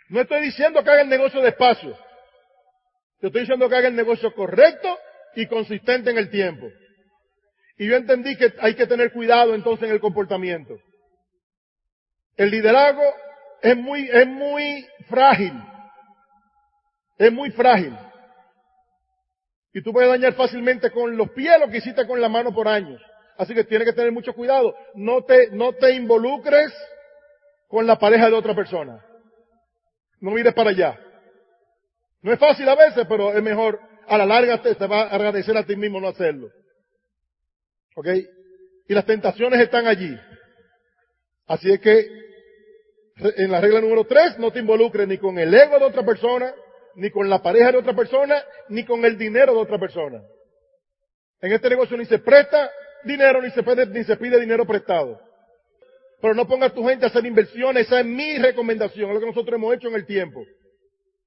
No 0.09 0.21
estoy 0.21 0.43
diciendo 0.43 0.83
que 0.83 0.91
haga 0.91 1.03
el 1.03 1.09
negocio 1.09 1.41
despacio. 1.43 1.91
Yo 3.21 3.29
estoy 3.29 3.43
diciendo 3.43 3.69
que 3.69 3.77
haga 3.77 3.89
el 3.89 3.97
negocio 3.97 4.35
correcto 4.35 4.99
y 5.37 5.47
consistente 5.47 6.11
en 6.11 6.19
el 6.19 6.31
tiempo. 6.31 6.67
Y 7.77 7.89
yo 7.89 7.97
entendí 7.97 8.37
que 8.37 8.53
hay 8.61 8.75
que 8.75 8.87
tener 8.87 9.13
cuidado 9.13 9.55
entonces 9.55 9.89
en 9.89 9.95
el 9.95 10.01
comportamiento. 10.01 10.77
El 12.37 12.51
liderazgo 12.51 13.03
es 13.63 13.77
muy, 13.77 14.09
es 14.11 14.27
muy 14.27 14.87
frágil. 15.09 15.53
Es 17.19 17.33
muy 17.33 17.51
frágil. 17.51 17.97
Y 19.73 19.83
tú 19.83 19.93
puedes 19.93 20.11
dañar 20.11 20.35
fácilmente 20.35 20.91
con 20.91 21.17
los 21.17 21.31
pies 21.31 21.59
lo 21.59 21.69
que 21.69 21.79
hiciste 21.79 22.07
con 22.07 22.21
la 22.21 22.29
mano 22.29 22.55
por 22.55 22.69
años. 22.69 23.01
Así 23.37 23.55
que 23.55 23.65
tienes 23.65 23.89
que 23.89 23.95
tener 23.95 24.13
mucho 24.13 24.33
cuidado. 24.35 24.75
No 24.95 25.23
te, 25.25 25.51
no 25.51 25.73
te 25.73 25.95
involucres 25.95 26.73
con 27.69 27.87
la 27.87 27.99
pareja 27.99 28.29
de 28.29 28.35
otra 28.35 28.55
persona 28.55 29.05
no 30.25 30.31
mires 30.31 30.55
para 30.55 30.71
allá. 30.71 30.99
No 32.23 32.33
es 32.33 32.39
fácil 32.39 32.67
a 32.67 32.75
veces, 32.75 33.05
pero 33.07 33.37
es 33.37 33.43
mejor, 33.43 33.79
a 34.07 34.19
la 34.19 34.27
larga 34.27 34.61
te, 34.63 34.75
va 34.87 35.03
a 35.03 35.15
agradecer 35.15 35.57
a 35.57 35.65
ti 35.65 35.77
mismo 35.77 36.01
no 36.01 36.09
hacerlo. 36.09 36.49
¿Ok? 37.97 38.09
Y 38.89 38.95
las 38.95 39.07
tentaciones 39.07 39.61
están 39.61 39.87
allí. 39.87 40.17
Así 41.47 41.71
es 41.71 41.81
que, 41.81 42.07
en 43.17 43.51
la 43.51 43.61
regla 43.61 43.81
número 43.81 44.05
tres, 44.05 44.39
no 44.39 44.51
te 44.51 44.61
involucres 44.61 45.07
ni 45.07 45.19
con 45.19 45.39
el 45.39 45.55
ego 45.55 45.79
de 45.79 45.85
otra 45.85 46.05
persona, 46.05 46.55
ni 46.97 47.11
con 47.11 47.29
la 47.29 47.43
pareja 47.43 47.73
de 47.73 47.79
otra 47.79 47.95
persona, 47.95 48.43
ni 48.69 48.85
con 48.85 49.05
el 49.05 49.17
dinero 49.17 49.53
de 49.55 49.61
otra 49.61 49.79
persona. 49.79 50.23
En 51.41 51.53
este 51.53 51.69
negocio 51.69 51.97
ni 51.97 52.07
se 52.07 52.19
presta 52.19 52.71
dinero, 53.05 53.43
ni 53.43 53.51
se 53.51 53.63
pide, 53.63 53.87
ni 53.87 54.05
se 54.05 54.17
pide 54.17 54.41
dinero 54.41 54.67
prestado. 54.67 55.21
Pero 56.21 56.35
no 56.35 56.47
pongas 56.47 56.73
tu 56.73 56.87
gente 56.87 57.05
a 57.05 57.09
hacer 57.09 57.25
inversiones, 57.27 57.87
esa 57.87 58.01
es 58.01 58.07
mi 58.07 58.39
recomendación, 58.39 59.11
es 59.11 59.15
lo 59.15 59.21
que 59.21 59.27
nosotros 59.27 59.55
hemos 59.55 59.75
hecho 59.75 59.89
en 59.89 59.95
el 59.95 60.07
tiempo. 60.07 60.43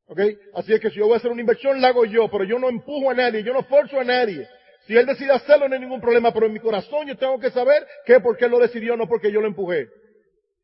¿Ok? 0.07 0.19
Así 0.55 0.73
es 0.73 0.79
que 0.79 0.89
si 0.89 0.97
yo 0.97 1.05
voy 1.05 1.15
a 1.15 1.17
hacer 1.17 1.31
una 1.31 1.41
inversión, 1.41 1.81
la 1.81 1.89
hago 1.89 2.05
yo, 2.05 2.29
pero 2.29 2.43
yo 2.43 2.59
no 2.59 2.69
empujo 2.69 3.11
a 3.11 3.13
nadie, 3.13 3.43
yo 3.43 3.53
no 3.53 3.63
forzo 3.63 3.99
a 3.99 4.03
nadie. 4.03 4.47
Si 4.85 4.95
él 4.95 5.05
decide 5.05 5.33
hacerlo, 5.33 5.67
no 5.67 5.75
hay 5.75 5.81
ningún 5.81 5.99
problema, 5.99 6.33
pero 6.33 6.45
en 6.45 6.53
mi 6.53 6.59
corazón 6.59 7.07
yo 7.07 7.17
tengo 7.17 7.37
que 7.39 7.51
saber 7.51 7.85
que 8.05 8.21
porque 8.21 8.45
él 8.45 8.51
lo 8.51 8.59
decidió, 8.59 8.95
no 8.95 9.07
porque 9.07 9.31
yo 9.31 9.41
lo 9.41 9.47
empujé. 9.47 9.87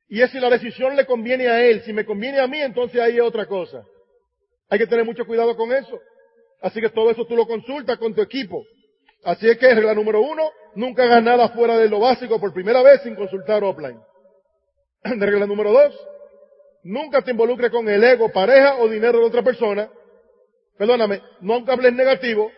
Y 0.08 0.22
es 0.22 0.32
si 0.32 0.40
la 0.40 0.50
decisión 0.50 0.96
le 0.96 1.06
conviene 1.06 1.48
a 1.48 1.64
él, 1.66 1.82
si 1.84 1.92
me 1.92 2.06
conviene 2.06 2.40
a 2.40 2.48
mí, 2.48 2.60
entonces 2.62 3.02
ahí 3.02 3.18
es 3.18 3.22
otra 3.22 3.46
cosa. 3.46 3.84
Hay 4.70 4.80
que 4.80 4.88
tener 4.88 5.04
mucho 5.04 5.26
cuidado 5.26 5.56
con 5.58 5.74
eso. 5.74 6.00
Así 6.62 6.80
que 6.80 6.90
todo 6.90 7.12
eso 7.12 7.26
tú 7.26 7.36
lo 7.36 7.46
consultas 7.46 7.98
con 7.98 8.14
tu 8.14 8.22
equipo. 8.22 8.64
Así 9.26 9.50
es 9.50 9.58
que 9.58 9.74
regla 9.74 9.94
número 9.94 10.22
uno, 10.22 10.50
nunca 10.76 11.04
hagas 11.04 11.24
nada 11.24 11.50
fuera 11.50 11.78
de 11.78 11.90
lo 11.90 12.00
básico 12.00 12.40
por 12.40 12.54
primera 12.54 12.82
vez 12.82 13.02
sin 13.02 13.16
consultar 13.16 13.64
offline. 13.64 14.00
regla 15.04 15.46
número 15.46 15.72
dos, 15.72 16.08
nunca 16.84 17.22
te 17.22 17.32
involucres 17.32 17.72
con 17.72 17.88
el 17.88 18.04
ego, 18.04 18.32
pareja 18.32 18.78
o 18.78 18.88
dinero 18.88 19.20
de 19.20 19.26
otra 19.26 19.42
persona. 19.42 19.90
Perdóname, 20.78 21.22
nunca 21.42 21.74
hables 21.74 21.94
negativo. 21.94 22.52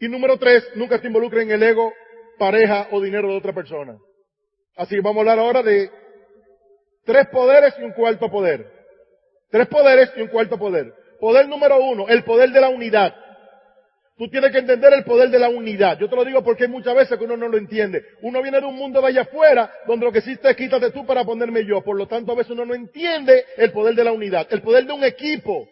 Y 0.00 0.08
número 0.08 0.38
tres, 0.38 0.64
nunca 0.74 1.00
te 1.00 1.08
involucres 1.08 1.44
en 1.44 1.50
el 1.50 1.62
ego, 1.62 1.92
pareja 2.38 2.88
o 2.92 3.00
dinero 3.00 3.28
de 3.28 3.36
otra 3.36 3.52
persona. 3.52 3.98
Así 4.76 4.94
que 4.94 5.00
vamos 5.00 5.18
a 5.18 5.20
hablar 5.20 5.38
ahora 5.40 5.62
de 5.62 5.90
tres 7.04 7.26
poderes 7.28 7.74
y 7.78 7.82
un 7.82 7.92
cuarto 7.92 8.30
poder. 8.30 8.70
Tres 9.50 9.66
poderes 9.66 10.12
y 10.16 10.22
un 10.22 10.28
cuarto 10.28 10.58
poder. 10.58 10.92
Poder 11.18 11.48
número 11.48 11.80
uno, 11.80 12.06
el 12.08 12.22
poder 12.22 12.50
de 12.50 12.60
la 12.60 12.68
unidad. 12.68 13.14
Tú 14.18 14.28
tienes 14.28 14.50
que 14.50 14.58
entender 14.58 14.92
el 14.92 15.04
poder 15.04 15.30
de 15.30 15.38
la 15.38 15.48
unidad. 15.48 15.96
Yo 15.96 16.10
te 16.10 16.16
lo 16.16 16.24
digo 16.24 16.42
porque 16.42 16.66
muchas 16.66 16.92
veces 16.96 17.16
que 17.16 17.24
uno 17.24 17.36
no 17.36 17.46
lo 17.46 17.56
entiende. 17.56 18.02
Uno 18.20 18.42
viene 18.42 18.60
de 18.60 18.66
un 18.66 18.74
mundo 18.74 19.00
de 19.00 19.06
allá 19.06 19.22
afuera 19.22 19.72
donde 19.86 20.06
lo 20.06 20.10
que 20.10 20.18
existe 20.18 20.50
es 20.50 20.56
quítate 20.56 20.90
tú 20.90 21.06
para 21.06 21.24
ponerme 21.24 21.64
yo. 21.64 21.82
Por 21.82 21.96
lo 21.96 22.08
tanto, 22.08 22.32
a 22.32 22.34
veces 22.34 22.50
uno 22.50 22.64
no 22.64 22.74
entiende 22.74 23.44
el 23.56 23.70
poder 23.70 23.94
de 23.94 24.02
la 24.02 24.10
unidad, 24.10 24.48
el 24.50 24.60
poder 24.60 24.86
de 24.86 24.92
un 24.92 25.04
equipo. 25.04 25.68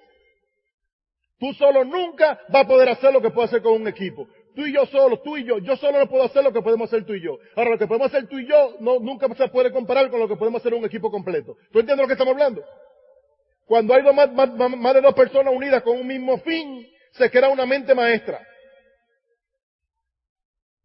Tú 1.40 1.52
solo 1.54 1.84
nunca 1.84 2.40
vas 2.48 2.64
a 2.64 2.68
poder 2.68 2.88
hacer 2.88 3.12
lo 3.12 3.20
que 3.20 3.30
puede 3.30 3.48
hacer 3.48 3.62
con 3.62 3.72
un 3.72 3.88
equipo. 3.88 4.28
Tú 4.54 4.64
y 4.64 4.72
yo 4.72 4.86
solo, 4.86 5.18
tú 5.22 5.36
y 5.36 5.44
yo. 5.44 5.58
Yo 5.58 5.76
solo 5.76 5.98
no 5.98 6.08
puedo 6.08 6.22
hacer 6.22 6.44
lo 6.44 6.52
que 6.52 6.62
podemos 6.62 6.88
hacer 6.88 7.04
tú 7.04 7.14
y 7.14 7.22
yo. 7.22 7.38
Ahora, 7.56 7.70
lo 7.70 7.78
que 7.78 7.88
podemos 7.88 8.06
hacer 8.06 8.28
tú 8.28 8.38
y 8.38 8.46
yo 8.46 8.76
no, 8.78 9.00
nunca 9.00 9.26
se 9.34 9.48
puede 9.48 9.72
comparar 9.72 10.08
con 10.08 10.20
lo 10.20 10.28
que 10.28 10.36
podemos 10.36 10.60
hacer 10.60 10.72
un 10.72 10.84
equipo 10.84 11.10
completo. 11.10 11.56
¿Tú 11.72 11.80
entiendes 11.80 12.04
lo 12.04 12.06
que 12.06 12.12
estamos 12.12 12.32
hablando? 12.32 12.62
Cuando 13.66 13.92
hay 13.92 14.04
más 14.04 14.94
de 14.94 15.00
dos 15.00 15.14
personas 15.14 15.52
unidas 15.52 15.82
con 15.82 15.98
un 15.98 16.06
mismo 16.06 16.38
fin, 16.38 16.86
se 17.16 17.30
crea 17.30 17.48
una 17.48 17.66
mente 17.66 17.94
maestra. 17.94 18.40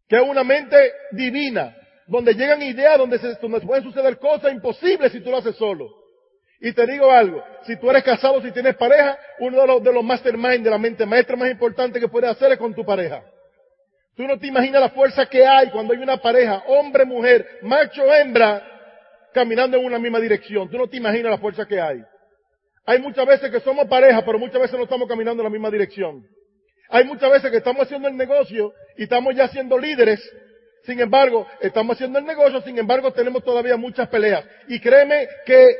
Que 0.08 0.16
es 0.16 0.22
una 0.22 0.44
mente 0.44 0.92
divina, 1.12 1.74
donde 2.06 2.34
llegan 2.34 2.62
ideas, 2.62 2.98
donde, 2.98 3.18
se, 3.18 3.34
donde 3.34 3.60
pueden 3.60 3.84
suceder 3.84 4.18
cosas 4.18 4.52
imposibles 4.52 5.12
si 5.12 5.20
tú 5.20 5.30
lo 5.30 5.38
haces 5.38 5.56
solo. 5.56 5.88
Y 6.60 6.72
te 6.72 6.86
digo 6.86 7.10
algo, 7.10 7.42
si 7.66 7.76
tú 7.76 7.90
eres 7.90 8.04
casado, 8.04 8.40
si 8.40 8.52
tienes 8.52 8.76
pareja, 8.76 9.18
uno 9.40 9.60
de 9.62 9.66
los, 9.66 9.82
de 9.82 9.92
los 9.92 10.04
mastermind, 10.04 10.62
de 10.62 10.70
la 10.70 10.78
mente 10.78 11.04
maestra 11.04 11.36
más 11.36 11.50
importante 11.50 11.98
que 11.98 12.08
puedes 12.08 12.30
hacer 12.30 12.52
es 12.52 12.58
con 12.58 12.74
tu 12.74 12.84
pareja. 12.84 13.24
Tú 14.14 14.24
no 14.24 14.38
te 14.38 14.46
imaginas 14.46 14.80
la 14.80 14.90
fuerza 14.90 15.26
que 15.26 15.44
hay 15.44 15.70
cuando 15.70 15.94
hay 15.94 16.00
una 16.00 16.18
pareja, 16.18 16.62
hombre, 16.66 17.04
mujer, 17.04 17.58
macho, 17.62 18.04
hembra, 18.14 18.62
caminando 19.32 19.76
en 19.76 19.84
una 19.84 19.98
misma 19.98 20.20
dirección. 20.20 20.68
Tú 20.70 20.78
no 20.78 20.86
te 20.86 20.98
imaginas 20.98 21.32
la 21.32 21.38
fuerza 21.38 21.66
que 21.66 21.80
hay. 21.80 22.02
Hay 22.84 22.98
muchas 22.98 23.26
veces 23.26 23.50
que 23.50 23.60
somos 23.60 23.86
pareja, 23.86 24.24
pero 24.24 24.38
muchas 24.38 24.60
veces 24.60 24.76
no 24.76 24.84
estamos 24.84 25.08
caminando 25.08 25.42
en 25.42 25.44
la 25.44 25.50
misma 25.50 25.70
dirección. 25.70 26.26
Hay 26.88 27.04
muchas 27.04 27.30
veces 27.30 27.50
que 27.50 27.58
estamos 27.58 27.82
haciendo 27.82 28.08
el 28.08 28.16
negocio 28.16 28.72
y 28.96 29.04
estamos 29.04 29.34
ya 29.34 29.48
siendo 29.48 29.78
líderes. 29.78 30.20
Sin 30.84 30.98
embargo, 31.00 31.46
estamos 31.60 31.94
haciendo 31.96 32.18
el 32.18 32.26
negocio, 32.26 32.60
sin 32.62 32.76
embargo, 32.76 33.12
tenemos 33.12 33.44
todavía 33.44 33.76
muchas 33.76 34.08
peleas. 34.08 34.44
Y 34.68 34.80
créeme 34.80 35.28
que 35.46 35.76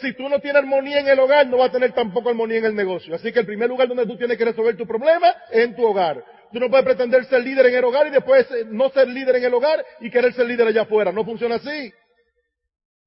si 0.00 0.12
tú 0.14 0.28
no 0.28 0.38
tienes 0.38 0.62
armonía 0.62 1.00
en 1.00 1.08
el 1.08 1.18
hogar, 1.18 1.46
no 1.48 1.58
vas 1.58 1.70
a 1.70 1.72
tener 1.72 1.92
tampoco 1.92 2.28
armonía 2.28 2.58
en 2.58 2.66
el 2.66 2.74
negocio. 2.76 3.14
Así 3.14 3.32
que 3.32 3.40
el 3.40 3.46
primer 3.46 3.68
lugar 3.68 3.88
donde 3.88 4.06
tú 4.06 4.16
tienes 4.16 4.38
que 4.38 4.44
resolver 4.44 4.76
tu 4.76 4.86
problema 4.86 5.34
es 5.50 5.64
en 5.64 5.74
tu 5.74 5.84
hogar. 5.84 6.22
Tú 6.52 6.60
no 6.60 6.70
puedes 6.70 6.86
pretender 6.86 7.24
ser 7.24 7.42
líder 7.42 7.66
en 7.66 7.74
el 7.74 7.84
hogar 7.84 8.06
y 8.06 8.10
después 8.10 8.46
no 8.66 8.88
ser 8.90 9.08
líder 9.08 9.36
en 9.36 9.44
el 9.44 9.54
hogar 9.54 9.84
y 10.00 10.10
querer 10.10 10.32
ser 10.32 10.46
líder 10.46 10.68
allá 10.68 10.82
afuera. 10.82 11.10
No 11.10 11.24
funciona 11.24 11.56
así. 11.56 11.92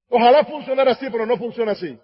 Ojalá 0.10 0.44
funcionara 0.44 0.92
así, 0.92 1.08
pero 1.10 1.26
no 1.26 1.38
funciona 1.38 1.72
así. 1.72 1.98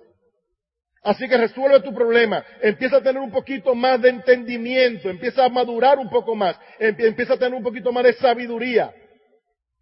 Así 1.05 1.29
que 1.29 1.37
resuelve 1.37 1.81
tu 1.81 1.93
problema, 1.93 2.43
empieza 2.63 2.97
a 2.97 3.01
tener 3.01 3.21
un 3.21 3.29
poquito 3.29 3.75
más 3.75 4.01
de 4.01 4.09
entendimiento, 4.09 5.07
empieza 5.07 5.45
a 5.45 5.49
madurar 5.49 5.99
un 5.99 6.09
poco 6.09 6.33
más, 6.33 6.59
empieza 6.79 7.35
a 7.35 7.37
tener 7.37 7.53
un 7.53 7.61
poquito 7.61 7.91
más 7.91 8.03
de 8.05 8.13
sabiduría. 8.13 8.91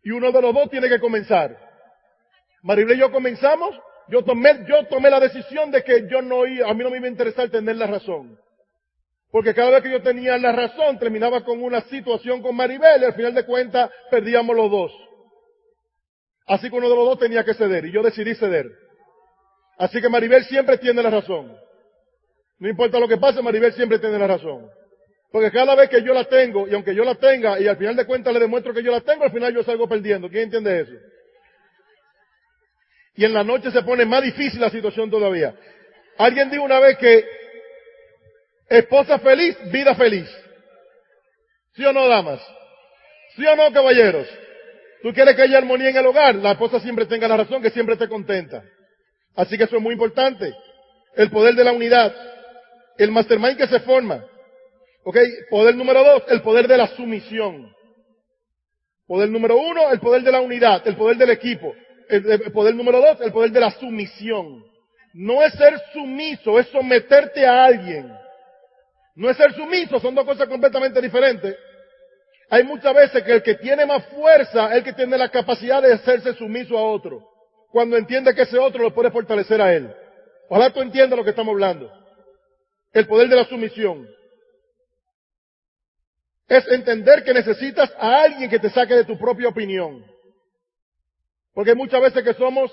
Y 0.04 0.12
uno 0.12 0.34
de 0.34 0.42
los 0.42 0.54
dos 0.54 0.70
tiene 0.70 0.90
que 0.90 1.00
comenzar. 1.00 1.58
Maribel 2.62 2.98
y 2.98 3.00
yo 3.00 3.10
comenzamos, 3.10 3.74
yo 4.10 4.26
tomé, 4.26 4.66
yo 4.68 4.86
tomé 4.88 5.10
la 5.10 5.22
decisión 5.22 5.72
de 5.72 5.82
que 5.82 6.10
yo 6.12 6.22
no 6.22 6.46
iba, 6.46 6.70
a 6.70 6.74
mí 6.74 6.84
no 6.84 6.90
me 6.90 6.98
iba 6.98 7.08
a 7.08 7.12
interesar 7.12 7.50
tener 7.50 7.78
la 7.78 7.88
razón. 7.88 8.38
Porque 9.32 9.54
cada 9.54 9.70
vez 9.70 9.82
que 9.82 9.92
yo 9.92 10.02
tenía 10.02 10.38
la 10.38 10.52
razón, 10.52 11.00
terminaba 11.00 11.46
con 11.46 11.64
una 11.64 11.80
situación 11.84 12.42
con 12.42 12.54
Maribel 12.54 13.02
y 13.02 13.06
al 13.06 13.14
final 13.14 13.34
de 13.34 13.46
cuentas 13.46 13.90
perdíamos 14.12 14.54
los 14.58 14.70
dos. 14.70 14.92
Así 16.48 16.70
que 16.70 16.76
uno 16.76 16.90
de 16.90 16.96
los 16.98 17.06
dos 17.06 17.20
tenía 17.20 17.46
que 17.46 17.54
ceder 17.54 17.86
y 17.86 17.94
yo 17.94 18.04
decidí 18.04 18.36
ceder. 18.36 18.83
Así 19.78 20.02
que 20.02 20.10
Maribel 20.10 20.44
siempre 20.46 20.78
tiene 20.78 21.02
la 21.02 21.10
razón. 21.10 21.58
No 22.60 22.70
importa 22.70 23.00
lo 23.00 23.08
que 23.08 23.18
pase, 23.18 23.42
Maribel 23.42 23.74
siempre 23.74 24.00
tiene 24.00 24.18
la 24.18 24.28
razón. 24.28 24.70
Porque 25.32 25.52
cada 25.52 25.74
vez 25.76 25.90
que 25.90 26.04
yo 26.04 26.14
la 26.14 26.26
tengo, 26.26 26.68
y 26.68 26.76
aunque 26.76 26.94
yo 26.94 27.04
la 27.04 27.16
tenga, 27.16 27.60
y 27.60 27.68
al 27.68 27.78
final 27.78 27.96
de 27.96 28.06
cuentas 28.06 28.34
le 28.34 28.40
demuestro 28.40 28.74
que 28.74 28.84
yo 28.84 28.92
la 28.92 29.02
tengo, 29.02 29.24
al 29.24 29.32
final 29.32 29.54
yo 29.54 29.64
salgo 29.64 29.88
perdiendo. 29.88 30.30
¿Quién 30.30 30.44
entiende 30.44 30.82
eso? 30.82 30.94
Y 33.16 33.26
en 33.26 33.34
la 33.34 33.44
noche 33.44 33.72
se 33.72 33.82
pone 33.82 34.06
más 34.06 34.24
difícil 34.24 34.62
la 34.62 34.70
situación 34.70 35.10
todavía. 35.10 35.56
Alguien 36.18 36.50
dijo 36.50 36.64
una 36.64 36.80
vez 36.80 36.98
que 36.98 37.26
esposa 38.70 39.20
feliz, 39.20 39.58
vida 39.72 39.96
feliz. 39.96 40.30
¿Sí 41.76 41.84
o 41.84 41.92
no, 41.92 42.08
damas? 42.08 42.40
¿Sí 43.36 43.46
o 43.46 43.56
no, 43.56 43.72
caballeros? 43.72 44.28
Tú 45.02 45.12
quieres 45.14 45.36
que 45.36 45.42
haya 45.42 45.58
armonía 45.58 45.90
en 45.90 45.98
el 45.98 46.06
hogar, 46.06 46.36
la 46.36 46.52
esposa 46.52 46.80
siempre 46.80 47.06
tenga 47.06 47.28
la 47.28 47.38
razón, 47.38 47.62
que 47.62 47.72
siempre 47.72 47.94
esté 47.94 48.08
contenta. 48.08 48.64
Así 49.36 49.58
que 49.58 49.64
eso 49.64 49.78
es 49.78 49.82
muy 49.82 49.94
importante. 49.94 50.54
El 51.16 51.30
poder 51.30 51.56
de 51.56 51.64
la 51.64 51.72
unidad. 51.72 52.14
El 52.98 53.12
mastermind 53.12 53.58
que 53.58 53.68
se 53.68 53.80
forma. 53.82 54.24
¿Ok? 55.04 55.18
Poder 55.50 55.76
número 55.76 56.04
dos, 56.04 56.24
el 56.30 56.42
poder 56.42 56.68
de 56.68 56.78
la 56.78 56.88
sumisión. 56.88 57.74
Poder 59.08 59.30
número 59.30 59.58
uno, 59.58 59.92
el 59.92 60.00
poder 60.00 60.24
de 60.24 60.32
la 60.32 60.42
unidad, 60.42 60.88
el 60.88 60.96
poder 60.96 61.18
del 61.18 61.32
equipo. 61.32 61.74
El, 62.10 62.52
poder 62.52 62.76
número 62.76 63.02
dos, 63.02 63.22
el 63.22 63.32
poder 63.32 63.52
de 63.52 63.60
la 63.60 63.72
sumisión. 63.72 64.64
No 65.14 65.44
es 65.44 65.54
ser 65.54 65.80
sumiso, 65.94 66.60
es 66.60 66.68
someterte 66.68 67.46
a 67.46 67.66
alguien. 67.66 68.12
No 69.16 69.30
es 69.30 69.38
ser 69.38 69.54
sumiso, 69.54 70.00
son 70.00 70.16
dos 70.16 70.26
cosas 70.26 70.48
completamente 70.48 71.02
diferentes. 71.02 71.56
Hay 72.50 72.64
muchas 72.64 72.94
veces 72.94 73.24
que 73.24 73.34
el 73.34 73.44
que 73.44 73.56
tiene 73.56 73.86
más 73.86 74.06
fuerza 74.08 74.70
es 74.72 74.78
el 74.78 74.84
que 74.84 74.94
tiene 74.94 75.18
la 75.18 75.30
capacidad 75.30 75.82
de 75.82 75.94
hacerse 75.94 76.34
sumiso 76.36 76.78
a 76.78 76.84
otro 76.84 77.33
cuando 77.74 77.98
entiende 77.98 78.36
que 78.36 78.44
ese 78.44 78.60
otro 78.60 78.84
lo 78.84 78.94
puede 78.94 79.10
fortalecer 79.10 79.60
a 79.60 79.74
él. 79.74 79.92
Ojalá 80.48 80.70
tú 80.70 80.80
entiendas 80.80 81.18
lo 81.18 81.24
que 81.24 81.32
estamos 81.32 81.54
hablando. 81.54 81.92
El 82.92 83.08
poder 83.08 83.28
de 83.28 83.36
la 83.36 83.46
sumisión. 83.46 84.08
Es 86.48 86.68
entender 86.68 87.24
que 87.24 87.34
necesitas 87.34 87.92
a 87.98 88.22
alguien 88.22 88.48
que 88.48 88.60
te 88.60 88.70
saque 88.70 88.94
de 88.94 89.06
tu 89.06 89.18
propia 89.18 89.48
opinión. 89.48 90.06
Porque 91.56 91.74
muchas 91.74 92.00
veces 92.00 92.24
que 92.24 92.36
somos, 92.36 92.72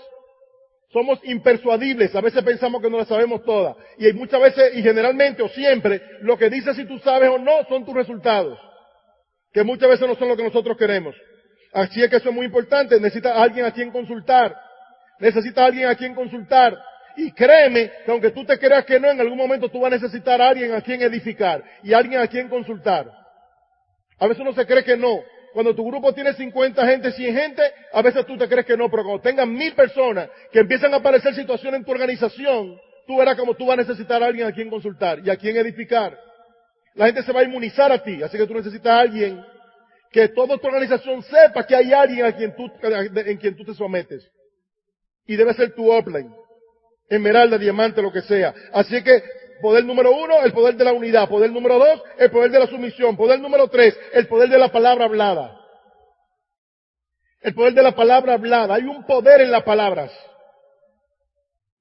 somos 0.93 1.19
impersuadibles, 1.25 2.15
a 2.15 2.21
veces 2.21 2.45
pensamos 2.45 2.83
que 2.83 2.91
no 2.91 2.99
la 2.99 3.07
sabemos 3.07 3.43
toda. 3.43 3.75
Y 3.97 4.05
hay 4.05 4.13
muchas 4.13 4.39
veces, 4.39 4.77
y 4.77 4.83
generalmente 4.83 5.43
o 5.43 5.49
siempre, 5.49 6.03
lo 6.21 6.37
que 6.37 6.51
dices 6.51 6.77
si 6.77 6.85
tú 6.85 6.99
sabes 6.99 7.31
o 7.31 7.39
no 7.39 7.65
son 7.71 7.87
tus 7.87 7.95
resultados. 7.95 8.59
Que 9.51 9.63
muchas 9.65 9.89
veces 9.89 10.07
no 10.07 10.15
son 10.17 10.29
lo 10.29 10.37
que 10.37 10.45
nosotros 10.45 10.77
queremos. 10.77 11.15
Así 11.73 12.03
es 12.03 12.11
que 12.11 12.17
eso 12.17 12.29
es 12.29 12.35
muy 12.35 12.45
importante, 12.45 13.01
necesitas 13.01 13.35
a 13.35 13.43
alguien 13.43 13.65
a 13.65 13.73
quien 13.73 13.91
consultar. 13.91 14.69
Necesitas 15.21 15.63
a 15.63 15.67
alguien 15.67 15.89
a 15.89 15.95
quien 15.95 16.15
consultar. 16.15 16.77
Y 17.17 17.33
créeme 17.33 17.91
que 18.05 18.11
aunque 18.11 18.31
tú 18.31 18.45
te 18.45 18.59
creas 18.59 18.85
que 18.85 18.99
no, 18.99 19.11
en 19.11 19.21
algún 19.21 19.37
momento 19.37 19.69
tú 19.69 19.81
vas 19.81 19.93
a 19.93 19.97
necesitar 19.97 20.41
a 20.41 20.49
alguien 20.49 20.73
a 20.73 20.81
quien 20.81 21.03
edificar 21.03 21.63
y 21.83 21.93
alguien 21.93 22.21
a 22.21 22.27
quien 22.27 22.49
consultar. 22.49 23.11
A 24.19 24.27
veces 24.27 24.41
uno 24.41 24.53
se 24.53 24.67
cree 24.67 24.83
que 24.83 24.97
no. 24.97 25.21
Cuando 25.53 25.75
tu 25.75 25.85
grupo 25.85 26.15
tiene 26.15 26.33
50 26.33 26.87
gente, 26.87 27.13
100 27.13 27.35
gente, 27.35 27.63
a 27.93 28.03
veces 28.03 28.25
tú 28.25 28.39
te 28.39 28.49
crees 28.49 28.65
que 28.65 28.77
no, 28.77 28.89
pero 28.89 29.03
cuando 29.03 29.21
tengas 29.21 29.47
mil 29.47 29.75
personas 29.75 30.29
que 30.53 30.61
empiezan 30.61 30.95
a 30.95 30.99
aparecer 30.99 31.35
situaciones 31.35 31.81
en 31.81 31.85
tu 31.85 31.91
organización, 31.91 32.79
tú 33.07 33.17
verás 33.17 33.37
como 33.37 33.55
tú 33.55 33.67
vas 33.67 33.75
a 33.75 33.83
necesitar 33.83 34.23
a 34.23 34.27
alguien 34.27 34.47
a 34.47 34.53
quien 34.53 34.71
consultar 34.71 35.19
y 35.25 35.29
a 35.29 35.37
quien 35.37 35.57
edificar. 35.57 36.17
La 36.95 37.07
gente 37.07 37.23
se 37.25 37.33
va 37.33 37.41
a 37.41 37.45
inmunizar 37.45 37.91
a 37.91 38.03
ti, 38.03 38.23
así 38.23 38.39
que 38.39 38.47
tú 38.47 38.55
necesitas 38.55 38.93
a 38.93 39.01
alguien 39.01 39.45
que 40.13 40.29
toda 40.29 40.57
tu 40.57 40.67
organización 40.69 41.23
sepa 41.23 41.67
que 41.67 41.75
hay 41.75 41.93
alguien 41.93 42.27
a 42.27 42.33
quien 42.33 42.55
tú, 42.55 42.71
en 42.83 43.37
quien 43.37 43.57
tú 43.57 43.65
te 43.65 43.75
sometes 43.75 44.31
y 45.27 45.37
debe 45.37 45.55
ser 45.55 45.75
tu 45.75 45.91
offline. 45.91 46.33
Esmeralda, 47.09 47.59
diamante, 47.59 48.03
lo 48.03 48.13
que 48.13 48.23
sea. 48.23 48.55
Así 48.73 49.03
que, 49.03 49.23
poder 49.61 49.85
número 49.85 50.13
uno, 50.13 50.43
el 50.45 50.53
poder 50.53 50.77
de 50.77 50.85
la 50.85 50.93
unidad. 50.93 51.29
Poder 51.29 51.51
número 51.51 51.79
dos, 51.79 52.03
el 52.19 52.31
poder 52.31 52.51
de 52.51 52.61
la 52.61 52.67
sumisión. 52.67 53.17
Poder 53.17 53.41
número 53.41 53.69
tres, 53.69 53.99
el 54.13 54.29
poder 54.29 54.49
de 54.49 54.59
la 54.59 54.71
palabra 54.71 55.07
hablada. 55.07 55.57
El 57.41 57.55
poder 57.55 57.75
de 57.75 57.83
la 57.83 57.95
palabra 57.95 58.35
hablada. 58.35 58.75
Hay 58.75 58.85
un 58.85 59.05
poder 59.07 59.41
en 59.41 59.51
las 59.51 59.63
palabras. 59.65 60.13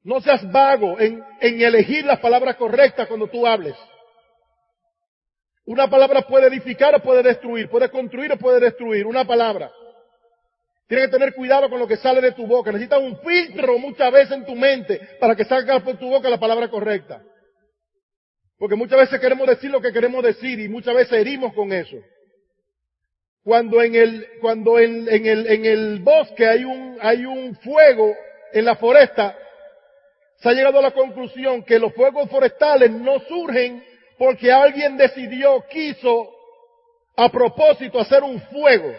No 0.03 0.21
seas 0.21 0.49
vago 0.51 0.99
en, 0.99 1.23
en 1.41 1.61
elegir 1.61 2.05
las 2.05 2.19
palabras 2.19 2.55
correctas 2.55 3.07
cuando 3.07 3.27
tú 3.27 3.45
hables. 3.45 3.75
Una 5.65 5.87
palabra 5.87 6.23
puede 6.23 6.47
edificar 6.47 6.95
o 6.95 6.99
puede 6.99 7.21
destruir, 7.21 7.69
puede 7.69 7.89
construir 7.89 8.31
o 8.31 8.37
puede 8.37 8.59
destruir. 8.59 9.05
Una 9.05 9.25
palabra. 9.25 9.71
Tienes 10.89 11.05
que 11.05 11.11
tener 11.11 11.35
cuidado 11.35 11.69
con 11.69 11.77
lo 11.77 11.87
que 11.87 11.97
sale 11.97 12.19
de 12.19 12.31
tu 12.31 12.47
boca. 12.47 12.71
Necesitas 12.71 12.99
un 12.99 13.15
filtro 13.19 13.77
muchas 13.77 14.11
veces 14.11 14.31
en 14.31 14.43
tu 14.43 14.55
mente 14.55 14.99
para 15.19 15.35
que 15.35 15.45
salga 15.45 15.79
por 15.81 15.97
tu 15.97 16.09
boca 16.09 16.31
la 16.31 16.39
palabra 16.39 16.67
correcta. 16.67 17.21
Porque 18.57 18.75
muchas 18.75 18.97
veces 18.97 19.19
queremos 19.19 19.47
decir 19.47 19.69
lo 19.69 19.81
que 19.81 19.93
queremos 19.93 20.23
decir 20.23 20.59
y 20.59 20.67
muchas 20.67 20.95
veces 20.95 21.13
herimos 21.13 21.53
con 21.53 21.71
eso. 21.71 21.95
Cuando 23.43 23.83
en 23.83 23.93
el, 23.93 24.27
cuando 24.41 24.79
en, 24.79 25.07
en 25.07 25.27
el, 25.27 25.47
en 25.47 25.65
el 25.65 25.99
bosque 25.99 26.47
hay 26.47 26.63
un, 26.63 26.97
hay 27.01 27.23
un 27.23 27.55
fuego 27.57 28.15
en 28.51 28.65
la 28.65 28.75
foresta, 28.75 29.37
se 30.37 30.49
ha 30.49 30.53
llegado 30.53 30.79
a 30.79 30.81
la 30.81 30.91
conclusión 30.91 31.63
que 31.65 31.77
los 31.77 31.93
fuegos 31.93 32.27
forestales 32.31 32.89
no 32.89 33.19
surgen 33.19 33.85
porque 34.17 34.51
alguien 34.51 34.97
decidió, 34.97 35.63
quiso, 35.69 36.33
a 37.15 37.29
propósito, 37.29 37.99
hacer 37.99 38.23
un 38.23 38.41
fuego 38.41 38.91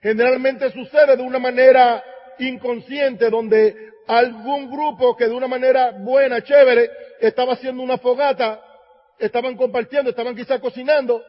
generalmente 0.00 0.70
sucede 0.72 1.16
de 1.16 1.22
una 1.22 1.38
manera 1.38 2.02
inconsciente 2.38 3.28
donde 3.30 3.74
algún 4.06 4.70
grupo 4.70 5.16
que 5.16 5.26
de 5.26 5.34
una 5.34 5.46
manera 5.46 5.92
buena, 5.98 6.42
chévere, 6.42 6.90
estaba 7.20 7.52
haciendo 7.52 7.82
una 7.82 7.98
fogata, 7.98 8.60
estaban 9.18 9.56
compartiendo, 9.56 10.10
estaban 10.10 10.34
quizá 10.34 10.58
cocinando 10.58 11.22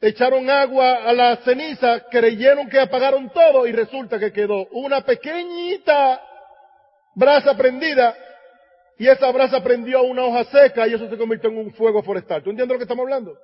echaron 0.00 0.48
agua 0.48 1.04
a 1.04 1.12
la 1.12 1.36
ceniza, 1.38 2.06
creyeron 2.10 2.68
que 2.68 2.80
apagaron 2.80 3.30
todo 3.30 3.66
y 3.66 3.72
resulta 3.72 4.18
que 4.18 4.32
quedó 4.32 4.66
una 4.72 5.02
pequeñita 5.02 6.22
brasa 7.14 7.56
prendida 7.56 8.16
y 8.98 9.08
esa 9.08 9.30
brasa 9.30 9.62
prendió 9.62 10.02
una 10.02 10.24
hoja 10.24 10.44
seca 10.44 10.86
y 10.86 10.94
eso 10.94 11.08
se 11.08 11.18
convirtió 11.18 11.50
en 11.50 11.58
un 11.58 11.72
fuego 11.72 12.02
forestal. 12.02 12.42
¿Tú 12.42 12.50
entiendes 12.50 12.74
lo 12.74 12.78
que 12.78 12.84
estamos 12.84 13.02
hablando? 13.02 13.36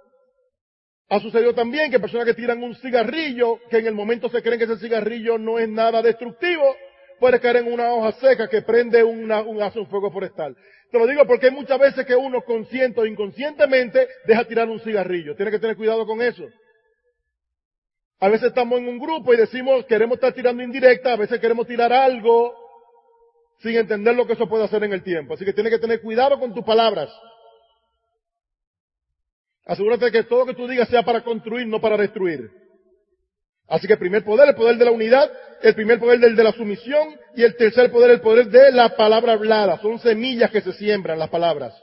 Ha 1.08 1.20
sucedido 1.20 1.54
también 1.54 1.90
que 1.90 2.00
personas 2.00 2.26
que 2.26 2.34
tiran 2.34 2.62
un 2.62 2.74
cigarrillo, 2.74 3.60
que 3.70 3.78
en 3.78 3.86
el 3.86 3.94
momento 3.94 4.28
se 4.28 4.42
creen 4.42 4.58
que 4.58 4.64
ese 4.64 4.78
cigarrillo 4.78 5.38
no 5.38 5.58
es 5.58 5.68
nada 5.68 6.02
destructivo, 6.02 6.74
puede 7.20 7.38
caer 7.38 7.56
en 7.56 7.72
una 7.72 7.92
hoja 7.92 8.12
seca 8.12 8.48
que 8.48 8.62
prende 8.62 9.04
un, 9.04 9.30
hace 9.30 9.78
un 9.78 9.86
fuego 9.86 10.10
forestal. 10.10 10.56
Te 10.90 10.98
lo 10.98 11.06
digo 11.06 11.24
porque 11.26 11.46
hay 11.46 11.52
muchas 11.52 11.78
veces 11.78 12.04
que 12.04 12.16
uno 12.16 12.42
consciente 12.42 13.00
o 13.00 13.06
inconscientemente 13.06 14.08
deja 14.26 14.44
tirar 14.44 14.68
un 14.68 14.80
cigarrillo. 14.80 15.36
Tiene 15.36 15.52
que 15.52 15.60
tener 15.60 15.76
cuidado 15.76 16.06
con 16.06 16.20
eso. 16.20 16.44
A 18.18 18.28
veces 18.28 18.48
estamos 18.48 18.78
en 18.78 18.88
un 18.88 18.98
grupo 18.98 19.32
y 19.32 19.36
decimos 19.36 19.84
queremos 19.86 20.16
estar 20.16 20.32
tirando 20.32 20.62
indirecta, 20.62 21.12
a 21.12 21.16
veces 21.16 21.38
queremos 21.38 21.66
tirar 21.66 21.92
algo 21.92 22.54
sin 23.60 23.76
entender 23.76 24.14
lo 24.14 24.26
que 24.26 24.32
eso 24.32 24.48
puede 24.48 24.64
hacer 24.64 24.82
en 24.84 24.92
el 24.92 25.02
tiempo. 25.02 25.34
Así 25.34 25.44
que 25.44 25.52
tiene 25.52 25.70
que 25.70 25.78
tener 25.78 26.00
cuidado 26.00 26.40
con 26.40 26.52
tus 26.52 26.64
palabras. 26.64 27.10
Asegúrate 29.66 30.12
que 30.12 30.22
todo 30.22 30.40
lo 30.40 30.46
que 30.46 30.54
tú 30.54 30.68
digas 30.68 30.88
sea 30.88 31.02
para 31.02 31.22
construir, 31.22 31.66
no 31.66 31.80
para 31.80 31.96
destruir. 31.96 32.48
Así 33.68 33.88
que 33.88 33.94
el 33.94 33.98
primer 33.98 34.24
poder, 34.24 34.48
el 34.48 34.54
poder 34.54 34.76
de 34.76 34.84
la 34.84 34.92
unidad, 34.92 35.28
el 35.60 35.74
primer 35.74 35.98
poder 35.98 36.20
del 36.20 36.36
de 36.36 36.44
la 36.44 36.52
sumisión 36.52 37.18
y 37.34 37.42
el 37.42 37.56
tercer 37.56 37.90
poder, 37.90 38.12
el 38.12 38.20
poder 38.20 38.46
de 38.46 38.70
la 38.70 38.90
palabra 38.90 39.32
hablada. 39.32 39.80
Son 39.80 39.98
semillas 39.98 40.52
que 40.52 40.60
se 40.60 40.72
siembran 40.74 41.18
las 41.18 41.30
palabras. 41.30 41.74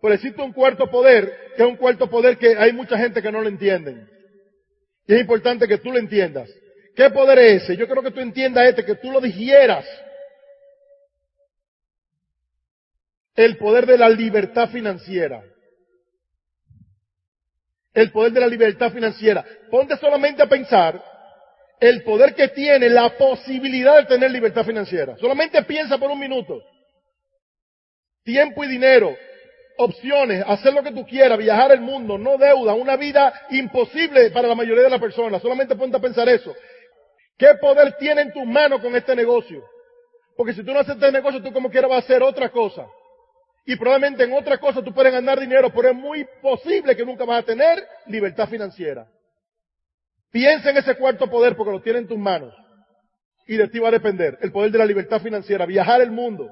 Pero 0.00 0.14
existe 0.14 0.40
un 0.40 0.54
cuarto 0.54 0.90
poder, 0.90 1.52
que 1.56 1.62
es 1.62 1.68
un 1.68 1.76
cuarto 1.76 2.08
poder 2.08 2.38
que 2.38 2.56
hay 2.56 2.72
mucha 2.72 2.96
gente 2.96 3.20
que 3.20 3.30
no 3.30 3.42
lo 3.42 3.48
entienden. 3.48 4.08
Y 5.06 5.14
es 5.14 5.20
importante 5.20 5.68
que 5.68 5.78
tú 5.78 5.92
lo 5.92 5.98
entiendas. 5.98 6.48
¿Qué 6.96 7.10
poder 7.10 7.38
es 7.38 7.64
ese? 7.64 7.76
Yo 7.76 7.86
creo 7.86 8.02
que 8.02 8.12
tú 8.12 8.20
entiendas 8.20 8.66
este, 8.66 8.84
que 8.84 8.94
tú 8.94 9.10
lo 9.10 9.20
digieras. 9.20 9.84
El 13.34 13.58
poder 13.58 13.84
de 13.84 13.98
la 13.98 14.08
libertad 14.08 14.70
financiera 14.70 15.42
el 17.94 18.10
poder 18.10 18.32
de 18.32 18.40
la 18.40 18.48
libertad 18.48 18.92
financiera. 18.92 19.44
Ponte 19.70 19.96
solamente 19.96 20.42
a 20.42 20.48
pensar 20.48 21.02
el 21.80 22.02
poder 22.02 22.34
que 22.34 22.48
tiene 22.48 22.88
la 22.88 23.16
posibilidad 23.16 23.98
de 23.98 24.06
tener 24.06 24.30
libertad 24.30 24.64
financiera. 24.64 25.16
Solamente 25.18 25.62
piensa 25.62 25.96
por 25.98 26.10
un 26.10 26.18
minuto. 26.18 26.60
Tiempo 28.24 28.64
y 28.64 28.68
dinero, 28.68 29.14
opciones, 29.76 30.44
hacer 30.46 30.72
lo 30.72 30.82
que 30.82 30.92
tú 30.92 31.06
quieras, 31.06 31.38
viajar 31.38 31.72
el 31.72 31.80
mundo, 31.80 32.16
no 32.18 32.38
deuda, 32.38 32.74
una 32.74 32.96
vida 32.96 33.32
imposible 33.50 34.30
para 34.30 34.48
la 34.48 34.54
mayoría 34.54 34.84
de 34.84 34.90
las 34.90 35.00
personas. 35.00 35.42
Solamente 35.42 35.76
ponte 35.76 35.96
a 35.96 36.00
pensar 36.00 36.28
eso. 36.28 36.54
¿Qué 37.36 37.48
poder 37.60 37.96
tiene 37.98 38.22
en 38.22 38.32
tus 38.32 38.46
manos 38.46 38.80
con 38.80 38.94
este 38.96 39.14
negocio? 39.14 39.62
Porque 40.36 40.54
si 40.54 40.64
tú 40.64 40.72
no 40.72 40.80
haces 40.80 40.94
este 40.94 41.12
negocio, 41.12 41.42
tú 41.42 41.52
como 41.52 41.70
quieras 41.70 41.90
vas 41.90 42.02
a 42.02 42.04
hacer 42.04 42.22
otra 42.22 42.48
cosa. 42.50 42.86
Y 43.66 43.76
probablemente 43.76 44.24
en 44.24 44.32
otra 44.32 44.58
cosa 44.58 44.82
tú 44.82 44.92
puedes 44.92 45.12
ganar 45.12 45.40
dinero, 45.40 45.72
pero 45.72 45.88
es 45.88 45.94
muy 45.94 46.26
posible 46.42 46.94
que 46.94 47.04
nunca 47.04 47.24
vas 47.24 47.42
a 47.42 47.46
tener 47.46 47.82
libertad 48.06 48.48
financiera. 48.48 49.06
Piensa 50.30 50.70
en 50.70 50.76
ese 50.76 50.96
cuarto 50.96 51.30
poder 51.30 51.56
porque 51.56 51.72
lo 51.72 51.80
tiene 51.80 52.00
en 52.00 52.08
tus 52.08 52.18
manos. 52.18 52.54
Y 53.46 53.56
de 53.56 53.68
ti 53.68 53.78
va 53.78 53.88
a 53.88 53.92
depender 53.92 54.38
el 54.42 54.52
poder 54.52 54.70
de 54.70 54.78
la 54.78 54.86
libertad 54.86 55.20
financiera, 55.20 55.64
viajar 55.64 56.00
el 56.02 56.10
mundo, 56.10 56.50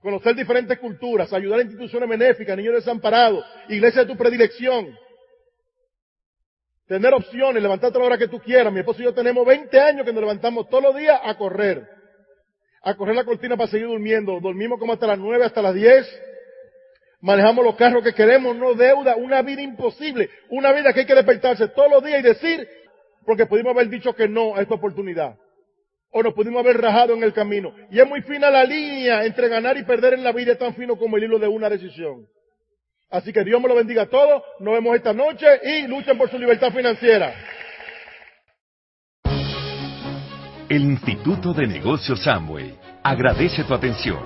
conocer 0.00 0.34
diferentes 0.34 0.78
culturas, 0.78 1.32
ayudar 1.32 1.60
a 1.60 1.62
instituciones 1.62 2.08
benéficas, 2.08 2.56
niños 2.56 2.74
desamparados, 2.74 3.44
iglesia 3.68 4.02
de 4.02 4.12
tu 4.12 4.16
predilección. 4.16 4.96
Tener 6.88 7.12
opciones, 7.14 7.62
levantarte 7.62 7.98
a 7.98 8.00
la 8.00 8.06
hora 8.06 8.18
que 8.18 8.28
tú 8.28 8.40
quieras. 8.40 8.72
Mi 8.72 8.80
esposo 8.80 9.00
y 9.00 9.04
yo 9.04 9.14
tenemos 9.14 9.44
20 9.44 9.78
años 9.78 10.06
que 10.06 10.12
nos 10.12 10.20
levantamos 10.20 10.68
todos 10.68 10.84
los 10.84 10.96
días 10.96 11.20
a 11.22 11.36
correr 11.36 11.95
a 12.86 12.94
correr 12.94 13.16
la 13.16 13.24
cortina 13.24 13.56
para 13.56 13.68
seguir 13.68 13.88
durmiendo. 13.88 14.38
Dormimos 14.38 14.78
como 14.78 14.92
hasta 14.92 15.08
las 15.08 15.18
nueve, 15.18 15.44
hasta 15.44 15.60
las 15.60 15.74
diez. 15.74 16.06
Manejamos 17.20 17.64
los 17.64 17.74
carros 17.74 18.04
que 18.04 18.12
queremos, 18.12 18.54
no 18.54 18.74
deuda, 18.74 19.16
una 19.16 19.42
vida 19.42 19.60
imposible, 19.60 20.30
una 20.50 20.72
vida 20.72 20.92
que 20.92 21.00
hay 21.00 21.06
que 21.06 21.14
despertarse 21.16 21.66
todos 21.68 21.90
los 21.90 22.04
días 22.04 22.20
y 22.20 22.22
decir, 22.22 22.68
porque 23.24 23.46
pudimos 23.46 23.74
haber 23.74 23.88
dicho 23.88 24.14
que 24.14 24.28
no 24.28 24.54
a 24.54 24.62
esta 24.62 24.74
oportunidad. 24.74 25.36
O 26.12 26.22
nos 26.22 26.32
pudimos 26.32 26.60
haber 26.60 26.80
rajado 26.80 27.14
en 27.14 27.24
el 27.24 27.32
camino. 27.32 27.74
Y 27.90 27.98
es 27.98 28.06
muy 28.06 28.22
fina 28.22 28.50
la 28.50 28.62
línea 28.62 29.24
entre 29.24 29.48
ganar 29.48 29.76
y 29.76 29.82
perder 29.82 30.14
en 30.14 30.22
la 30.22 30.30
vida, 30.30 30.52
es 30.52 30.58
tan 30.58 30.76
fino 30.76 30.96
como 30.96 31.16
el 31.16 31.24
hilo 31.24 31.40
de 31.40 31.48
una 31.48 31.68
decisión. 31.68 32.28
Así 33.10 33.32
que 33.32 33.42
Dios 33.42 33.60
me 33.60 33.66
lo 33.66 33.74
bendiga 33.74 34.02
a 34.02 34.06
todos, 34.06 34.44
nos 34.60 34.74
vemos 34.74 34.94
esta 34.94 35.12
noche 35.12 35.46
y 35.64 35.88
luchen 35.88 36.16
por 36.16 36.30
su 36.30 36.38
libertad 36.38 36.70
financiera. 36.72 37.34
El 40.68 40.82
Instituto 40.82 41.54
de 41.54 41.64
Negocios 41.64 42.26
Amway 42.26 42.74
agradece 43.04 43.62
tu 43.62 43.72
atención. 43.72 44.18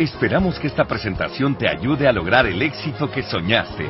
Esperamos 0.00 0.58
que 0.58 0.66
esta 0.66 0.84
presentación 0.84 1.56
te 1.56 1.68
ayude 1.68 2.08
a 2.08 2.12
lograr 2.12 2.44
el 2.46 2.60
éxito 2.60 3.08
que 3.08 3.22
soñaste. 3.22 3.88